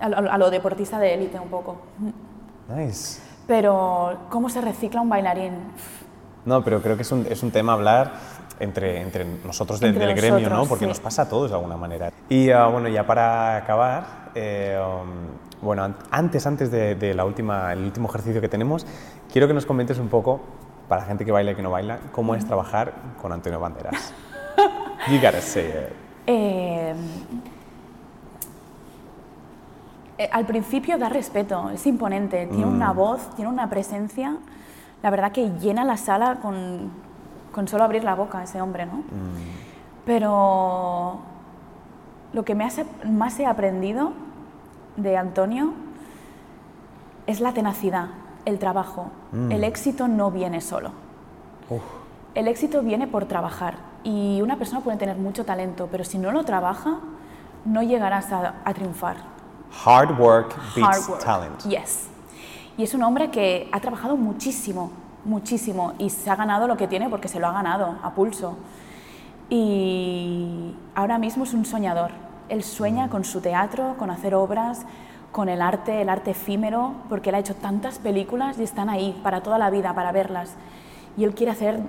a, 0.00 0.08
lo- 0.08 0.30
a 0.32 0.38
lo 0.38 0.50
deportista 0.50 0.98
de 0.98 1.14
élite 1.14 1.38
un 1.38 1.48
poco. 1.48 1.76
Nice. 2.74 3.20
Pero, 3.46 4.16
¿cómo 4.28 4.48
se 4.48 4.60
recicla 4.60 5.00
un 5.00 5.08
bailarín? 5.08 5.52
No, 6.44 6.62
pero 6.64 6.80
creo 6.82 6.96
que 6.96 7.02
es 7.02 7.12
un, 7.12 7.26
es 7.28 7.42
un 7.42 7.50
tema 7.50 7.72
hablar 7.74 8.12
entre, 8.60 9.00
entre 9.02 9.24
nosotros 9.44 9.78
de- 9.80 9.88
Entre 9.88 10.06
del 10.06 10.16
gremio, 10.16 10.48
¿no? 10.50 10.66
Porque 10.66 10.84
sí. 10.84 10.88
nos 10.88 11.00
pasa 11.00 11.22
a 11.22 11.28
todos 11.28 11.50
de 11.50 11.56
alguna 11.56 11.76
manera. 11.76 12.10
Y 12.30 12.50
ah, 12.50 12.66
bueno, 12.68 12.88
ya 12.88 13.04
para 13.06 13.56
acabar, 13.56 14.30
eh, 14.34 14.78
um, 14.80 15.64
bueno, 15.66 15.82
an- 15.84 15.96
antes, 16.10 16.46
antes 16.46 16.70
de, 16.70 16.94
de 16.94 17.12
la 17.12 17.24
última, 17.26 17.72
el 17.72 17.82
último 17.84 18.08
ejercicio 18.08 18.40
que 18.40 18.48
tenemos, 18.48 18.86
quiero 19.32 19.46
que 19.48 19.52
nos 19.54 19.66
comentes 19.66 19.98
un 19.98 20.08
poco, 20.08 20.40
para 20.88 21.02
la 21.02 21.08
gente 21.08 21.24
que 21.24 21.32
baila 21.32 21.50
y 21.52 21.54
que 21.56 21.62
no 21.62 21.70
baila, 21.70 21.98
cómo 22.12 22.34
es 22.34 22.46
trabajar 22.46 22.94
con 23.20 23.32
Antonio 23.32 23.60
Banderas. 23.60 24.14
You 25.10 25.16
gotta 25.20 25.40
say 25.40 25.66
it. 25.66 25.92
Eh, 26.32 26.94
eh, 30.18 30.28
al 30.30 30.44
principio 30.46 30.98
da 30.98 31.08
respeto, 31.08 31.70
es 31.70 31.84
imponente, 31.86 32.46
tiene 32.46 32.66
Mm. 32.66 32.74
una 32.76 32.92
voz, 32.92 33.34
tiene 33.34 33.50
una 33.50 33.68
presencia, 33.68 34.36
la 35.02 35.10
verdad 35.10 35.32
que 35.32 35.50
llena 35.58 35.82
la 35.84 35.96
sala 35.96 36.36
con, 36.40 36.90
con 37.52 37.66
solo 37.66 37.82
abrir 37.84 38.04
la 38.04 38.14
boca 38.14 38.42
ese 38.44 38.60
hombre, 38.60 38.86
¿no? 38.86 38.98
Mm. 38.98 39.04
Pero 40.04 41.18
lo 42.32 42.44
que 42.44 42.54
me 42.54 42.64
hace- 42.64 42.86
más 43.04 43.38
he 43.40 43.46
aprendido 43.46 44.12
de 44.96 45.16
Antonio 45.16 45.72
es 47.26 47.40
la 47.40 47.52
tenacidad, 47.52 48.08
el 48.44 48.58
trabajo. 48.58 49.10
Mm. 49.32 49.52
El 49.52 49.64
éxito 49.64 50.08
no 50.08 50.30
viene 50.30 50.60
solo. 50.60 50.90
Uf, 51.68 51.82
el 52.34 52.48
éxito 52.48 52.82
viene 52.82 53.06
por 53.06 53.24
trabajar 53.26 53.74
y 54.04 54.40
una 54.42 54.56
persona 54.56 54.80
puede 54.80 54.96
tener 54.96 55.16
mucho 55.16 55.44
talento, 55.44 55.88
pero 55.90 56.04
si 56.04 56.18
no 56.18 56.30
lo 56.32 56.44
trabaja, 56.44 56.98
no 57.64 57.82
llegarás 57.82 58.32
a, 58.32 58.54
a 58.64 58.74
triunfar. 58.74 59.16
Hard 59.84 60.18
work 60.18 60.54
beats 60.74 60.98
Hard 60.98 61.10
work. 61.10 61.24
talent. 61.24 61.60
Yes. 61.64 62.08
Y 62.76 62.82
es 62.82 62.94
un 62.94 63.02
hombre 63.02 63.30
que 63.30 63.68
ha 63.72 63.80
trabajado 63.80 64.16
muchísimo, 64.16 64.90
muchísimo 65.24 65.92
y 65.98 66.10
se 66.10 66.30
ha 66.30 66.36
ganado 66.36 66.66
lo 66.66 66.76
que 66.76 66.88
tiene 66.88 67.08
porque 67.08 67.28
se 67.28 67.38
lo 67.38 67.46
ha 67.46 67.52
ganado 67.52 67.96
a 68.02 68.10
pulso. 68.14 68.56
Y 69.50 70.74
ahora 70.94 71.18
mismo 71.18 71.44
es 71.44 71.52
un 71.52 71.64
soñador. 71.64 72.12
Él 72.48 72.62
sueña 72.62 73.08
con 73.08 73.24
su 73.24 73.40
teatro, 73.40 73.96
con 73.98 74.10
hacer 74.10 74.34
obras, 74.34 74.86
con 75.32 75.48
el 75.48 75.60
arte, 75.60 76.00
el 76.00 76.08
arte 76.08 76.30
efímero, 76.30 76.94
porque 77.08 77.30
él 77.30 77.34
ha 77.34 77.40
hecho 77.40 77.56
tantas 77.56 77.98
películas 77.98 78.58
y 78.58 78.62
están 78.62 78.88
ahí 78.88 79.18
para 79.22 79.42
toda 79.42 79.58
la 79.58 79.70
vida, 79.70 79.92
para 79.92 80.12
verlas. 80.12 80.54
Y 81.16 81.24
él 81.24 81.34
quiere 81.34 81.52
hacer 81.52 81.80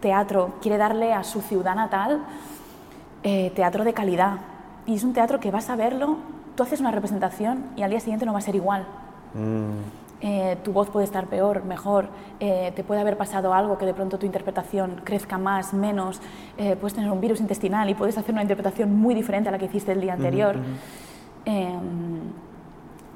teatro, 0.00 0.54
quiere 0.62 0.78
darle 0.78 1.12
a 1.12 1.24
su 1.24 1.40
ciudad 1.40 1.74
natal 1.74 2.20
eh, 3.22 3.52
teatro 3.54 3.84
de 3.84 3.92
calidad. 3.92 4.38
Y 4.86 4.94
es 4.94 5.04
un 5.04 5.12
teatro 5.12 5.40
que 5.40 5.50
vas 5.50 5.68
a 5.68 5.76
verlo, 5.76 6.16
tú 6.56 6.62
haces 6.62 6.80
una 6.80 6.90
representación 6.90 7.64
y 7.76 7.82
al 7.82 7.90
día 7.90 8.00
siguiente 8.00 8.24
no 8.24 8.32
va 8.32 8.38
a 8.38 8.42
ser 8.42 8.54
igual. 8.54 8.86
Eh, 10.22 10.58
tu 10.62 10.72
voz 10.72 10.90
puede 10.90 11.04
estar 11.04 11.28
peor, 11.28 11.64
mejor, 11.64 12.08
eh, 12.40 12.72
te 12.76 12.84
puede 12.84 13.00
haber 13.00 13.16
pasado 13.16 13.54
algo 13.54 13.78
que 13.78 13.86
de 13.86 13.94
pronto 13.94 14.18
tu 14.18 14.26
interpretación 14.26 15.00
crezca 15.02 15.38
más, 15.38 15.72
menos, 15.72 16.20
eh, 16.58 16.76
puedes 16.76 16.92
tener 16.94 17.10
un 17.10 17.20
virus 17.22 17.40
intestinal 17.40 17.88
y 17.88 17.94
puedes 17.94 18.18
hacer 18.18 18.32
una 18.32 18.42
interpretación 18.42 18.94
muy 18.94 19.14
diferente 19.14 19.48
a 19.48 19.52
la 19.52 19.58
que 19.58 19.64
hiciste 19.64 19.92
el 19.92 20.00
día 20.02 20.12
anterior. 20.12 20.56
Eh, 21.46 21.78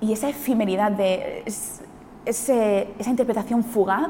y 0.00 0.12
esa 0.12 0.28
efemeridad 0.30 0.92
de 0.92 1.42
es- 1.44 1.82
ese- 2.24 2.88
esa 2.98 3.10
interpretación 3.10 3.62
fugaz 3.64 4.08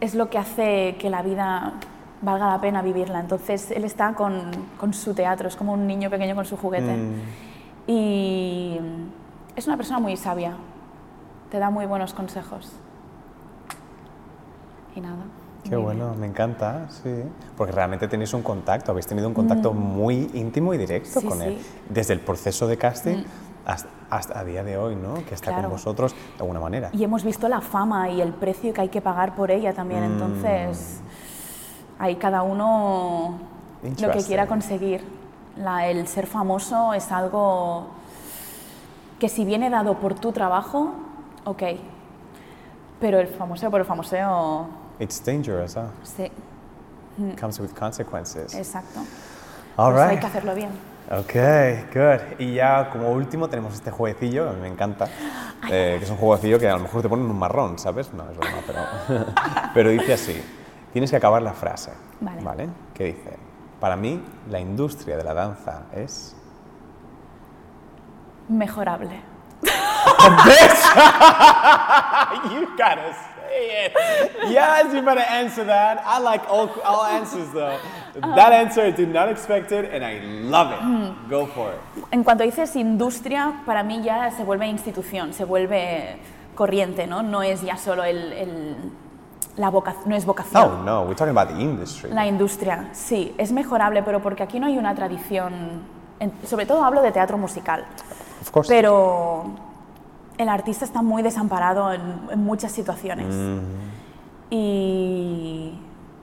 es 0.00 0.14
lo 0.14 0.30
que 0.30 0.38
hace 0.38 0.96
que 0.98 1.10
la 1.10 1.20
vida 1.22 1.74
valga 2.22 2.48
la 2.50 2.60
pena 2.60 2.80
vivirla. 2.80 3.20
Entonces 3.20 3.70
él 3.70 3.84
está 3.84 4.14
con, 4.14 4.50
con 4.78 4.94
su 4.94 5.12
teatro, 5.12 5.46
es 5.48 5.56
como 5.56 5.74
un 5.74 5.86
niño 5.86 6.08
pequeño 6.08 6.34
con 6.34 6.46
su 6.46 6.56
juguete. 6.56 6.94
Y 7.86 8.78
es 9.56 9.66
una 9.66 9.76
persona 9.76 9.98
muy 9.98 10.16
sabia, 10.16 10.54
te 11.50 11.58
da 11.58 11.70
muy 11.70 11.86
buenos 11.86 12.14
consejos. 12.14 12.72
Y 14.94 15.00
nada. 15.00 15.16
Qué 15.68 15.76
bueno, 15.76 16.14
me 16.14 16.26
encanta, 16.26 16.86
sí. 16.90 17.10
Porque 17.56 17.72
realmente 17.72 18.08
tenéis 18.08 18.32
un 18.32 18.42
contacto, 18.42 18.92
habéis 18.92 19.06
tenido 19.06 19.28
un 19.28 19.34
contacto 19.34 19.72
muy 19.72 20.30
íntimo 20.34 20.72
y 20.74 20.78
directo 20.78 21.18
Mm. 21.18 21.22
Sí, 21.22 21.28
con 21.28 21.42
él. 21.42 21.58
sí. 21.60 21.68
Mm. 21.90 21.94
Desde 21.94 22.14
el 22.14 22.20
proceso 22.20 22.66
de 22.66 22.76
casting 22.78 23.24
hasta, 23.66 23.88
hasta 24.08 24.38
a 24.38 24.44
día 24.44 24.64
de 24.64 24.78
hoy, 24.78 24.96
¿no? 24.96 25.14
Que 25.28 25.34
está 25.34 25.48
Claro. 25.50 25.62
con 25.64 25.72
vosotros 25.72 26.12
de 26.14 26.40
alguna 26.40 26.60
manera. 26.60 26.88
Y 26.92 27.04
hemos 27.04 27.22
visto 27.24 27.46
la 27.48 27.60
fama 27.60 28.08
y 28.08 28.20
el 28.20 28.32
precio 28.32 28.72
que 28.72 28.80
hay 28.80 28.88
que 28.88 29.00
pagar 29.02 29.34
por 29.34 29.50
ella 29.50 29.74
también. 29.74 30.00
Mm. 30.00 30.12
Entonces, 30.12 31.00
ahí 31.98 32.16
cada 32.16 32.42
uno 32.42 33.38
lo 34.00 34.10
que 34.12 34.24
quiera 34.24 34.46
conseguir. 34.46 35.04
La- 35.56 35.86
el 35.88 36.06
ser 36.08 36.26
famoso 36.26 36.94
es 36.94 37.12
algo 37.12 37.88
que 39.18 39.28
si 39.28 39.44
viene 39.44 39.68
dado 39.68 39.98
por 39.98 40.14
tu 40.14 40.32
trabajo, 40.32 40.92
ok. 41.44 41.62
Pero 43.00 43.18
el 43.18 43.28
famoseo 43.28 43.70
por 43.70 43.80
el 43.80 43.86
famoseo, 43.86 44.68
It's 44.98 45.24
dangerous, 45.24 45.76
huh? 45.76 45.88
sí, 46.02 46.30
Comes 47.40 47.58
with 47.60 47.70
consequences. 47.78 48.54
exacto. 48.54 49.00
All 49.76 49.92
Pues 49.92 50.02
hay 50.04 50.10
right. 50.10 50.20
que 50.20 50.26
hacerlo 50.26 50.54
bien. 50.54 50.70
Ok, 51.10 51.32
good. 51.94 52.38
Y 52.38 52.54
ya 52.54 52.88
como 52.90 53.10
último 53.10 53.48
tenemos 53.48 53.74
este 53.74 53.90
jueguecillo 53.90 54.44
que 54.44 54.50
a 54.50 54.52
mí 54.52 54.60
me 54.60 54.68
encanta, 54.68 55.06
eh, 55.70 55.96
que 55.98 56.04
es 56.04 56.10
un 56.10 56.16
jueguecillo 56.18 56.58
que 56.58 56.68
a 56.68 56.74
lo 56.74 56.80
mejor 56.80 57.02
te 57.02 57.08
ponen 57.08 57.26
un 57.26 57.38
marrón, 57.38 57.78
¿sabes? 57.78 58.12
No, 58.12 58.24
es 58.30 58.36
broma, 58.36 58.58
pero, 58.66 58.80
pero 59.74 59.90
dice 59.90 60.12
así. 60.12 60.40
Tienes 60.92 61.10
que 61.10 61.16
acabar 61.16 61.40
la 61.42 61.52
frase, 61.52 61.92
Vale. 62.20 62.68
¿Qué 62.94 63.04
dice? 63.04 63.36
Para 63.80 63.96
mí, 63.96 64.22
la 64.50 64.60
industria 64.60 65.16
de 65.16 65.24
la 65.24 65.32
danza 65.34 65.84
es... 65.94 66.36
Mejorable. 68.48 69.20
you 72.52 72.66
gotta 72.76 73.12
say 73.14 73.86
it. 73.86 73.92
Yes, 74.50 74.92
you 74.94 75.02
better 75.02 75.20
answer 75.20 75.64
that. 75.64 76.02
I 76.04 76.18
like 76.20 76.42
all, 76.48 76.70
all 76.84 77.04
answers 77.04 77.48
though. 77.52 77.76
That 78.36 78.52
answer 78.52 78.82
I 78.82 78.90
did 78.92 79.12
not 79.12 79.28
expect 79.28 79.72
it 79.72 79.90
and 79.92 80.04
I 80.04 80.20
love 80.48 80.72
it. 80.72 81.28
Go 81.30 81.46
for 81.46 81.72
it. 81.72 82.04
En 82.12 82.22
cuanto 82.24 82.44
dices 82.44 82.74
industria, 82.76 83.62
para 83.66 83.82
mí 83.82 84.02
ya 84.02 84.30
se 84.30 84.44
vuelve 84.44 84.66
institución, 84.66 85.32
se 85.32 85.44
vuelve 85.44 86.16
corriente, 86.54 87.06
¿no? 87.06 87.22
No 87.22 87.42
es 87.42 87.62
ya 87.62 87.76
solo 87.76 88.04
el, 88.04 88.32
el- 88.32 88.76
la 89.56 89.70
voca- 89.70 89.96
no 90.06 90.14
es 90.16 90.24
vocación. 90.24 90.62
Oh 90.62 90.82
no, 90.84 91.02
we're 91.02 91.14
talking 91.16 91.36
about 91.36 91.48
the 91.54 91.60
industry. 91.60 92.10
La 92.12 92.26
industria, 92.26 92.88
sí, 92.92 93.34
es 93.36 93.52
mejorable, 93.52 94.02
pero 94.02 94.20
porque 94.20 94.42
aquí 94.42 94.60
no 94.60 94.66
hay 94.66 94.78
una 94.78 94.94
tradición, 94.94 95.82
en- 96.18 96.32
sobre 96.46 96.66
todo 96.66 96.84
hablo 96.84 97.02
de 97.02 97.12
teatro 97.12 97.36
musical, 97.36 97.84
Of 98.42 98.50
course. 98.50 98.72
pero 98.72 99.44
el 100.42 100.48
artista 100.48 100.84
está 100.84 101.02
muy 101.02 101.22
desamparado 101.22 101.92
en, 101.92 102.00
en 102.32 102.44
muchas 102.44 102.72
situaciones. 102.72 103.26
Y, 104.50 105.72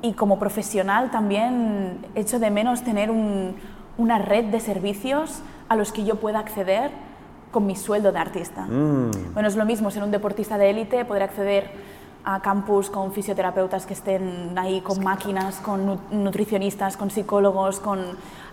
y 0.01 0.13
como 0.13 0.37
profesional 0.39 1.11
también 1.11 2.05
echo 2.15 2.39
de 2.39 2.49
menos 2.51 2.83
tener 2.83 3.09
un- 3.11 3.55
una 3.97 4.19
red 4.19 4.45
de 4.45 4.59
servicios 4.59 5.41
a 5.69 5.75
los 5.75 5.91
que 5.91 6.03
yo 6.03 6.15
pueda 6.15 6.39
acceder 6.39 6.91
con 7.51 7.65
mi 7.65 7.75
sueldo 7.75 8.11
de 8.11 8.19
artista. 8.19 8.65
Bueno, 9.33 9.47
es 9.47 9.55
lo 9.55 9.65
mismo 9.65 9.89
ser 9.91 10.03
un 10.03 10.11
deportista 10.11 10.57
de 10.57 10.69
élite, 10.69 11.05
poder 11.05 11.23
acceder 11.23 11.71
a 12.29 12.41
campus 12.41 12.89
con 12.89 13.13
fisioterapeutas 13.13 13.85
que 13.85 13.93
estén 13.93 14.51
ahí 14.57 14.81
con 14.81 15.01
máquinas, 15.01 15.59
con 15.61 15.85
nu- 15.85 15.99
nutricionistas, 16.11 16.97
con 16.97 17.09
psicólogos, 17.09 17.79
con 17.79 17.99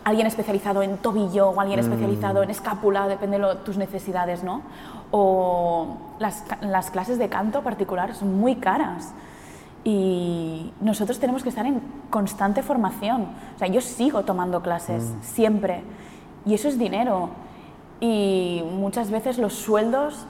alguien 0.05 0.29
especializado 0.29 0.81
en 0.83 0.97
tobillo 0.99 1.49
o 1.49 1.61
alguien 1.61 1.81
especializado 1.81 2.45
en 2.45 2.51
escápula, 2.51 3.09
depende 3.09 3.37
de 3.37 3.43
lo- 3.43 3.57
tus 3.67 3.77
necesidades, 3.77 4.45
¿no? 4.45 4.63
O 5.11 5.97
las, 6.21 6.45
clases 6.93 7.19
de 7.19 7.29
canto 7.29 7.63
particular 7.63 8.15
son 8.15 8.39
muy 8.39 8.55
caras 8.57 9.13
y 9.83 10.73
nosotros 10.81 11.19
tenemos 11.19 11.43
que 11.43 11.49
estar 11.49 11.67
en 11.67 11.81
constante 12.11 12.63
formación. 12.63 13.23
O 13.57 13.59
sea, 13.59 13.67
yo 13.67 13.81
sigo 13.81 14.23
tomando 14.23 14.63
clases, 14.63 15.13
siempre, 15.21 15.83
y 16.47 16.55
eso 16.55 16.69
es 16.69 16.79
dinero. 16.79 17.31
Y 18.01 18.63
muchas 18.71 19.11
veces 19.11 19.39
los 19.39 19.55
sueldos 19.55 20.27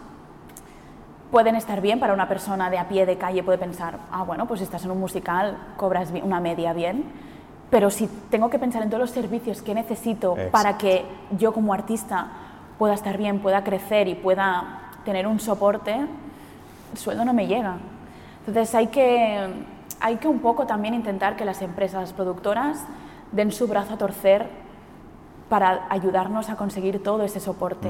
pueden 1.35 1.57
estar 1.57 1.81
bien 1.81 1.99
para 1.99 2.15
una 2.15 2.29
persona 2.29 2.71
de 2.71 2.79
a 2.79 2.87
pie 2.87 3.07
de 3.07 3.19
calle, 3.19 3.43
puede 3.43 3.59
pensar, 3.59 3.99
ah, 4.13 4.23
bueno, 4.23 4.47
pues 4.47 4.61
si 4.61 4.65
estás 4.65 4.85
en 4.85 4.93
un 4.93 5.01
musical, 5.01 5.59
cobras 5.77 6.13
una 6.23 6.39
media 6.39 6.73
bien, 6.73 7.07
pero 7.71 7.91
si 7.91 8.07
tengo 8.31 8.51
que 8.51 8.61
pensar 8.61 8.85
en 8.85 8.89
todos 8.89 9.01
los 9.01 9.11
servicios 9.11 9.61
que 9.61 9.75
necesito 9.75 10.35
Exacto. 10.35 10.53
para 10.53 10.79
que 10.79 11.05
yo 11.37 11.53
como 11.53 11.75
artista 11.75 12.29
pueda 12.79 12.95
estar 12.95 13.19
bien, 13.19 13.41
pueda 13.41 13.65
crecer 13.65 14.07
y 14.07 14.15
pueda 14.15 14.93
tener 15.05 15.27
un 15.27 15.41
soporte, 15.41 15.97
el 16.93 16.99
sueldo 16.99 17.25
no 17.25 17.33
me 17.33 17.49
llega. 17.49 17.79
Entonces 18.47 18.73
hay 18.77 18.87
que, 18.87 19.41
hay 19.99 20.19
que 20.19 20.29
un 20.29 20.39
poco 20.39 20.69
también 20.69 20.95
intentar 20.95 21.35
que 21.35 21.45
las 21.45 21.63
empresas 21.63 22.13
productoras 22.13 22.85
den 23.33 23.51
su 23.51 23.67
brazo 23.67 23.95
a 23.95 23.99
torcer 23.99 24.47
para 25.49 25.87
ayudarnos 25.91 26.49
a 26.49 26.57
conseguir 26.57 27.03
todo 27.03 27.23
ese 27.23 27.41
soporte. 27.41 27.89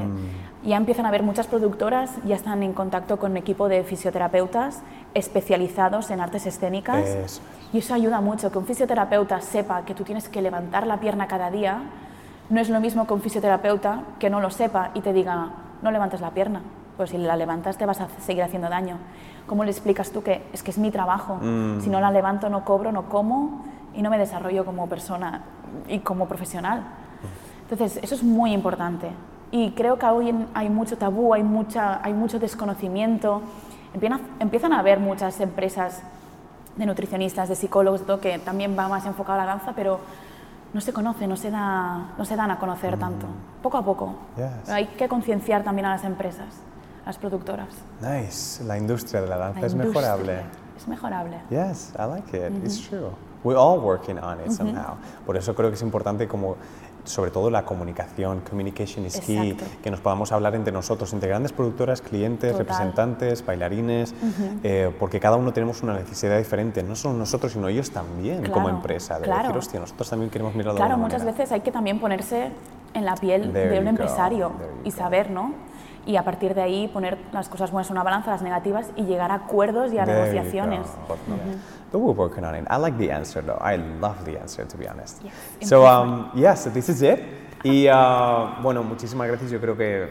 Ya 0.64 0.76
empiezan 0.76 1.06
a 1.06 1.08
haber 1.08 1.22
muchas 1.22 1.46
productoras, 1.46 2.10
ya 2.24 2.34
están 2.34 2.62
en 2.62 2.72
contacto 2.72 3.18
con 3.18 3.32
un 3.32 3.36
equipo 3.36 3.68
de 3.68 3.84
fisioterapeutas 3.84 4.82
especializados 5.14 6.10
en 6.10 6.20
artes 6.20 6.46
escénicas. 6.46 7.06
Eso 7.06 7.42
Y 7.72 7.78
eso 7.78 7.94
ayuda 7.94 8.20
mucho, 8.20 8.50
que 8.50 8.58
un 8.58 8.66
fisioterapeuta 8.66 9.40
sepa 9.40 9.84
que 9.84 9.94
tú 9.94 10.04
tienes 10.04 10.28
que 10.28 10.42
levantar 10.42 10.86
la 10.86 10.98
pierna 10.98 11.26
cada 11.26 11.50
día, 11.50 11.82
no 12.50 12.60
es 12.60 12.68
lo 12.68 12.80
mismo 12.80 13.06
que 13.06 13.14
un 13.14 13.20
fisioterapeuta 13.20 14.02
que 14.18 14.30
no 14.30 14.40
lo 14.40 14.50
sepa 14.50 14.90
y 14.94 15.00
te 15.00 15.12
diga, 15.12 15.50
no 15.82 15.90
levantes 15.90 16.20
la 16.20 16.30
pierna, 16.30 16.60
pues 16.96 17.10
si 17.10 17.18
la 17.18 17.36
levantas 17.36 17.78
te 17.78 17.86
vas 17.86 18.00
a 18.00 18.08
seguir 18.20 18.42
haciendo 18.42 18.68
daño. 18.68 18.98
¿Cómo 19.46 19.64
le 19.64 19.70
explicas 19.70 20.10
tú 20.10 20.22
que 20.22 20.42
es 20.52 20.62
que 20.62 20.70
es 20.70 20.78
mi 20.78 20.90
trabajo? 20.90 21.38
Si 21.80 21.90
no 21.90 22.00
la 22.00 22.10
levanto 22.10 22.48
no 22.48 22.64
cobro, 22.64 22.92
no 22.92 23.08
como 23.08 23.64
y 23.94 24.02
no 24.02 24.10
me 24.10 24.18
desarrollo 24.18 24.64
como 24.64 24.88
persona 24.88 25.42
y 25.88 26.00
como 26.00 26.26
profesional. 26.26 26.82
Entonces, 27.70 28.02
eso 28.02 28.14
es 28.14 28.22
muy 28.22 28.52
importante. 28.52 29.10
Y 29.50 29.70
creo 29.72 29.98
que 29.98 30.06
hoy 30.06 30.34
hay 30.54 30.68
mucho 30.68 30.98
tabú, 30.98 31.32
hay, 31.32 31.42
mucha, 31.42 32.04
hay 32.04 32.12
mucho 32.12 32.38
desconocimiento. 32.38 33.42
Empiezan, 33.92 34.20
empiezan 34.40 34.72
a 34.72 34.80
haber 34.80 34.98
muchas 34.98 35.40
empresas 35.40 36.02
de 36.76 36.86
nutricionistas, 36.86 37.48
de 37.48 37.54
psicólogos, 37.54 38.00
de 38.00 38.06
todo, 38.06 38.20
que 38.20 38.38
también 38.38 38.76
va 38.76 38.88
más 38.88 39.06
enfocado 39.06 39.40
a 39.40 39.44
la 39.44 39.50
danza, 39.52 39.72
pero 39.74 40.00
no 40.72 40.80
se 40.80 40.92
conoce, 40.92 41.26
no 41.28 41.36
se, 41.36 41.50
da, 41.50 42.14
no 42.18 42.24
se 42.24 42.34
dan 42.34 42.50
a 42.50 42.58
conocer 42.58 42.98
tanto. 42.98 43.26
Poco 43.62 43.78
a 43.78 43.84
poco. 43.84 44.14
Yes. 44.36 44.68
Hay 44.68 44.86
que 44.86 45.08
concienciar 45.08 45.62
también 45.62 45.86
a 45.86 45.90
las 45.90 46.04
empresas, 46.04 46.48
a 47.04 47.06
las 47.06 47.18
productoras. 47.18 47.68
Nice. 48.00 48.62
La 48.64 48.76
industria 48.76 49.20
de 49.20 49.28
la 49.28 49.36
danza 49.36 49.60
La 49.60 49.66
es 49.68 49.74
mejorable. 49.76 50.40
Es 50.76 50.88
mejorable. 50.88 51.38
Yes, 51.48 51.94
I 51.96 52.06
like 52.08 52.36
it. 52.36 52.64
It's 52.64 52.80
true. 52.88 53.12
We're 53.44 53.58
all 53.58 53.78
working 53.78 54.18
on 54.18 54.40
it 54.40 54.50
somehow. 54.50 54.96
Por 55.24 55.36
eso 55.36 55.54
creo 55.54 55.68
que 55.68 55.76
es 55.76 55.82
importante 55.82 56.26
como 56.26 56.56
sobre 57.04 57.30
todo 57.30 57.50
la 57.50 57.64
comunicación, 57.64 58.40
communication 58.48 59.04
is 59.06 59.20
key, 59.20 59.50
Exacto. 59.50 59.76
que 59.82 59.90
nos 59.90 60.00
podamos 60.00 60.32
hablar 60.32 60.54
entre 60.54 60.72
nosotros, 60.72 61.12
entre 61.12 61.28
grandes 61.28 61.52
productoras, 61.52 62.00
clientes, 62.00 62.52
Total. 62.52 62.66
representantes, 62.66 63.44
bailarines, 63.44 64.14
eh, 64.62 64.90
porque 64.98 65.20
cada 65.20 65.36
uno 65.36 65.52
tenemos 65.52 65.82
una 65.82 65.94
necesidad 65.94 66.38
diferente, 66.38 66.82
no 66.82 66.96
solo 66.96 67.14
nosotros, 67.18 67.52
sino 67.52 67.68
ellos 67.68 67.90
también 67.90 68.50
como 68.50 68.68
empresa, 68.68 69.18
de 69.18 69.24
claro. 69.24 69.42
decir, 69.48 69.56
hostia, 69.58 69.80
nosotros 69.80 70.08
también 70.10 70.30
queremos 70.30 70.54
mirarlo 70.54 70.74
de 70.74 70.78
Claro, 70.80 70.96
muchas 70.98 71.20
manera. 71.20 71.36
veces 71.36 71.52
hay 71.52 71.60
que 71.60 71.70
también 71.72 72.00
ponerse 72.00 72.50
en 72.94 73.04
la 73.04 73.14
piel 73.16 73.52
There 73.52 73.70
de 73.70 73.78
un 73.78 73.84
go, 73.84 73.90
empresario 73.90 74.52
there 74.58 74.70
y 74.84 74.90
saber, 74.90 75.30
¿no? 75.30 75.52
Y 76.06 76.16
a 76.16 76.22
partir 76.22 76.54
de 76.54 76.60
ahí 76.62 76.86
poner 76.88 77.16
las 77.32 77.48
cosas 77.48 77.70
buenas 77.70 77.88
en 77.88 77.94
una 77.96 78.02
balanza, 78.02 78.30
las 78.30 78.42
negativas 78.42 78.86
y 78.94 79.04
llegar 79.04 79.30
a 79.30 79.34
acuerdos 79.36 79.90
y 79.92 79.98
a 79.98 80.04
There 80.04 80.18
negociaciones. 80.20 80.80
go. 81.08 81.16
But 81.94 82.02
we're 82.02 82.12
working 82.12 82.44
on 82.44 82.56
it. 82.56 82.64
I 82.68 82.76
like 82.76 82.98
the 82.98 83.12
answer 83.12 83.40
though. 83.40 83.58
I 83.60 83.76
love 84.00 84.24
the 84.24 84.36
answer 84.36 84.66
to 84.66 84.76
be 84.76 84.88
honest. 84.88 85.22
Yes, 85.22 85.68
So 85.68 85.86
um, 85.86 86.28
yeah, 86.34 86.56
so 86.56 86.68
this 86.70 86.88
is 86.88 87.00
it. 87.02 87.20
Y 87.62 87.86
uh, 87.88 88.60
bueno, 88.62 88.82
muchísimas 88.82 89.28
gracias. 89.28 89.48
Yo 89.52 89.60
creo 89.60 89.76
que 89.76 90.08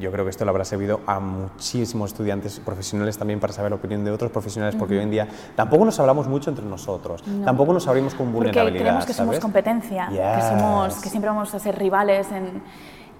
yo 0.00 0.10
creo 0.10 0.24
que 0.24 0.30
esto 0.30 0.44
le 0.46 0.50
habrá 0.50 0.64
servido 0.64 1.00
a 1.06 1.20
muchísimos 1.20 2.12
estudiantes 2.12 2.58
profesionales 2.60 3.18
también 3.18 3.38
para 3.38 3.52
saber 3.52 3.70
la 3.72 3.76
opinión 3.76 4.02
de 4.04 4.10
otros 4.12 4.30
profesionales, 4.30 4.76
porque 4.78 4.94
hoy 4.96 5.02
en 5.02 5.10
día 5.10 5.28
tampoco 5.56 5.84
nos 5.84 5.98
hablamos 6.00 6.26
mucho 6.28 6.48
entre 6.50 6.64
nosotros, 6.64 7.22
tampoco 7.44 7.72
nos 7.74 7.86
abrimos 7.88 8.14
con 8.14 8.26
Porque 8.32 8.46
vulnerabilidad. 8.48 8.82
creemos 8.84 9.06
que 9.06 9.12
somos 9.12 9.38
competencia, 9.40 10.08
que, 10.08 10.42
somos, 10.42 10.94
Yes. 10.94 11.02
que 11.02 11.08
siempre 11.10 11.28
vamos 11.30 11.52
a 11.54 11.58
ser 11.58 11.76
rivales. 11.78 12.30
En, 12.32 12.62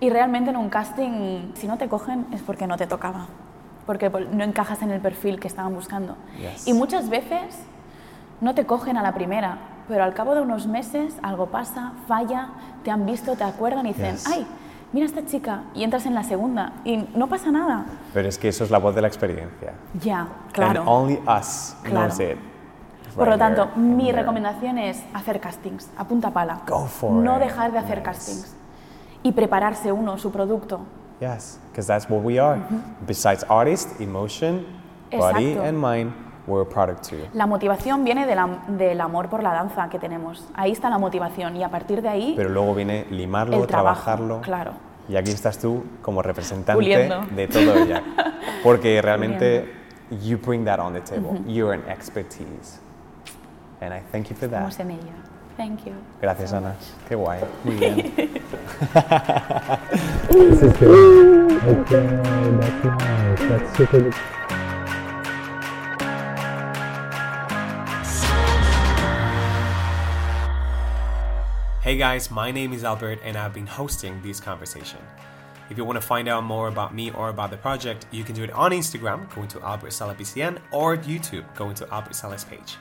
y 0.00 0.08
realmente 0.10 0.50
en 0.50 0.56
un 0.56 0.68
casting, 0.70 1.52
si 1.54 1.66
no 1.66 1.76
te 1.78 1.88
cogen, 1.88 2.26
es 2.32 2.42
porque 2.42 2.66
no 2.66 2.76
te 2.76 2.86
tocaba. 2.86 3.26
Porque 3.88 4.10
no 4.10 4.44
encajas 4.44 4.82
en 4.82 4.90
el 4.90 5.00
perfil 5.00 5.40
que 5.40 5.48
estaban 5.48 5.74
buscando. 5.74 6.14
Yes. 6.38 6.68
Y 6.68 6.74
muchas 6.74 7.08
veces 7.08 7.58
no 8.42 8.54
te 8.54 8.66
cogen 8.66 8.98
a 8.98 9.02
la 9.02 9.14
primera, 9.14 9.56
pero 9.88 10.04
al 10.04 10.12
cabo 10.12 10.34
de 10.34 10.42
unos 10.42 10.66
meses 10.66 11.14
algo 11.22 11.46
pasa, 11.46 11.94
falla, 12.06 12.50
te 12.84 12.90
han 12.90 13.06
visto, 13.06 13.34
te 13.34 13.44
acuerdan 13.44 13.86
y 13.86 13.94
dicen, 13.94 14.16
Yes. 14.16 14.26
ay, 14.26 14.46
mira 14.92 15.06
esta 15.06 15.24
chica, 15.24 15.62
y 15.74 15.84
entras 15.84 16.04
en 16.04 16.14
la 16.14 16.22
segunda 16.22 16.74
y 16.84 16.98
no 17.14 17.28
pasa 17.28 17.50
nada. 17.50 17.86
Pero 18.12 18.28
es 18.28 18.36
que 18.36 18.48
eso 18.48 18.62
es 18.62 18.70
la 18.70 18.76
voz 18.78 18.94
de 18.94 19.00
la 19.00 19.08
experiencia. 19.08 19.72
Ya, 20.02 20.28
claro. 20.52 20.80
And 20.82 20.86
only 20.88 21.14
us 21.26 21.74
Claro. 21.82 22.08
knows 22.08 22.20
it. 22.20 22.36
Por 23.16 23.24
lo 23.26 23.32
Right 23.32 23.38
tanto, 23.40 23.68
there, 23.68 23.80
mi 23.80 24.04
there. 24.04 24.18
recomendación 24.18 24.76
es 24.76 25.02
hacer 25.14 25.40
castings, 25.40 25.88
a 25.96 26.04
punta 26.04 26.30
pala. 26.30 26.60
Go 26.68 26.84
for 26.88 27.10
no 27.10 27.36
it. 27.38 27.42
dejar 27.44 27.72
de 27.72 27.78
hacer 27.78 27.96
Nice. 28.00 28.04
castings. 28.04 28.54
Y 29.22 29.32
prepararse 29.32 29.92
uno, 29.92 30.18
su 30.18 30.30
producto. 30.30 30.80
Yes, 31.20 31.58
because 31.70 31.86
that's 31.86 32.08
what 32.08 32.22
we 32.22 32.38
are. 32.38 32.58
Besides 33.06 33.44
artist, 33.48 34.00
emotion, 34.00 34.64
body 35.10 35.56
and 35.58 35.76
mind, 35.78 36.12
we're 36.46 36.62
a 36.62 36.64
product 36.68 37.08
too. 37.10 37.26
La 37.34 37.46
motivación 37.46 38.04
viene 38.04 38.24
de 38.26 38.34
la- 38.36 38.62
del 38.68 39.00
amor 39.00 39.28
por 39.28 39.42
la 39.42 39.52
danza 39.52 39.88
que 39.88 39.98
tenemos. 39.98 40.46
Ahí 40.54 40.70
está 40.72 40.88
la 40.90 40.98
motivación 40.98 41.56
y 41.56 41.64
a 41.64 41.68
partir 41.70 42.02
de 42.02 42.08
ahí 42.08 42.34
Pero 42.36 42.50
luego 42.50 42.74
viene 42.74 43.04
limarlo, 43.10 43.66
trabajo. 43.66 44.02
trabajarlo. 44.04 44.40
Claro. 44.42 44.72
Y 45.08 45.16
aquí 45.16 45.30
estás 45.30 45.58
tú 45.58 45.84
como 46.02 46.22
representante 46.22 46.74
Puliendo. 46.74 47.22
de 47.34 47.48
todo. 47.48 47.74
Porque 48.62 49.00
realmente 49.02 49.72
you 50.22 50.38
bring 50.38 50.64
that 50.66 50.78
on 50.78 50.92
the 50.92 51.00
table. 51.00 51.40
You're 51.46 51.72
an 51.74 51.82
expertise. 51.90 52.78
And 53.80 53.92
I 53.94 54.00
thank 54.12 54.28
you 54.28 54.36
for 54.36 54.48
that. 54.50 54.68
Estamos 54.68 54.80
en 54.80 54.90
ello. 54.92 55.12
Thank 55.56 55.84
you. 55.84 55.92
Gracias, 56.22 56.52
Ana. 56.52 56.74
Qué 57.08 57.14
guay. 57.16 57.40
Muy 57.64 57.74
bien. 57.80 58.12
This 58.48 58.62
is 60.62 60.72
good. 60.78 61.52
Okay, 61.52 62.06
that's 62.56 62.84
nice. 62.84 63.40
That's 63.40 63.76
super. 63.76 64.10
Hey 71.82 71.96
guys, 71.98 72.30
my 72.30 72.50
name 72.50 72.72
is 72.72 72.84
Albert 72.84 73.18
and 73.22 73.36
I've 73.36 73.52
been 73.52 73.66
hosting 73.66 74.22
this 74.22 74.40
conversation. 74.40 75.00
If 75.68 75.76
you 75.76 75.84
want 75.84 76.00
to 76.00 76.06
find 76.06 76.26
out 76.26 76.44
more 76.44 76.68
about 76.68 76.94
me 76.94 77.10
or 77.10 77.28
about 77.28 77.50
the 77.50 77.58
project, 77.58 78.06
you 78.10 78.24
can 78.24 78.34
do 78.34 78.44
it 78.44 78.50
on 78.52 78.70
Instagram, 78.70 79.28
going 79.34 79.48
to 79.48 79.60
Albert 79.60 79.92
Sala 79.92 80.14
BCN, 80.14 80.58
or 80.72 80.96
YouTube, 80.96 81.44
going 81.54 81.74
to 81.74 81.92
Albert 81.92 82.14
Sala's 82.14 82.44
page. 82.44 82.76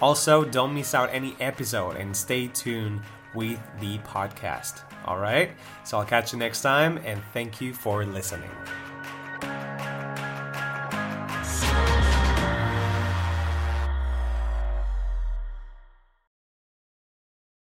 Also, 0.00 0.44
don't 0.44 0.72
miss 0.72 0.94
out 0.94 1.10
any 1.12 1.34
episode 1.40 1.96
and 1.96 2.16
stay 2.16 2.46
tuned 2.46 3.00
with 3.34 3.58
the 3.80 3.98
podcast. 3.98 4.82
All 5.04 5.18
right? 5.18 5.50
So 5.84 5.98
I'll 5.98 6.04
catch 6.04 6.32
you 6.32 6.38
next 6.38 6.62
time 6.62 6.98
and 7.04 7.22
thank 7.32 7.60
you 7.60 7.72
for 7.74 8.04
listening. 8.04 8.50